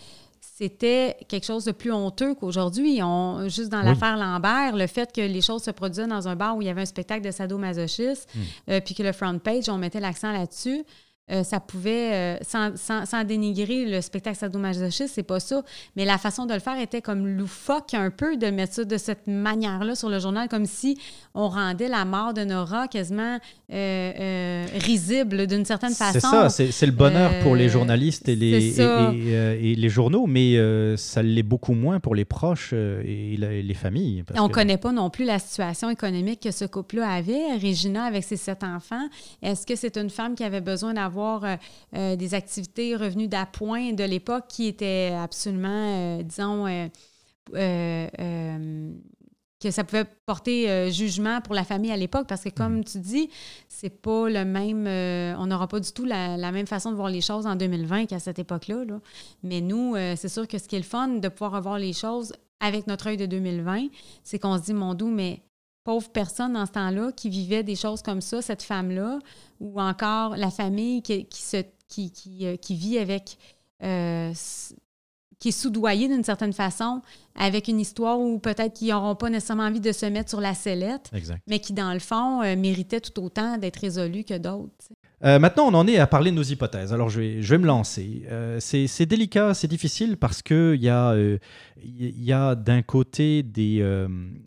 c'était 0.41 1.17
quelque 1.27 1.45
chose 1.45 1.65
de 1.65 1.73
plus 1.73 1.91
honteux 1.91 2.37
qu'aujourd'hui. 2.37 3.01
Juste 3.49 3.71
dans 3.71 3.83
l'affaire 3.83 4.17
Lambert, 4.17 4.77
le 4.77 4.87
fait 4.87 5.13
que 5.13 5.23
les 5.23 5.41
choses 5.41 5.65
se 5.65 5.73
produisaient 5.73 6.07
dans 6.07 6.29
un 6.29 6.37
bar 6.37 6.57
où 6.57 6.63
il 6.63 6.67
y 6.67 6.71
avait 6.71 6.83
un 6.83 6.87
spectacle 6.87 7.25
de 7.25 7.33
sadomasochisme, 7.33 8.29
hmm. 8.69 8.81
puis 8.85 8.95
que 8.95 9.03
le 9.03 9.11
front 9.11 9.41
page, 9.41 9.69
on 9.69 9.79
mettait 9.79 9.99
l'accent 9.99 10.31
là-dessus. 10.31 10.85
Euh, 11.31 11.43
ça 11.43 11.59
pouvait, 11.59 12.13
euh, 12.13 12.37
sans, 12.45 13.25
dénigrer 13.25 13.87
le 13.87 14.03
spectacle 14.03 14.37
sadomasochiste, 14.37 15.15
c'est 15.15 15.23
pas 15.23 15.41
ça, 15.41 15.63
mais 15.97 16.05
la 16.05 16.19
façon 16.19 16.45
de 16.45 16.53
le 16.53 16.61
faire 16.61 16.79
était 16.79 17.01
comme 17.01 17.27
loufoque 17.27 17.95
un 17.95 18.11
peu, 18.11 18.37
de 18.37 18.49
mettre 18.49 18.75
ça 18.75 18.85
de 18.85 18.97
cette 18.99 19.27
manière-là 19.27 19.95
sur 19.95 20.11
le 20.11 20.19
journal, 20.19 20.51
comme 20.51 20.67
si 20.67 20.99
on 21.35 21.49
rendait 21.49 21.89
la 21.89 22.05
mort 22.05 22.35
de 22.35 22.45
Nora 22.45 22.89
quasiment 22.89 23.39
euh, 23.73 24.67
risible 24.75 25.47
d'une 25.47 25.65
certaine 25.65 25.95
façon. 25.95 26.49
C'est 26.51 26.67
ça, 26.67 26.73
c'est 26.73 26.87
le 26.87 26.93
bonheur 26.93 27.33
pour 27.43 27.57
les 27.57 27.71
journalistes 27.71 28.29
et 28.29 28.37
les, 28.37 28.79
et, 28.83 29.75
les 29.75 29.89
journaux, 29.89 30.27
mais 30.27 30.59
ça 30.99 31.23
l'est 31.23 31.43
beaucoup 31.43 31.73
moins 31.73 32.01
pour 32.01 32.15
les 32.15 32.27
proches 32.27 32.75
et 32.75 33.37
les 33.39 33.75
familles. 33.75 34.25
on 34.37 34.49
ne 34.49 34.53
connaît 34.53 34.77
pas 34.77 34.93
non 34.93 35.09
plus 35.09 35.25
la 35.25 35.39
situation 35.39 35.89
économique 35.89 36.41
que 36.41 36.51
ce 36.51 36.67
couple-là 36.67 37.09
avait. 37.09 37.55
Regina, 37.63 38.05
avec 38.05 38.25
ses 38.25 38.37
sept 38.37 38.63
enfants, 38.63 39.09
est-ce 39.41 39.67
que 39.67 39.75
c'est 39.75 39.97
une 39.97 40.11
femme 40.11 40.35
qui 40.35 40.45
avait 40.45 40.61
besoin 40.61 40.93
d'avoir 40.93 41.14
avoir 41.15 41.45
euh, 41.45 41.57
euh, 41.97 42.17
des 42.17 42.35
activités 42.35 42.97
revenus 42.97 43.29
d'appoint 43.29 43.93
de 43.93 44.05
l'époque 44.05 44.45
qui 44.49 44.67
étaient 44.67 45.13
absolument, 45.17 46.19
euh, 46.19 46.23
disons, 46.23 46.67
que 49.61 49.71
ça 49.71 49.85
pouvait 49.85 50.05
porter 50.27 50.91
jugement 50.93 51.41
pour 51.41 51.55
la 51.55 51.65
famille 51.65 51.91
à 51.91 51.97
l'époque 51.97 52.27
parce 52.27 52.43
que 52.43 52.51
comme 52.51 52.81
mm. 52.81 52.85
tu 52.85 52.99
dis, 52.99 53.31
c'est 53.69 54.03
pas 54.03 54.29
le 54.29 54.45
même 54.45 54.87
on 55.39 55.47
n'aura 55.47 55.69
pas 55.69 55.81
du 55.81 55.91
tout 55.93 56.05
la, 56.05 56.37
même 56.53 56.67
façon 56.67 56.91
de 56.91 56.97
voir 56.97 57.09
les 57.09 57.23
choses 57.23 57.47
en 57.47 57.57
2020 57.57 58.07
qu'à 58.07 58.19
cette 58.19 58.39
époque-là. 58.39 58.85
Mais 59.43 59.61
nous, 59.63 59.95
c'est 60.17 60.29
sûr 60.29 60.47
que 60.47 60.59
ce 60.59 60.69
qui 60.69 60.77
est 60.77 60.81
le 60.81 60.85
fun 60.85 61.09
de 61.09 61.29
pouvoir 61.29 61.53
revoir 61.53 61.79
les 61.79 61.95
choses 61.95 62.35
avec 62.61 62.87
notre 62.87 63.07
œil 63.07 63.17
de 63.17 63.27
2020, 63.27 63.89
c'est 64.23 64.39
qu'on 64.39 64.59
se 64.59 64.65
dit 64.65 64.75
mon 64.75 64.95
doux 64.95 65.11
mais 65.11 65.43
pauvre 65.85 66.09
personne 66.09 66.55
dans 66.55 66.67
ce 66.67 66.73
temps-là 66.73 67.13
qui 67.13 67.29
vivait 67.29 67.63
des 67.63 67.77
choses 67.77 68.03
comme 68.03 68.23
ça, 68.23 68.43
cette 68.43 68.63
femme-là, 68.63 69.19
ou 69.61 69.81
encore 69.81 70.37
la 70.37 70.51
famille 70.51 71.03
qui, 71.03 71.27
qui, 71.27 71.43
se, 71.43 71.63
qui, 71.89 72.11
qui, 72.11 72.47
euh, 72.47 72.57
qui 72.57 72.75
vit 72.75 72.99
avec, 72.99 73.37
euh, 73.83 74.33
qui 75.39 75.49
est 75.49 75.53
soudoyée 75.53 76.09
d'une 76.09 76.25
certaine 76.25 76.55
façon, 76.55 77.03
avec 77.35 77.69
une 77.69 77.81
histoire 77.81 78.19
où 78.19 78.39
peut-être 78.39 78.73
qu'ils 78.73 78.89
n'auront 78.89 79.15
pas 79.15 79.29
nécessairement 79.29 79.65
envie 79.65 79.81
de 79.81 79.93
se 79.93 80.07
mettre 80.07 80.31
sur 80.31 80.41
la 80.41 80.55
sellette, 80.55 81.11
mais 81.47 81.59
qui, 81.59 81.75
dans 81.75 81.93
le 81.93 81.99
fond, 81.99 82.43
euh, 82.43 82.57
méritaient 82.57 83.01
tout 83.01 83.23
autant 83.23 83.59
d'être 83.59 83.77
résolus 83.81 84.25
que 84.25 84.39
d'autres. 84.39 84.73
Euh, 85.25 85.39
maintenant, 85.39 85.65
on 85.67 85.75
en 85.75 85.87
est 85.87 85.99
à 85.99 86.07
parler 86.07 86.31
de 86.31 86.37
nos 86.37 86.43
hypothèses. 86.43 86.93
Alors, 86.93 87.09
je 87.09 87.21
vais, 87.21 87.43
je 87.43 87.51
vais 87.51 87.59
me 87.59 87.67
lancer. 87.67 88.25
Euh, 88.31 88.59
c'est 88.61 89.07
délicat, 89.07 89.55
c'est 89.55 89.69
difficile 89.69 90.17
parce 90.19 90.43
qu'il 90.43 90.83
y 90.83 90.91
a, 90.91 91.13
euh, 91.13 91.39
y 91.83 92.33
a 92.33 92.55
d'un 92.55 92.83
côté 92.83 93.43
des, 93.43 93.79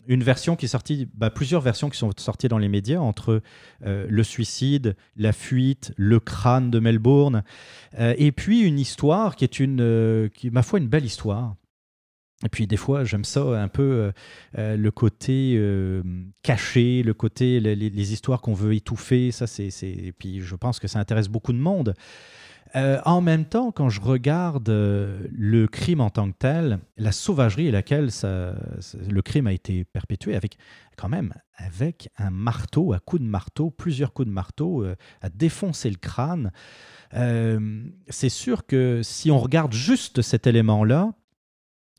une 0.07 0.23
version 0.23 0.55
qui 0.55 0.65
est 0.65 0.69
sortie, 0.69 1.07
bah, 1.15 1.29
plusieurs 1.29 1.61
versions 1.61 1.89
qui 1.89 1.97
sont 1.97 2.11
sorties 2.17 2.47
dans 2.47 2.59
les 2.59 2.69
médias 2.69 2.99
entre 2.99 3.41
le 3.85 4.23
suicide, 4.23 4.95
la 5.15 5.33
fuite, 5.33 5.93
le 5.97 6.19
crâne 6.19 6.69
de 6.69 6.79
Melbourne, 6.79 7.43
et 7.99 8.31
puis 8.31 8.61
une 8.61 8.79
histoire 8.79 9.35
qui 9.35 9.43
est, 9.43 9.59
une, 9.59 10.29
qui, 10.33 10.49
ma 10.51 10.63
foi, 10.63 10.79
une 10.79 10.87
belle 10.87 11.05
histoire 11.05 11.55
et 12.45 12.49
puis 12.49 12.67
des 12.67 12.77
fois, 12.77 13.03
j'aime 13.03 13.25
ça 13.25 13.41
un 13.41 13.67
peu 13.67 13.81
euh, 13.81 14.11
euh, 14.59 14.77
le 14.77 14.91
côté 14.91 15.55
euh, 15.57 16.03
caché, 16.43 17.01
le 17.01 17.15
côté 17.15 17.59
les, 17.59 18.13
histoires 18.13 18.41
qu'on 18.41 18.53
veut 18.53 18.75
étouffer. 18.75 19.31
Ça, 19.31 19.47
c'est 19.47 19.69
et 19.81 20.13
puis 20.17 20.41
je 20.41 20.55
pense 20.55 20.79
que 20.79 20.87
ça 20.87 20.99
intéresse 20.99 21.29
beaucoup 21.29 21.53
de 21.53 21.57
monde. 21.57 21.95
En 22.75 23.21
même 23.21 23.45
temps, 23.45 23.71
quand 23.71 23.89
je 23.89 24.01
regarde 24.01 24.69
le 24.69 25.67
crime 25.67 25.99
en 25.99 26.11
tant 26.11 26.29
que 26.29 26.35
tel, 26.37 26.79
la 26.97 27.11
sauvagerie 27.11 27.69
à 27.69 27.71
laquelle 27.71 28.09
le 28.21 29.21
crime 29.21 29.47
a 29.47 29.53
été 29.53 29.83
perpétué, 29.85 30.35
avec 30.35 30.57
quand 30.95 31.09
même 31.09 31.33
avec 31.55 32.09
un 32.17 32.29
marteau, 32.29 32.93
à 32.93 32.99
coups 32.99 33.23
de 33.23 33.27
marteau, 33.27 33.71
plusieurs 33.71 34.13
coups 34.13 34.27
de 34.27 34.33
marteau, 34.33 34.85
à 35.21 35.29
défoncer 35.29 35.89
le 35.89 35.95
crâne, 35.95 36.51
c'est 38.09 38.29
sûr 38.29 38.67
que 38.67 39.01
si 39.01 39.31
on 39.31 39.39
regarde 39.39 39.73
juste 39.73 40.21
cet 40.21 40.45
élément-là, 40.45 41.13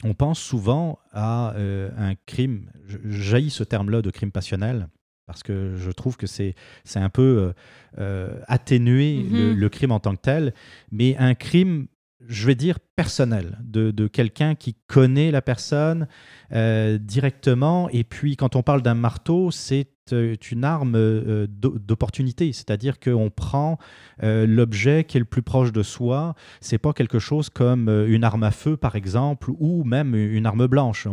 on 0.04 0.14
pense 0.14 0.38
souvent 0.38 0.98
à 1.12 1.54
un 1.56 2.14
crime, 2.26 2.70
jaillit 3.04 3.50
ce 3.50 3.64
terme-là 3.64 4.00
de 4.00 4.10
crime 4.10 4.30
passionnel, 4.30 4.88
parce 5.28 5.42
que 5.42 5.76
je 5.76 5.90
trouve 5.90 6.16
que 6.16 6.26
c'est 6.26 6.54
un 6.96 7.10
peu 7.10 7.22
euh, 7.22 7.52
euh, 7.98 8.40
atténuer 8.48 9.18
mm-hmm. 9.22 9.52
le, 9.52 9.68
crime 9.68 9.92
en 9.92 10.00
tant 10.00 10.16
que 10.16 10.22
tel, 10.22 10.54
mais 10.90 11.16
un 11.18 11.34
crime, 11.34 11.86
je 12.26 12.46
vais 12.46 12.54
dire, 12.54 12.80
personnel, 12.96 13.58
de, 13.62 13.90
de 13.90 14.06
quelqu'un 14.06 14.54
qui 14.54 14.74
connaît 14.86 15.30
la 15.30 15.42
personne 15.42 16.08
euh, 16.52 16.96
directement. 16.96 17.90
Et 17.90 18.04
puis, 18.04 18.36
quand 18.36 18.56
on 18.56 18.62
parle 18.62 18.80
d'un 18.80 18.94
marteau, 18.94 19.50
c'est 19.50 19.86
euh, 20.12 20.36
une 20.50 20.64
arme 20.64 20.94
euh, 20.96 21.46
d'opportunité, 21.48 22.52
c'est-à-dire 22.52 22.98
qu'on 22.98 23.30
prend 23.30 23.78
euh, 24.22 24.46
l'objet 24.46 25.04
qui 25.04 25.16
est 25.16 25.20
le 25.20 25.26
plus 25.26 25.42
proche 25.42 25.72
de 25.72 25.82
soi. 25.82 26.34
C'est 26.60 26.78
pas 26.78 26.92
quelque 26.92 27.18
chose 27.18 27.50
comme 27.50 27.88
une 27.88 28.24
arme 28.24 28.42
à 28.42 28.50
feu, 28.50 28.76
par 28.76 28.96
exemple, 28.96 29.50
ou 29.58 29.84
même 29.84 30.14
une 30.14 30.46
arme 30.46 30.66
blanche. 30.66 31.06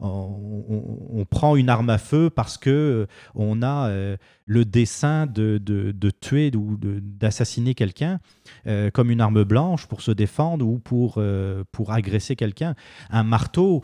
On, 0.00 1.26
prend 1.30 1.56
une 1.56 1.68
arme 1.68 1.90
à 1.90 1.98
feu 1.98 2.30
parce 2.30 2.56
que 2.56 3.06
on 3.34 3.62
a 3.62 3.90
le 4.46 4.64
dessein 4.64 5.26
de, 5.26 5.58
de, 5.58 6.10
tuer 6.10 6.50
ou 6.56 6.78
d'assassiner 6.80 7.74
quelqu'un 7.74 8.18
comme 8.94 9.10
une 9.10 9.20
arme 9.20 9.44
blanche 9.44 9.86
pour 9.86 10.00
se 10.00 10.10
défendre 10.10 10.66
ou 10.66 10.78
pour, 10.78 11.22
pour 11.72 11.92
agresser 11.92 12.34
quelqu'un. 12.36 12.74
Un 13.10 13.24
marteau, 13.24 13.82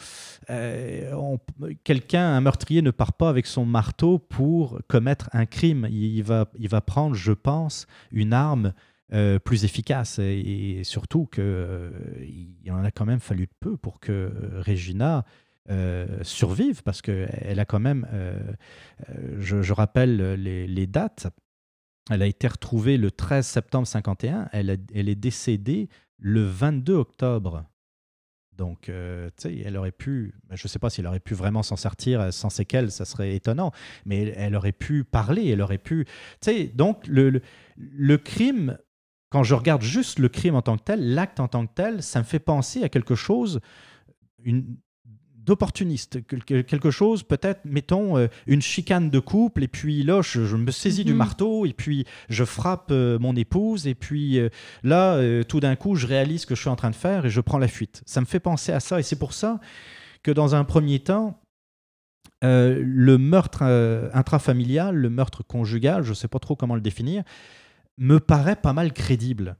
quelqu'un, 1.85 2.35
un 2.35 2.41
meurtrier 2.41 2.83
ne 2.83 2.91
part 2.91 3.13
pas 3.13 3.29
avec 3.29 3.47
son 3.47 3.67
marteau 3.67 4.19
pour 4.19 4.54
commettre 4.89 5.29
un 5.33 5.47
crime. 5.47 5.87
Il 5.91 6.23
va, 6.23 6.51
il 6.59 6.69
va 6.69 6.81
prendre, 6.81 7.15
je 7.15 7.33
pense, 7.33 7.87
une 8.11 8.33
arme 8.33 8.73
euh, 9.13 9.39
plus 9.39 9.65
efficace. 9.65 10.19
Et, 10.19 10.81
surtout 10.83 11.27
qu'il 11.27 11.45
euh, 11.45 11.91
en 12.71 12.83
a 12.83 12.91
quand 12.91 13.05
même 13.05 13.21
fallu 13.21 13.47
peu 13.61 13.77
pour 13.77 14.01
que 14.01 14.33
Regina 14.67 15.25
euh, 15.71 16.07
survive, 16.23 16.83
parce 16.83 17.03
qu'elle 17.03 17.61
a 17.61 17.65
quand 17.65 17.81
même, 17.81 18.07
je, 19.39 19.73
rappelle 19.73 20.35
les, 20.35 20.67
les, 20.67 20.87
dates, 20.87 21.27
elle 22.11 22.23
a 22.23 22.27
été 22.27 22.49
retrouvée 22.49 22.97
le 22.97 23.11
13 23.11 23.47
septembre 23.47 23.87
51, 23.87 24.49
elle, 24.53 24.79
elle 24.95 25.09
est 25.09 25.15
décédée 25.15 25.89
le 26.19 26.43
22 26.45 26.95
octobre 26.95 27.67
donc, 28.57 28.89
euh, 28.89 29.31
tu 29.37 29.49
sais, 29.49 29.63
elle 29.65 29.77
aurait 29.77 29.93
pu, 29.93 30.35
je 30.51 30.65
ne 30.65 30.69
sais 30.69 30.79
pas 30.79 30.91
si 30.91 31.01
elle 31.01 31.07
aurait 31.07 31.21
pu 31.21 31.35
vraiment 31.35 31.63
s'en 31.63 31.77
sortir 31.77 32.21
euh, 32.21 32.31
sans 32.31 32.51
séquelles, 32.51 32.91
ça 32.91 33.05
serait 33.05 33.35
étonnant, 33.35 33.73
mais 34.07 34.33
elle, 34.37 34.55
aurait 34.55 34.73
pu 34.73 35.05
parler, 35.05 35.49
elle 35.49 35.61
aurait 35.61 35.79
pu. 35.79 36.05
Tu 36.05 36.13
sais, 36.41 36.65
donc, 36.67 37.07
le, 37.07 37.41
le, 37.77 38.19
crime, 38.19 38.79
quand 39.31 39.43
je 39.43 39.55
regarde 39.55 39.83
juste 39.83 40.19
le 40.19 40.29
crime 40.29 40.55
en 40.55 40.63
tant 40.63 40.77
que 40.77 40.85
tel, 40.85 41.15
l'acte 41.15 41.41
en 41.41 41.49
tant 41.49 41.67
que 41.67 41.73
tel, 41.75 42.03
ça 42.03 42.21
me 42.21 42.25
fait 42.25 42.39
penser 42.39 42.85
à 42.85 42.89
quelque 42.89 43.17
chose, 43.17 43.61
une, 44.45 44.77
d'opportuniste, 45.45 46.27
quelque 46.27 46.91
chose, 46.91 47.23
peut-être, 47.23 47.61
mettons, 47.65 48.17
euh, 48.17 48.29
une 48.47 48.63
chicane 48.63 49.11
de 49.11 49.19
couple, 49.19 49.63
et 49.63 49.69
puis 49.69 50.03
là, 50.03 50.23
je, 50.23 50.57
me 50.57 50.71
saisis 50.71 51.05
du 51.05 51.13
mhm. 51.13 51.19
marteau, 51.19 51.67
et 51.67 51.73
puis 51.73 52.07
je 52.29 52.45
frappe 52.45 52.89
euh, 52.91 53.19
mon 53.19 53.37
épouse, 53.37 53.87
et 53.87 53.95
puis 53.95 54.39
euh, 54.39 54.49
là, 54.83 55.21
tout 55.45 55.61
d'un 55.61 55.77
coup, 55.77 55.95
je 55.95 56.07
réalise 56.07 56.43
ce 56.43 56.47
que 56.47 56.55
je 56.55 56.61
suis 56.61 56.71
en 56.71 56.77
train 56.77 56.91
de 56.91 56.97
faire, 56.97 57.27
et 57.27 57.31
je 57.31 57.41
prends 57.41 57.59
la 57.59 57.69
fuite. 57.69 58.03
Ça 58.07 58.21
me 58.21 58.27
fait 58.27 58.41
penser 58.41 58.73
à 58.73 58.81
ça, 58.81 58.99
et 58.99 59.03
c'est 59.03 59.19
pour 59.19 59.33
ça 59.33 59.61
que 60.23 60.31
dans 60.31 60.55
un 60.55 60.65
premier 60.65 61.01
temps, 61.01 61.41
le 62.43 63.17
meurtre 63.17 63.63
intrafamilial, 64.13 64.95
le 64.95 65.09
meurtre 65.09 65.43
conjugal, 65.43 66.03
je 66.03 66.11
ne 66.11 66.15
sais 66.15 66.29
pas 66.29 66.39
trop 66.39 66.57
comment 66.57 66.75
le 66.75 66.83
définir, 66.83 67.23
me 67.97 68.21
paraît 68.21 68.57
pas 68.57 68.75
mal 68.75 68.93
crédible. 68.93 69.57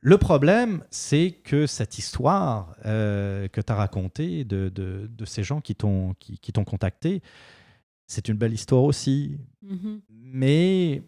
Le 0.00 0.16
problème, 0.18 0.84
c'est 0.90 1.32
que 1.42 1.66
cette 1.66 1.98
histoire 1.98 2.76
euh, 2.86 3.48
que 3.48 3.60
tu 3.60 3.72
as 3.72 3.76
racontée 3.76 4.44
de, 4.44 5.08
ces 5.24 5.42
gens 5.42 5.60
qui 5.60 5.74
t'ont 5.74 6.14
qui, 6.18 6.52
contacté, 6.52 7.22
c'est 8.06 8.28
une 8.28 8.36
belle 8.36 8.52
histoire 8.52 8.84
aussi. 8.84 9.38
Mm-hmm. 9.64 10.00
Mais 10.10 11.02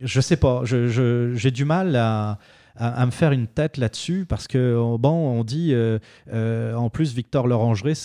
je 0.00 0.20
sais 0.20 0.36
pas, 0.36 0.62
j'ai 0.64 1.50
du 1.50 1.64
mal 1.64 1.96
à, 1.96 2.38
à, 2.78 3.04
me 3.06 3.10
faire 3.10 3.32
une 3.32 3.48
tête 3.48 3.76
là-dessus 3.76 4.24
parce 4.24 4.46
que, 4.46 4.96
bon, 4.98 5.10
on 5.10 5.42
dit, 5.42 5.72
euh, 5.72 5.98
euh, 6.32 6.74
en 6.74 6.90
plus, 6.90 7.12
Victor 7.12 7.48
Lorangerie 7.48 7.98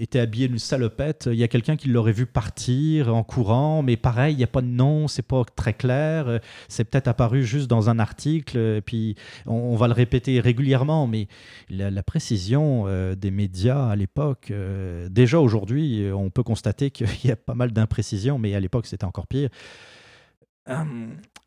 était 0.00 0.18
habillé 0.18 0.48
d'une 0.48 0.58
salopette. 0.58 1.28
Il 1.30 1.38
y 1.38 1.44
a 1.44 1.48
quelqu'un 1.48 1.76
qui 1.76 1.88
l'aurait 1.88 2.12
vu 2.12 2.26
partir 2.26 3.14
en 3.14 3.22
courant, 3.22 3.82
mais 3.82 3.96
pareil, 3.96 4.34
il 4.34 4.38
n'y 4.38 4.44
a 4.44 4.48
pas 4.48 4.62
de 4.62 4.66
nom, 4.66 5.06
c'est 5.06 5.22
pas 5.22 5.44
très 5.54 5.74
clair. 5.74 6.40
C'est 6.68 6.84
peut-être 6.84 7.06
apparu 7.06 7.44
juste 7.44 7.68
dans 7.68 7.88
un 7.88 8.00
article, 8.00 8.58
et 8.58 8.80
puis 8.80 9.14
on, 9.46 9.76
va 9.76 9.86
le 9.86 9.94
répéter 9.94 10.40
régulièrement, 10.40 11.06
mais 11.06 11.28
la, 11.70 12.02
précision 12.02 12.84
euh, 12.86 13.14
des 13.14 13.30
médias 13.30 13.88
à 13.88 13.96
l'époque, 13.96 14.52
déjà 15.08 15.38
aujourd'hui, 15.38 16.10
on 16.12 16.30
peut 16.30 16.42
constater 16.42 16.90
qu'il 16.90 17.06
y 17.24 17.30
a 17.30 17.36
pas 17.36 17.54
mal 17.54 17.72
d'imprécisions, 17.72 18.38
mais 18.38 18.54
à 18.56 18.60
l'époque, 18.60 18.86
c'était 18.86 19.04
encore 19.04 19.28
pire. 19.28 19.50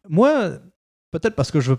moi, 0.08 0.52
peut-être 1.12 1.36
parce 1.36 1.52
que 1.52 1.60
je 1.60 1.74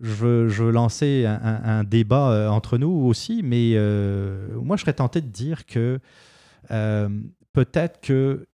je 0.00 0.46
veux, 0.52 0.70
lancer 0.70 1.26
un, 1.26 1.84
débat 1.84 2.30
euh, 2.30 2.48
entre 2.48 2.78
nous 2.78 2.90
aussi, 2.90 3.42
mais 3.42 3.72
euh, 3.74 4.48
moi, 4.60 4.76
je 4.76 4.82
serais 4.82 4.94
tenté 4.94 5.20
de 5.20 5.28
dire 5.28 5.66
que 5.66 6.00
euh, 6.70 7.08
peut-être 7.52 8.00
qu'il 8.00 8.46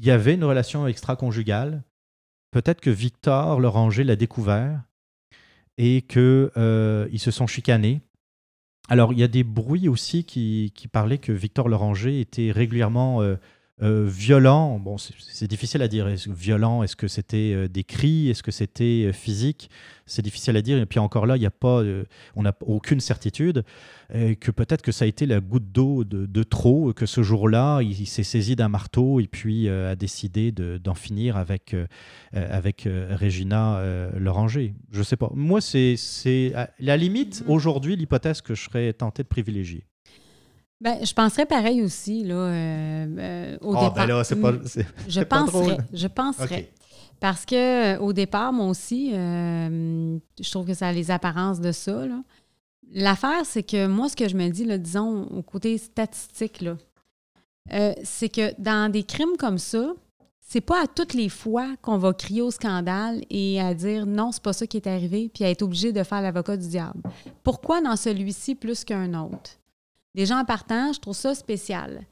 y 0.00 0.10
avait 0.10 0.34
une 0.34 0.44
relation 0.44 0.86
extra-conjugale, 0.86 1.82
peut-être 2.50 2.80
que 2.80 2.90
Victor 2.90 3.58
Loranger 3.60 4.04
l'a 4.04 4.16
découvert 4.16 4.82
et 5.78 6.02
qu'ils 6.02 7.20
se 7.20 7.30
sont 7.30 7.46
chicanés. 7.46 8.00
Alors, 8.88 9.12
il 9.12 9.18
y 9.18 9.24
a 9.24 9.28
des 9.28 9.44
bruits 9.44 9.88
aussi 9.88 10.24
qui, 10.24 10.72
parlaient 10.92 11.18
que 11.18 11.32
Victor 11.32 11.68
Loranger 11.68 12.20
était 12.20 12.52
régulièrement 12.52 13.22
euh, 13.22 13.36
violent, 13.82 14.78
bon, 14.78 14.96
c'est 14.96 15.46
difficile 15.46 15.82
à 15.82 15.88
dire. 15.88 16.08
Est 16.08 16.26
violent, 16.28 16.82
est-ce 16.82 16.96
que 16.96 17.08
c'était 17.08 17.52
euh, 17.54 17.68
des 17.68 17.84
cris, 17.84 18.30
est-ce 18.30 18.42
que 18.42 18.50
c'était 18.50 19.04
euh, 19.06 19.12
physique? 19.12 19.68
C'est 20.06 20.22
difficile 20.22 20.56
à 20.56 20.62
dire. 20.62 20.78
Et 20.78 20.86
puis 20.86 20.98
encore 20.98 21.26
là, 21.26 21.36
il 21.36 21.40
n'y 21.40 21.46
a 21.46 21.50
pas, 21.50 21.82
on 22.36 22.42
n'a 22.42 22.54
aucune 22.60 23.00
certitude. 23.00 23.64
que 24.08 24.50
peut-être 24.52 24.82
que 24.82 24.92
ça 24.92 25.04
a 25.04 25.08
été 25.08 25.26
la 25.26 25.40
goutte 25.40 25.72
d'eau 25.72 26.04
de, 26.04 26.42
trop, 26.44 26.92
que 26.92 27.06
ce 27.06 27.24
jour-là, 27.24 27.80
il, 27.82 28.06
s'est 28.06 28.22
saisi 28.22 28.54
d'un 28.54 28.68
marteau 28.68 29.18
et 29.18 29.26
puis 29.26 29.68
a 29.68 29.96
décidé 29.96 30.52
d'en 30.52 30.94
finir 30.94 31.36
avec 31.36 31.74
avec 32.32 32.86
Régina 32.86 33.82
Loranger. 34.16 34.76
Je 34.92 35.02
sais 35.02 35.16
pas. 35.16 35.32
Moi, 35.34 35.60
c'est 35.60 35.96
la 36.78 36.96
limite 36.96 37.42
mm-hmm. 37.42 37.50
aujourd'hui 37.50 37.96
l'hypothèse 37.96 38.42
que 38.42 38.54
je 38.54 38.62
serais 38.62 38.92
tenté 38.92 39.24
de 39.24 39.28
privilégier. 39.28 39.86
Ben, 40.80 41.04
je 41.04 41.14
penserais 41.14 41.46
pareil 41.46 41.80
aussi, 41.82 42.22
là, 42.22 42.34
euh, 42.34 43.06
euh, 43.18 43.58
au 43.62 43.74
ah, 43.76 43.92
ben 43.94 44.06
départ. 44.06 44.26
c'est 44.26 44.40
pas, 44.40 44.52
je 45.08 45.20
penserais, 45.22 45.78
je 45.92 46.06
penserais. 46.06 46.70
Parce 47.18 47.46
que 47.46 47.94
euh, 47.94 47.98
au 47.98 48.12
départ, 48.12 48.52
moi 48.52 48.66
aussi, 48.66 49.12
je 49.12 50.50
trouve 50.50 50.66
que 50.66 50.74
ça 50.74 50.88
a 50.88 50.92
les 50.92 51.10
apparences 51.10 51.60
de 51.60 51.72
ça. 51.72 52.04
L'affaire, 52.92 53.44
c'est 53.44 53.62
que 53.62 53.86
moi, 53.86 54.10
ce 54.10 54.16
que 54.16 54.28
je 54.28 54.36
me 54.36 54.48
dis, 54.48 54.64
là, 54.64 54.76
disons, 54.76 55.22
au 55.28 55.42
côté 55.42 55.78
statistique, 55.78 56.60
là, 56.60 56.76
c'est 58.04 58.28
que 58.28 58.52
dans 58.60 58.92
des 58.92 59.02
crimes 59.02 59.36
comme 59.38 59.58
ça, 59.58 59.94
c'est 60.40 60.60
pas 60.60 60.82
à 60.84 60.86
toutes 60.86 61.14
les 61.14 61.30
fois 61.30 61.74
qu'on 61.80 61.96
va 61.96 62.12
crier 62.12 62.42
au 62.42 62.50
scandale 62.50 63.22
et 63.30 63.60
à 63.60 63.72
dire 63.72 64.06
non, 64.06 64.30
c'est 64.30 64.42
pas 64.42 64.52
ça 64.52 64.66
qui 64.66 64.76
est 64.76 64.86
arrivé, 64.86 65.30
puis 65.32 65.42
à 65.42 65.50
être 65.50 65.62
obligé 65.62 65.92
de 65.92 66.02
faire 66.04 66.20
l'avocat 66.20 66.56
du 66.56 66.68
diable. 66.68 67.00
Pourquoi 67.42 67.80
dans 67.80 67.96
celui-ci 67.96 68.54
plus 68.54 68.84
qu'un 68.84 69.14
autre? 69.14 69.58
Des 70.16 70.24
gens 70.24 70.44
partant, 70.46 70.92
je 70.94 70.98
trouve 70.98 71.14
ça 71.14 71.34
spécial. 71.34 72.06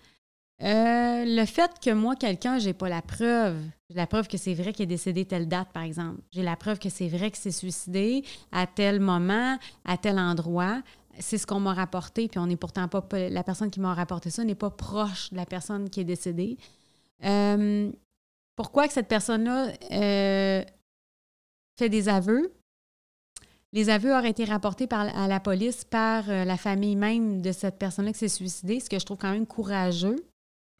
Euh, 0.63 1.25
le 1.27 1.45
fait 1.47 1.73
que 1.83 1.91
moi, 1.91 2.15
quelqu'un, 2.15 2.59
j'ai 2.59 2.75
pas 2.75 2.89
la 2.89 3.03
preuve, 3.03 3.57
j'ai 3.89 3.97
la 3.97 4.07
preuve 4.07 4.29
que 4.29 4.37
c'est 4.37 4.55
vrai 4.55 4.73
qu'il 4.73 4.85
est 4.85 4.87
décédé 4.87 5.25
telle 5.25 5.49
date, 5.49 5.69
par 5.73 5.83
exemple. 5.83 6.21
J'ai 6.31 6.43
la 6.43 6.55
preuve 6.55 6.79
que 6.79 6.91
c'est 6.91 7.09
vrai 7.09 7.31
qu'il 7.31 7.41
s'est 7.41 7.51
suicidé 7.51 8.23
à 8.53 8.67
tel 8.67 9.01
moment, 9.01 9.59
à 9.87 9.97
tel 9.97 10.19
endroit. 10.19 10.83
C'est 11.19 11.39
ce 11.39 11.47
qu'on 11.47 11.61
m'a 11.61 11.73
rapporté, 11.73 12.29
puis 12.29 12.39
on 12.39 12.47
n'est 12.47 12.57
pourtant 12.57 12.89
pas. 12.89 13.03
La 13.31 13.43
personne 13.43 13.71
qui 13.71 13.81
m'a 13.81 13.95
rapporté 13.95 14.31
ça 14.31 14.45
n'est 14.45 14.55
pas 14.55 14.71
proche 14.71 15.31
de 15.31 15.37
la 15.37 15.47
personne 15.47 15.89
qui 15.89 16.01
est 16.01 16.05
décédée. 16.05 16.59
Euh, 17.25 17.91
pourquoi 18.55 18.87
que 18.87 18.93
cette 18.93 19.09
personne-là 19.09 19.73
euh, 19.93 20.63
fait 21.79 21.89
des 21.89 22.09
aveux? 22.09 22.53
Les 23.75 23.91
aveux 23.91 24.17
auraient 24.17 24.31
été 24.31 24.45
rapportés 24.45 24.87
par, 24.87 25.01
à 25.01 25.27
la 25.27 25.41
police 25.41 25.83
par 25.83 26.31
euh, 26.31 26.45
la 26.45 26.57
famille 26.57 26.95
même 26.95 27.43
de 27.43 27.51
cette 27.51 27.77
personne-là 27.77 28.13
qui 28.13 28.21
s'est 28.21 28.29
suicidée, 28.29 28.79
ce 28.79 28.89
que 28.89 29.01
je 29.01 29.05
trouve 29.05 29.19
quand 29.19 29.33
même 29.33 29.47
courageux. 29.47 30.17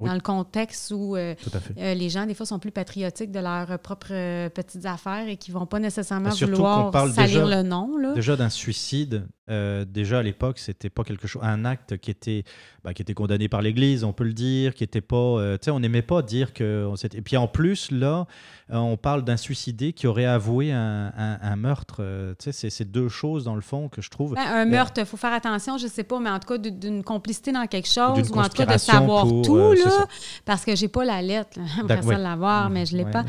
dans 0.01 0.15
le 0.15 0.21
contexte 0.21 0.93
où 0.93 1.17
euh, 1.17 1.35
euh, 1.79 1.95
les 1.95 2.09
gens, 2.09 2.25
des 2.25 2.35
fois, 2.35 2.47
sont 2.47 2.61
plus 2.61 2.71
patriotiques 2.71 3.33
de 3.33 3.41
leurs 3.41 3.81
propres 3.81 4.49
petites 4.49 4.87
affaires 4.87 5.27
et 5.27 5.37
qui 5.37 5.51
vont 5.51 5.67
pas 5.67 5.81
nécessairement 5.81 6.31
vouloir 6.31 6.93
salir 7.13 7.47
déjà- 7.47 7.63
le 7.63 7.69
nom. 7.69 7.97
Là. 7.97 8.13
Déjà 8.13 8.37
d'un 8.37 8.49
suicide, 8.49 9.27
euh, 9.51 9.85
déjà 9.85 10.21
à 10.21 10.23
l'époque, 10.23 10.59
c'était 10.59 10.89
pas 10.89 11.05
quelque 11.05 11.27
chose, 11.27 11.43
un 11.45 11.65
acte 11.65 11.99
qui 11.99 12.11
était, 12.11 12.45
bah, 12.83 12.95
qui 12.95 13.03
était 13.03 13.13
condamné 13.15 13.49
par 13.49 13.61
l'Église, 13.61 14.03
on 14.05 14.13
peut 14.15 14.25
le 14.25 14.33
dire, 14.33 14.75
qui 14.75 14.85
était 14.85 15.01
pas, 15.03 15.17
euh, 15.17 15.59
tu 15.59 15.67
sais, 15.67 15.71
on 15.71 15.81
n'aimait 15.81 16.01
pas 16.03 16.23
dire 16.23 16.53
que, 16.55 16.87
on 16.89 16.95
et 16.97 17.21
puis 17.21 17.37
en 17.37 17.47
plus 17.47 17.91
là, 17.91 18.27
euh, 18.71 18.77
on 18.77 18.97
parle 18.97 19.23
d'un 19.23 19.37
suicidé 19.37 19.93
qui 19.93 20.07
aurait 20.07 20.25
avoué 20.25 20.73
un, 20.73 21.13
un- 21.17 21.39
un 21.43 21.57
meurtre, 21.57 22.03
tu 22.39 22.51
sais, 22.53 22.71
c'est- 22.71 22.85
deux 22.85 23.09
choses 23.09 23.45
dans 23.45 23.55
le 23.55 23.61
fond 23.61 23.89
que 23.89 24.01
je 24.03 24.09
trouve. 24.11 24.35
Ben, 24.35 24.43
un 24.47 24.65
meurtre, 24.65 25.01
il 25.01 25.07
faut 25.07 25.17
faire 25.17 25.33
attention, 25.33 25.77
je 25.79 25.87
sais 25.89 26.05
pas, 26.05 26.19
mais 26.21 26.31
en 26.31 26.39
tout 26.39 26.49
cas, 26.49 26.59
d'une 26.59 27.03
complicité 27.05 27.53
dans 27.53 27.67
quelque 27.67 27.89
chose, 27.89 28.31
ou 28.31 28.39
en 28.39 28.49
tout 28.49 28.57
cas 28.57 28.67
de 28.67 28.79
savoir 28.79 29.27
pour, 29.27 29.43
tout, 29.43 29.57
là, 29.73 30.07
parce 30.45 30.65
que 30.65 30.75
j'ai 30.77 30.89
pas 30.89 31.05
la 31.05 31.21
lettre. 31.23 31.59
J'aimerais 31.77 32.03
ça 32.03 32.19
l'avoir, 32.19 32.71
mais 32.71 32.87
je 32.87 32.97
l'ai 32.97 33.05
Ouais. 33.05 33.11
pas. 33.11 33.25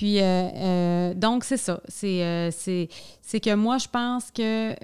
Puis, 0.00 0.18
euh, 0.18 0.22
euh, 0.22 1.12
donc, 1.14 1.44
c'est 1.44 1.58
ça. 1.58 1.82
C'est 1.86 2.24
euh, 2.24 2.50
c'est- 2.50 2.88
que 3.38 3.54
moi, 3.54 3.76
je 3.76 3.86
pense 3.86 4.30
que 4.30 4.74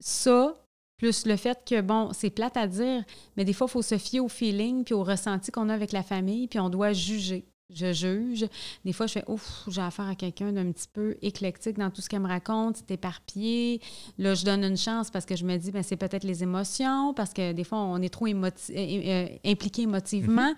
ça, 0.00 0.56
plus 0.96 1.24
le 1.24 1.36
fait 1.36 1.58
que, 1.64 1.80
bon, 1.80 2.12
c'est 2.12 2.30
plate 2.30 2.56
à 2.56 2.66
dire, 2.66 3.04
mais 3.36 3.44
des 3.44 3.52
fois, 3.52 3.68
il 3.68 3.70
faut 3.70 3.82
se 3.82 3.96
fier 3.96 4.18
au 4.18 4.28
feeling 4.28 4.82
puis 4.82 4.92
au 4.94 5.04
ressenti 5.04 5.52
qu'on 5.52 5.68
a 5.68 5.74
avec 5.74 5.92
la 5.92 6.02
famille, 6.02 6.48
puis 6.48 6.58
on 6.58 6.68
doit 6.68 6.92
juger. 6.92 7.44
Je 7.70 7.92
juge. 7.92 8.44
Des 8.84 8.92
fois, 8.92 9.06
je 9.06 9.14
fais 9.14 9.24
ouf, 9.26 9.64
j'ai 9.68 9.80
affaire 9.80 10.06
à 10.06 10.14
quelqu'un 10.14 10.52
d'un 10.52 10.70
petit 10.70 10.86
peu 10.92 11.16
éclectique 11.22 11.78
dans 11.78 11.90
tout 11.90 12.02
ce 12.02 12.08
qu'elle 12.10 12.20
me 12.20 12.28
raconte, 12.28 12.76
c'est 12.76 12.90
éparpillé. 12.92 13.80
Là, 14.18 14.34
je 14.34 14.44
donne 14.44 14.62
une 14.64 14.76
chance 14.76 15.10
parce 15.10 15.24
que 15.24 15.34
je 15.34 15.44
me 15.46 15.56
dis, 15.56 15.72
ben, 15.72 15.82
c'est 15.82 15.96
peut-être 15.96 16.24
les 16.24 16.42
émotions, 16.42 17.14
parce 17.14 17.32
que 17.32 17.52
des 17.52 17.64
fois, 17.64 17.78
on 17.78 18.02
est 18.02 18.10
trop 18.10 18.26
émoti- 18.26 18.70
euh, 18.76 19.24
euh, 19.24 19.50
impliqué 19.50 19.82
émotivement. 19.82 20.52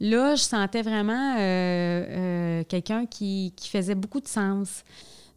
Là, 0.00 0.34
je 0.34 0.42
sentais 0.42 0.82
vraiment 0.82 1.36
euh, 1.38 1.40
euh, 1.40 2.64
quelqu'un 2.64 3.06
qui, 3.06 3.52
qui 3.56 3.68
faisait 3.68 3.94
beaucoup 3.94 4.20
de 4.20 4.28
sens. 4.28 4.82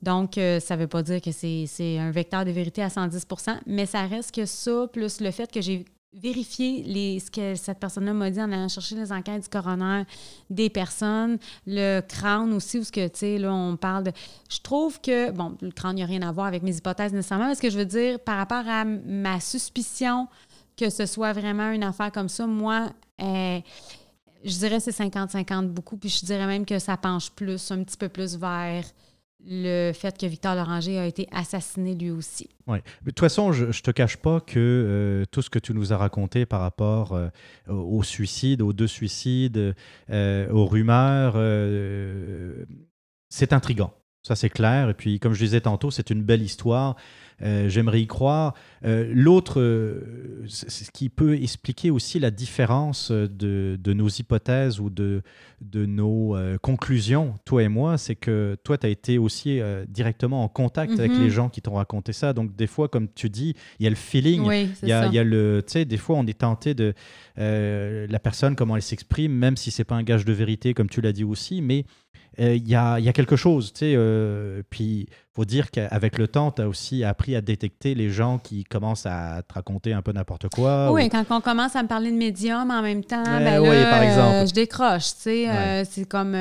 Donc, 0.02 0.40
euh, 0.40 0.60
ça 0.60 0.76
ne 0.76 0.82
veut 0.82 0.88
pas 0.88 1.04
dire 1.04 1.22
que 1.22 1.32
c'est 1.32 1.66
c'est 1.68 2.00
un 2.00 2.10
vecteur 2.10 2.44
de 2.46 2.50
vérité 2.50 2.82
à 2.82 2.88
110% 2.88 3.60
mais 3.68 3.86
ça 3.86 4.02
reste 4.08 4.34
que 4.34 4.48
ça, 4.48 4.88
plus 4.92 5.22
le 5.22 5.30
fait 5.30 5.52
que 5.52 5.62
j'ai 5.62 5.86
vérifié 6.14 6.84
les, 6.84 7.20
ce 7.20 7.32
que 7.32 7.56
cette 7.56 7.80
personne-là 7.80 8.14
m'a 8.14 8.30
dit 8.30 8.42
en 8.42 8.52
allant 8.52 8.68
chercher 8.68 8.96
les 8.96 9.12
enquêtes 9.12 9.44
du 9.44 9.50
coroner 9.50 10.04
des 10.50 10.70
personnes, 10.70 11.38
le 11.66 12.02
crâne 12.02 12.54
aussi, 12.54 12.80
où 12.80 12.84
que, 12.84 13.08
tu 13.08 13.20
sais, 13.20 13.38
là, 13.38 13.54
on 13.54 13.78
parle 13.78 14.06
de... 14.06 14.12
Je 14.50 14.60
trouve 14.60 15.00
que, 15.00 15.32
bon, 15.32 15.58
le 15.62 15.72
crâne, 15.72 15.98
il 15.98 16.02
n'y 16.02 16.04
a 16.04 16.08
rien 16.08 16.22
à 16.22 16.32
voir 16.32 16.48
avec 16.48 16.64
mes 16.64 16.76
hypothèses 16.76 17.14
nécessairement, 17.14 17.48
mais 17.48 17.56
ce 17.56 17.62
que 17.62 17.70
je 17.70 17.78
veux 17.78 17.86
dire, 17.86 18.20
par 18.20 18.38
rapport 18.38 18.68
à 18.68 18.84
ma 18.84 19.40
suspicion 19.40 20.28
que 20.78 20.90
ce 20.90 21.06
soit 21.06 21.34
vraiment 21.34 21.72
une 21.72 21.84
affaire 21.84 22.12
comme 22.12 22.30
ça, 22.30 22.48
moi, 22.48 22.90
euh, 23.22 23.60
je 24.44 24.58
dirais 24.58 24.80
c'est 24.80 24.92
50-50 24.92 25.68
beaucoup, 25.68 25.98
puis 25.98 26.10
je 26.10 26.26
dirais 26.26 26.48
même 26.48 26.66
que 26.66 26.80
ça 26.80 26.98
penche 26.98 27.30
plus, 27.32 27.72
un 27.72 27.84
petit 27.84 27.98
peu 27.98 28.10
plus 28.10 28.36
vers 28.38 28.84
le 29.46 29.92
fait 29.94 30.18
que 30.18 30.26
Victor 30.26 30.56
Loranger 30.56 31.00
a 31.00 31.06
été 31.06 31.28
assassiné 31.32 31.96
lui 31.96 32.12
aussi. 32.12 32.50
Mais 32.68 32.84
De 33.04 33.12
toute 33.12 33.20
façon, 33.20 33.52
je 33.52 33.66
ne 33.66 33.72
te 33.72 33.92
cache 33.92 34.18
pas 34.18 34.40
que 34.40 34.60
euh, 34.60 35.26
tout 35.32 35.42
ce 35.42 35.50
que 35.50 35.60
tu 35.60 35.74
nous 35.74 35.94
as 35.94 35.98
raconté 35.98 36.46
par 36.46 36.62
rapport 36.62 37.14
euh, 37.14 37.30
au 37.68 38.04
suicide, 38.04 38.62
aux 38.62 38.74
deux 38.74 38.88
suicides, 38.88 39.76
euh, 40.10 40.52
aux 40.52 40.66
rumeurs, 40.66 41.36
c'est 43.30 43.54
intriguant. 43.54 43.94
Ça, 44.24 44.36
c'est 44.36 44.50
clair. 44.50 44.90
Et 44.90 44.94
puis, 44.94 45.20
comme 45.20 45.34
je 45.34 45.44
disais 45.44 45.62
tantôt, 45.62 45.90
c'est 45.90 46.12
une 46.12 46.22
belle 46.22 46.44
histoire. 46.44 46.96
Euh, 47.44 47.70
J'aimerais 47.70 48.02
y 48.02 48.08
croire. 48.08 48.54
Euh, 48.86 49.12
L'autre, 49.14 49.60
euh, 49.60 50.44
c'est- 50.48 50.70
ce 50.70 50.92
qui 50.92 51.10
peut 51.10 51.36
expliquer 51.36 51.90
aussi 51.92 52.20
la 52.20 52.32
différence 52.32 53.12
de, 53.12 53.78
de 53.82 53.94
nos 53.94 54.08
hypothèses 54.10 54.80
ou 54.80 54.90
de, 54.90 55.22
de 55.62 55.86
nos 55.86 56.36
conclusions, 56.62 57.36
toi 57.46 57.64
et 57.64 57.68
moi, 57.68 57.98
c'est 57.98 58.16
que 58.16 58.58
toi, 58.64 58.78
tu 58.78 58.86
as 58.88 58.90
été 58.90 59.18
aussi 59.18 59.60
directement 59.88 60.44
en 60.44 60.48
contact 60.48 60.94
avec 61.00 61.12
Mhm. 61.12 61.20
les 61.22 61.30
gens 61.30 61.50
qui 61.50 61.62
t'ont 61.62 61.76
raconté 61.76 62.14
ça. 62.14 62.34
Donc, 62.34 62.56
des 62.56 62.68
fois, 62.68 62.88
comme 62.90 63.08
tu 63.14 63.30
dis, 63.30 63.56
il 63.80 63.84
y 63.84 63.88
a 63.88 63.90
le 63.90 63.96
feeling. 63.96 64.42
Oui, 64.48 64.70
Il 64.84 64.90
y, 64.90 64.92
a, 64.92 65.08
y 65.08 65.20
a 65.20 65.24
le, 65.24 65.62
tu 65.66 65.74
sais, 65.74 65.86
des 65.86 65.98
fois, 65.98 66.16
on 66.18 66.26
est 66.26 66.38
tenté 66.40 66.74
de 66.74 66.94
la 67.38 68.20
personne, 68.20 68.56
comment 68.56 68.76
elle 68.76 68.82
s'exprime, 68.82 69.32
même 69.34 69.58
si 69.58 69.72
c'est 69.72 69.84
pas 69.84 69.96
un 69.96 70.04
gage 70.04 70.26
de 70.26 70.34
vérité, 70.34 70.74
comme 70.74 70.90
tu 70.90 71.02
l'as 71.02 71.14
dit 71.14 71.24
aussi, 71.24 71.62
mais 71.62 71.86
euh, 72.40 72.56
il 72.56 72.68
y, 72.68 72.76
a, 72.76 72.98
y 73.00 73.10
a 73.10 73.14
quelque 73.14 73.36
chose, 73.36 73.74
tu 73.74 73.80
sais. 73.80 73.94
euh, 73.96 74.62
puis, 74.70 75.08
faut 75.34 75.44
dire 75.46 75.70
qu'avec 75.70 76.18
le 76.18 76.28
temps, 76.28 76.52
tu 76.52 76.62
as 76.62 76.68
aussi 76.68 77.04
appris 77.04 77.36
à 77.36 77.42
détecter 77.42 77.94
les 77.94 78.10
gens 78.10 78.38
qui 78.38 78.64
commencent 78.64 79.06
à 79.06 79.42
te 79.48 79.54
raconter 79.54 79.92
un 79.94 80.02
peu 80.02 80.12
n'importe 80.14 80.48
quoi. 80.50 80.92
Oui, 80.92 81.06
ou- 81.06 81.10
quand 81.10 81.26
on 81.30 81.42
commence 81.42 81.76
à 81.76 81.84
me 81.84 81.88
parler 81.88 82.12
de 82.12 82.18
médium 82.18 82.72
en 82.72 82.82
même 82.82 83.04
temps, 83.04 83.24
Ouais, 83.24 83.44
ben 83.44 83.60
oui, 83.62 83.68
là, 83.70 83.90
par 83.92 84.02
exemple. 84.04 84.36
euh, 84.36 84.46
je 84.46 84.54
décroche, 84.54 85.08
tu 85.16 85.22
sais. 85.22 85.46
Ouais. 85.48 85.50
euh, 85.50 85.84
c'est 85.90 86.06
comme... 86.06 86.36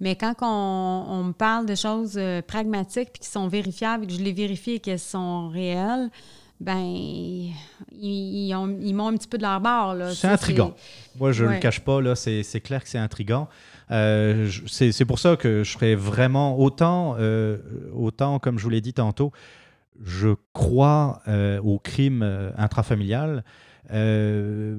mais 0.00 0.16
quand 0.16 0.34
on, 0.42 1.04
on 1.08 1.24
me 1.24 1.32
parle 1.32 1.66
de 1.66 1.74
choses 1.74 2.18
pragmatiques 2.48 3.10
puis 3.12 3.20
qui 3.20 3.28
sont 3.28 3.46
vérifiables 3.48 4.04
et 4.04 4.06
que 4.08 4.12
je 4.14 4.22
les 4.22 4.32
vérifie 4.32 4.72
et 4.72 4.78
qu'elles 4.80 4.98
sont 4.98 5.48
réelles, 5.48 6.08
ben, 6.60 6.78
ils, 6.78 7.54
ils 7.92 8.54
ont- 8.54 8.76
ils 8.80 8.92
m'ont 8.94 9.08
un 9.08 9.16
petit 9.16 9.28
peu 9.28 9.38
de 9.38 9.42
leur 9.42 9.60
tu 10.10 10.16
C'est 10.16 10.26
intriguant. 10.28 10.74
Moi, 11.18 11.32
je 11.32 11.44
ne 11.44 11.48
Ouais. 11.50 11.54
le 11.56 11.60
cache 11.60 11.80
pas, 11.80 12.00
là, 12.00 12.14
c'est 12.16 12.60
clair 12.60 12.82
que 12.82 12.88
c'est 12.88 12.98
intriguant. 12.98 13.48
Euh, 13.90 14.50
c'est 14.66 15.04
pour 15.04 15.18
ça 15.18 15.36
que 15.36 15.62
je 15.64 15.72
serais 15.72 15.94
vraiment 15.94 16.58
autant, 16.58 17.14
euh, 17.18 17.58
autant 17.94 18.38
comme 18.38 18.58
je 18.58 18.64
vous 18.64 18.70
l'ai 18.70 18.80
dit 18.80 18.92
tantôt, 18.92 19.32
je 20.04 20.28
crois 20.52 21.22
euh, 21.28 21.60
au 21.62 21.78
crime 21.78 22.22
intrafamilial. 22.56 23.44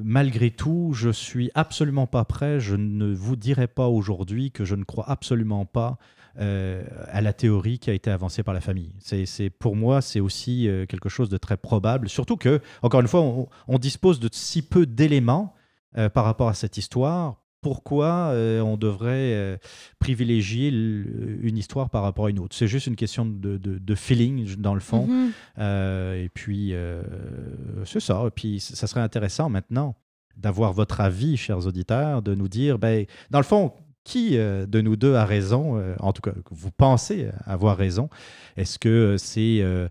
Malgré 0.03 0.51
tout, 0.51 0.91
je 0.93 1.09
suis 1.09 1.49
absolument 1.55 2.07
pas 2.07 2.25
prêt. 2.25 2.59
Je 2.59 2.75
ne 2.75 3.13
vous 3.13 3.35
dirai 3.35 3.67
pas 3.67 3.87
aujourd'hui 3.87 4.51
que 4.51 4.65
je 4.65 4.75
ne 4.75 4.83
crois 4.83 5.09
absolument 5.09 5.65
pas 5.65 5.97
euh, 6.39 6.83
à 7.07 7.21
la 7.21 7.33
théorie 7.33 7.79
qui 7.79 7.89
a 7.89 7.93
été 7.93 8.09
avancée 8.09 8.43
par 8.43 8.53
la 8.53 8.61
famille. 8.61 8.93
C'est, 8.99 9.49
pour 9.49 9.75
moi, 9.75 10.01
c'est 10.01 10.19
aussi 10.19 10.67
euh, 10.67 10.85
quelque 10.85 11.09
chose 11.09 11.29
de 11.29 11.37
très 11.37 11.57
probable. 11.57 12.07
Surtout 12.09 12.37
que, 12.37 12.61
encore 12.81 13.01
une 13.01 13.07
fois, 13.07 13.21
on, 13.21 13.47
on 13.67 13.77
dispose 13.77 14.19
de 14.19 14.29
si 14.31 14.61
peu 14.61 14.85
d'éléments 14.85 15.53
euh, 15.97 16.09
par 16.09 16.23
rapport 16.25 16.47
à 16.47 16.53
cette 16.53 16.77
histoire. 16.77 17.35
Pourquoi 17.61 18.29
euh, 18.31 18.61
on 18.61 18.77
devrait 18.77 19.59
privilégier 19.99 20.69
une 20.69 21.57
histoire 21.57 21.89
par 21.89 22.03
rapport 22.03 22.27
à 22.27 22.29
une 22.29 22.39
autre? 22.39 22.55
C'est 22.55 22.69
juste 22.69 22.87
une 22.87 22.95
question 22.95 23.25
de, 23.25 23.57
de- 23.57 23.77
de 23.77 23.95
feeling, 23.95 24.55
dans 24.55 24.73
le 24.73 24.79
fond. 24.79 25.07
Mhm. 25.07 25.31
Et 26.23 26.29
puis, 26.33 26.73
c'est 27.83 27.99
ça. 27.99 28.23
Et 28.27 28.31
puis, 28.31 28.61
ça 28.61 28.87
serait 28.87 29.01
intéressant 29.01 29.49
maintenant 29.49 29.95
d'avoir 30.37 30.71
votre 30.71 31.01
avis, 31.01 31.35
chers 31.35 31.67
auditeurs, 31.67 32.21
de 32.21 32.33
nous 32.33 32.47
dire, 32.47 32.79
ben, 32.79 33.05
dans 33.29 33.39
le 33.39 33.43
fond, 33.43 33.73
qui 34.03 34.37
euh, 34.37 34.65
de 34.65 34.81
nous 34.81 34.95
deux 34.95 35.13
a 35.15 35.25
raison, 35.25 35.77
euh, 35.77 35.93
en 35.99 36.13
tout 36.13 36.21
cas, 36.21 36.31
vous 36.49 36.71
pensez 36.71 37.27
avoir 37.45 37.77
raison? 37.77 38.09
Est-ce 38.57 38.79
que 38.79 39.15
c'est 39.17 39.59
euh, 39.61 39.87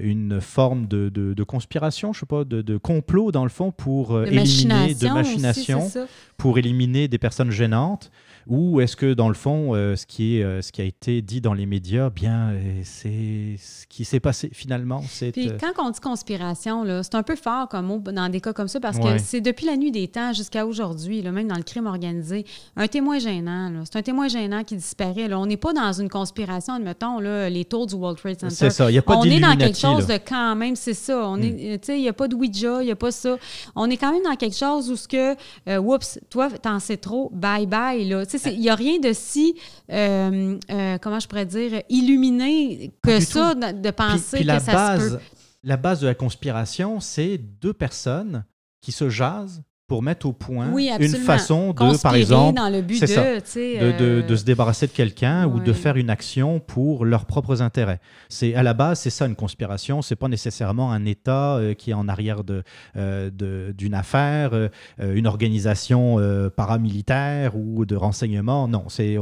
une 0.00 0.40
forme 0.40 0.86
de, 0.86 1.08
de- 1.08 1.34
de 1.34 1.42
conspiration, 1.44 2.12
je 2.12 2.20
sais 2.20 2.26
pas, 2.26 2.44
de, 2.44 2.60
de 2.62 2.76
complot, 2.76 3.30
dans 3.32 3.44
le 3.44 3.50
fond, 3.50 3.70
pour 3.70 4.18
De 4.18 4.26
éliminer, 4.26 4.94
de 4.94 5.08
machination 5.08 5.78
aussi, 5.78 5.86
machination? 5.86 6.08
Pour 6.40 6.58
éliminer 6.58 7.06
des 7.06 7.18
personnes 7.18 7.50
gênantes 7.50 8.10
ou 8.46 8.80
est-ce 8.80 8.96
que 8.96 9.12
dans 9.12 9.28
le 9.28 9.34
fond, 9.34 9.74
euh, 9.74 9.94
ce, 9.94 10.06
qui 10.06 10.38
est, 10.38 10.42
euh, 10.42 10.62
ce 10.62 10.72
qui 10.72 10.80
a 10.80 10.84
été 10.84 11.20
dit 11.20 11.42
dans 11.42 11.52
les 11.52 11.66
médias, 11.66 12.08
bien, 12.08 12.50
euh, 12.52 12.80
c'est 12.84 13.56
ce 13.58 13.86
qui 13.86 14.04
s'est 14.06 14.18
passé 14.18 14.48
finalement 14.52 15.02
c'est, 15.06 15.30
Puis 15.30 15.52
quand 15.60 15.72
on 15.86 15.90
dit 15.90 16.00
conspiration, 16.00 16.82
là, 16.82 17.02
c'est 17.02 17.14
un 17.14 17.22
peu 17.22 17.36
fort 17.36 17.68
comme 17.68 17.86
mot 17.86 17.98
dans 17.98 18.28
des 18.30 18.40
cas 18.40 18.54
comme 18.54 18.66
ça 18.66 18.80
parce 18.80 18.96
Ouais. 18.96 19.16
que 19.16 19.18
c'est 19.22 19.42
depuis 19.42 19.66
la 19.66 19.76
nuit 19.76 19.90
des 19.92 20.08
temps 20.08 20.32
jusqu'à 20.32 20.66
aujourd'hui, 20.66 21.20
là, 21.20 21.30
même 21.32 21.48
dans 21.48 21.56
le 21.56 21.62
crime 21.62 21.86
organisé, 21.86 22.46
un 22.76 22.88
témoin 22.88 23.18
gênant. 23.18 23.68
là. 23.68 23.80
C'est 23.84 23.98
un 23.98 24.02
témoin 24.02 24.26
gênant 24.28 24.64
qui 24.64 24.74
disparaît. 24.76 25.28
là. 25.28 25.38
On 25.38 25.46
n'est 25.46 25.58
pas 25.58 25.74
dans 25.74 25.92
une 25.92 26.08
conspiration, 26.08 26.74
admettons, 26.74 27.20
là, 27.20 27.50
les 27.50 27.66
tours 27.66 27.86
du 27.86 27.94
World 27.94 28.18
Trade 28.18 28.40
Center. 28.40 28.54
C'est 28.54 28.70
ça, 28.70 28.88
il 28.88 28.92
n'y 28.92 28.98
a 28.98 29.02
pas 29.02 29.16
on 29.18 29.24
est 29.24 29.38
dans 29.38 29.54
quelque 29.56 29.78
chose 29.78 30.06
de 30.06 30.14
quand 30.14 30.56
même, 30.56 30.76
c'est 30.76 30.94
ça. 30.94 31.28
On 31.28 31.36
Mm. 31.36 31.42
est, 31.42 31.78
tu 31.82 31.86
sais, 31.86 31.98
il 31.98 32.02
n'y 32.02 32.08
a 32.08 32.14
pas 32.14 32.26
de 32.26 32.34
Ouija, 32.34 32.78
il 32.82 32.86
n'y 32.86 32.90
a 32.90 32.96
pas 32.96 33.10
ça. 33.12 33.36
On 33.76 33.88
est 33.90 33.98
quand 33.98 34.12
même 34.12 34.22
dans 34.22 34.34
quelque 34.36 34.56
chose 34.56 34.90
où 34.90 34.96
ce 34.96 35.06
que, 35.06 35.36
euh, 35.68 35.78
oups, 35.78 36.18
toi, 36.30 36.48
t'en 36.50 36.78
sais 36.78 36.96
trop, 36.96 37.30
bye 37.34 37.66
bye, 37.66 38.08
là. 38.08 38.22
Il 38.46 38.60
n'y 38.60 38.70
a 38.70 38.74
rien 38.74 38.98
de 38.98 39.12
si, 39.12 39.56
euh, 39.90 40.56
euh, 40.70 40.98
comment 40.98 41.20
je 41.20 41.28
pourrais 41.28 41.46
dire, 41.46 41.82
illuminé 41.88 42.92
que 43.02 43.20
ça, 43.20 43.54
tout. 43.54 43.60
de, 43.60 43.82
Puis, 43.82 43.92
penser 43.92 44.36
puis 44.38 44.42
que 44.42 44.46
la, 44.46 44.60
ça 44.60 44.98
se 44.98 45.10
peut. 45.10 45.18
la 45.64 45.76
base 45.76 46.00
de 46.00 46.06
la 46.06 46.14
conspiration, 46.14 47.00
c'est 47.00 47.36
deux 47.36 47.72
personnes 47.72 48.44
qui 48.80 48.92
se 48.92 49.10
jasent 49.10 49.62
pour 49.90 50.04
mettre 50.04 50.26
au 50.26 50.32
point 50.32 50.70
Oui, 50.72 50.88
une 51.00 51.08
façon 51.16 51.72
de, 51.72 52.00
par 52.00 52.14
exemple, 52.14 52.56
dans 52.56 52.68
le 52.68 52.80
but 52.80 52.94
c'est 53.00 53.06
de, 53.06 53.10
ça, 53.12 53.24
de, 53.24 53.98
de- 53.98 54.04
euh, 54.04 54.22
de 54.22 54.36
se 54.36 54.44
débarrasser 54.44 54.86
de 54.86 54.92
quelqu'un 54.92 55.48
ou 55.48 55.58
de 55.58 55.72
faire 55.72 55.96
une 55.96 56.10
action 56.10 56.60
pour 56.60 57.04
leurs 57.04 57.24
propres 57.24 57.60
intérêts. 57.60 57.98
C'est 58.28 58.54
à 58.54 58.62
la 58.62 58.72
base, 58.72 59.00
c'est 59.00 59.10
ça 59.10 59.26
une 59.26 59.34
conspiration. 59.34 60.00
C'est 60.00 60.14
pas 60.14 60.28
nécessairement 60.28 60.92
un 60.92 61.04
État 61.06 61.56
euh, 61.56 61.74
qui 61.74 61.90
est 61.90 61.94
en 61.94 62.06
arrière 62.06 62.44
de 62.44 62.62
euh, 62.96 63.72
d'une 63.72 63.94
affaire, 63.94 64.50
euh, 64.52 64.68
une 65.00 65.26
organisation 65.26 66.18
paramilitaire 66.56 67.56
ou 67.56 67.84
de 67.84 67.96
renseignement. 67.96 68.68
Non, 68.68 68.84
c'est 68.88 69.16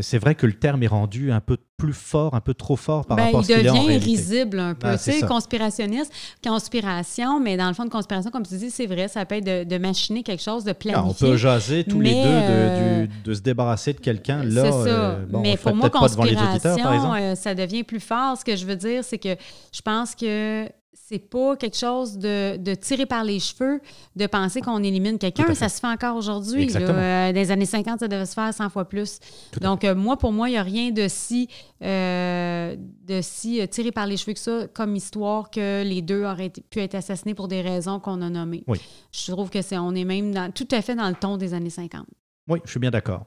c'est 0.00 0.18
vrai 0.18 0.34
que 0.34 0.46
le 0.46 0.54
terme 0.54 0.82
est 0.82 0.86
rendu 0.86 1.30
un 1.30 1.40
peu 1.40 1.58
plus 1.80 1.92
fort, 1.92 2.34
un 2.34 2.40
peu 2.40 2.54
trop 2.54 2.76
fort 2.76 3.06
par 3.06 3.16
Ben, 3.16 3.24
rapport 3.24 3.40
à 3.40 3.42
il 3.42 3.46
ce 3.46 3.52
qu'il 3.54 3.66
est 3.66 3.70
en 3.70 3.74
devient 3.84 3.96
risible 3.98 4.58
un 4.58 4.74
peu. 4.74 4.86
Ah, 4.88 4.96
tu 4.96 5.04
c'est 5.04 5.20
sais, 5.20 5.26
conspirationniste, 5.26 6.12
conspiration, 6.46 7.40
mais 7.40 7.56
dans 7.56 7.68
le 7.68 7.74
fond 7.74 7.84
de 7.84 7.90
conspiration, 7.90 8.30
comme 8.30 8.46
tu 8.46 8.56
dis, 8.56 8.70
c'est 8.70 8.86
vrai, 8.86 9.08
ça 9.08 9.24
peut 9.24 9.36
être 9.36 9.44
de, 9.44 9.64
de 9.64 9.78
machiner 9.78 10.22
quelque 10.22 10.42
chose, 10.42 10.64
de 10.64 10.72
planifier. 10.72 11.04
on 11.10 11.14
peut 11.14 11.36
jaser 11.36 11.84
tous 11.84 12.00
les 12.00 12.14
deux 12.14 12.20
de, 12.20 12.24
euh, 12.24 13.06
de 13.24 13.34
se 13.34 13.40
débarrasser 13.40 13.92
de 13.92 14.00
quelqu'un. 14.00 14.42
Là, 14.44 14.64
C'est 14.64 14.70
ça. 14.70 14.76
euh, 14.88 15.24
bon, 15.28 15.38
on 15.38 15.42
mais 15.42 15.56
pour 15.56 15.74
moi, 15.74 15.88
peut-être 15.90 16.00
pas 16.00 16.08
devant 16.08 16.24
les 16.24 16.30
auditeurs, 16.32 16.50
par 16.52 16.60
conspiration, 16.62 17.14
exemple. 17.14 17.20
euh, 17.20 17.34
ça 17.34 17.54
devient 17.54 17.82
plus 17.84 18.00
fort. 18.00 18.36
Ce 18.38 18.44
que 18.44 18.56
je 18.56 18.66
veux 18.66 18.76
dire, 18.76 19.02
c'est 19.04 19.18
que 19.18 19.36
je 19.72 19.80
pense 19.82 20.14
que 20.14 20.66
c'est 20.92 21.18
pas 21.18 21.56
quelque 21.56 21.76
chose 21.76 22.18
de, 22.18 22.56
de 22.56 22.74
tirer 22.74 23.06
par 23.06 23.24
les 23.24 23.40
cheveux, 23.40 23.80
de 24.16 24.26
penser 24.26 24.60
qu'on 24.60 24.82
élimine 24.82 25.18
quelqu'un. 25.18 25.54
Ça 25.54 25.68
se 25.68 25.80
fait 25.80 25.86
encore 25.86 26.16
aujourd'hui. 26.16 26.68
Euh, 26.76 27.32
dans 27.32 27.34
les 27.34 27.50
années 27.50 27.64
50, 27.66 28.00
ça 28.00 28.08
devait 28.08 28.26
se 28.26 28.34
faire 28.34 28.52
100 28.54 28.70
fois 28.70 28.84
plus. 28.88 29.18
Tout 29.52 29.60
Donc, 29.60 29.84
euh, 29.84 29.94
moi, 29.94 30.16
pour 30.16 30.32
moi, 30.32 30.48
il 30.48 30.52
n'y 30.52 30.58
a 30.58 30.62
rien 30.62 30.90
de 30.90 31.06
si, 31.08 31.48
euh, 31.82 32.76
de 33.06 33.20
si 33.22 33.66
tiré 33.68 33.90
par 33.92 34.06
les 34.06 34.16
cheveux 34.16 34.32
que 34.34 34.38
ça, 34.38 34.66
comme 34.72 34.94
histoire 34.96 35.50
que 35.50 35.82
les 35.82 36.02
deux 36.02 36.24
auraient 36.24 36.46
été- 36.46 36.62
pu 36.62 36.80
être 36.80 36.94
assassinés 36.94 37.34
pour 37.34 37.48
des 37.48 37.60
raisons 37.60 37.98
qu'on 38.00 38.20
a 38.22 38.30
nommées. 38.30 38.64
Oui. 38.66 38.78
Je 39.12 39.32
trouve 39.32 39.50
que 39.50 39.62
c'est 39.62 39.78
on 39.78 39.94
est 39.94 40.04
même 40.04 40.32
dans- 40.32 40.50
tout 40.52 40.68
à 40.70 40.82
fait 40.82 40.94
dans 40.94 41.08
le 41.08 41.14
ton 41.14 41.36
des 41.36 41.54
années 41.54 41.70
50. 41.70 42.06
Oui, 42.48 42.58
je 42.64 42.70
suis 42.70 42.80
bien 42.80 42.90
d'accord. 42.90 43.26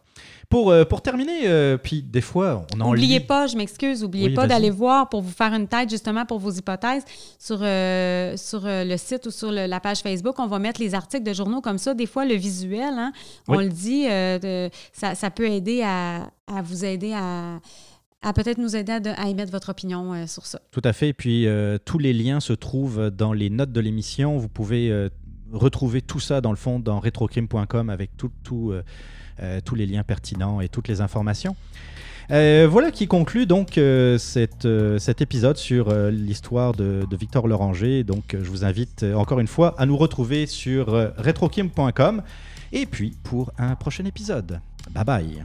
Pour, 0.49 0.69
euh, 0.71 0.83
pour 0.83 1.01
terminer, 1.01 1.47
euh, 1.47 1.77
puis 1.77 2.03
des 2.03 2.19
fois, 2.19 2.65
on 2.75 2.81
en 2.81 2.85
N'oubliez 2.89 3.19
lit- 3.19 3.25
pas, 3.25 3.47
je 3.47 3.55
m'excuse, 3.55 4.01
n'oubliez 4.01 4.27
Oui, 4.29 4.33
pas 4.33 4.47
d'aller 4.47 4.69
voir 4.69 5.07
pour 5.07 5.21
vous 5.21 5.31
faire 5.31 5.53
une 5.53 5.67
tête 5.67 5.89
justement 5.89 6.25
pour 6.25 6.39
vos 6.39 6.51
hypothèses 6.51 7.03
sur, 7.39 7.59
euh, 7.61 8.35
sur 8.35 8.61
le 8.65 8.97
site 8.97 9.25
ou 9.27 9.31
sur 9.31 9.51
le- 9.51 9.65
la 9.65 9.79
page 9.79 9.99
Facebook. 10.01 10.35
On 10.39 10.47
va 10.47 10.59
mettre 10.59 10.81
les 10.81 10.93
articles 10.93 11.23
de 11.23 11.31
journaux 11.33 11.61
comme 11.61 11.77
ça. 11.77 11.93
Des 11.93 12.05
fois, 12.05 12.25
le 12.25 12.35
visuel, 12.35 12.93
hein, 12.97 13.13
on 13.47 13.57
le 13.59 13.69
dit, 13.69 14.05
de- 14.05 14.69
ça, 14.91 15.15
ça 15.15 15.29
peut 15.31 15.47
aider 15.49 15.81
à, 15.83 16.29
à 16.47 16.61
vous 16.61 16.83
aider 16.83 17.13
à, 17.15 17.59
à 18.21 18.33
peut-être 18.33 18.57
nous 18.57 18.75
aider 18.75 18.91
à, 18.93 18.99
de- 18.99 19.09
à 19.15 19.29
émettre 19.29 19.51
votre 19.51 19.69
opinion 19.69 20.13
euh, 20.13 20.27
sur 20.27 20.45
ça. 20.45 20.59
Tout 20.71 20.81
à 20.83 20.91
fait. 20.91 21.09
Et 21.09 21.13
puis, 21.13 21.47
euh, 21.47 21.77
tous 21.83 21.97
les 21.99 22.13
liens 22.13 22.39
se 22.41 22.53
trouvent 22.53 23.09
dans 23.09 23.31
les 23.33 23.49
notes 23.49 23.71
de 23.71 23.79
l'émission. 23.79 24.37
Vous 24.37 24.49
pouvez 24.49 24.91
euh, 24.91 25.09
retrouver 25.53 26.01
tout 26.01 26.19
ça, 26.19 26.41
dans 26.41 26.51
le 26.51 26.57
fond, 26.57 26.79
dans 26.79 26.99
retrocrime.com 26.99 27.89
avec 27.89 28.11
euh, 28.21 28.81
euh, 29.41 29.59
tous 29.63 29.75
les 29.75 29.85
liens 29.85 30.03
pertinents 30.03 30.61
et 30.61 30.69
toutes 30.69 30.87
les 30.87 31.01
informations. 31.01 31.55
Euh, 32.31 32.67
voilà 32.69 32.91
qui 32.91 33.07
conclut 33.07 33.45
donc 33.45 33.79
cet 34.17 35.21
épisode 35.21 35.57
sur 35.57 35.93
l'histoire 36.09 36.73
de, 36.73 37.05
Victor 37.11 37.47
Loranger. 37.47 38.03
Donc, 38.03 38.31
je 38.31 38.49
vous 38.49 38.63
invite 38.63 39.05
encore 39.15 39.39
une 39.39 39.47
fois 39.47 39.75
à 39.77 39.85
nous 39.85 39.97
retrouver 39.97 40.45
sur 40.45 40.87
retrocrime.com 41.17 42.23
et 42.71 42.85
puis 42.85 43.15
pour 43.23 43.51
un 43.57 43.75
prochain 43.75 44.05
épisode. 44.05 44.59
Bye 44.91 45.05
bye. 45.05 45.43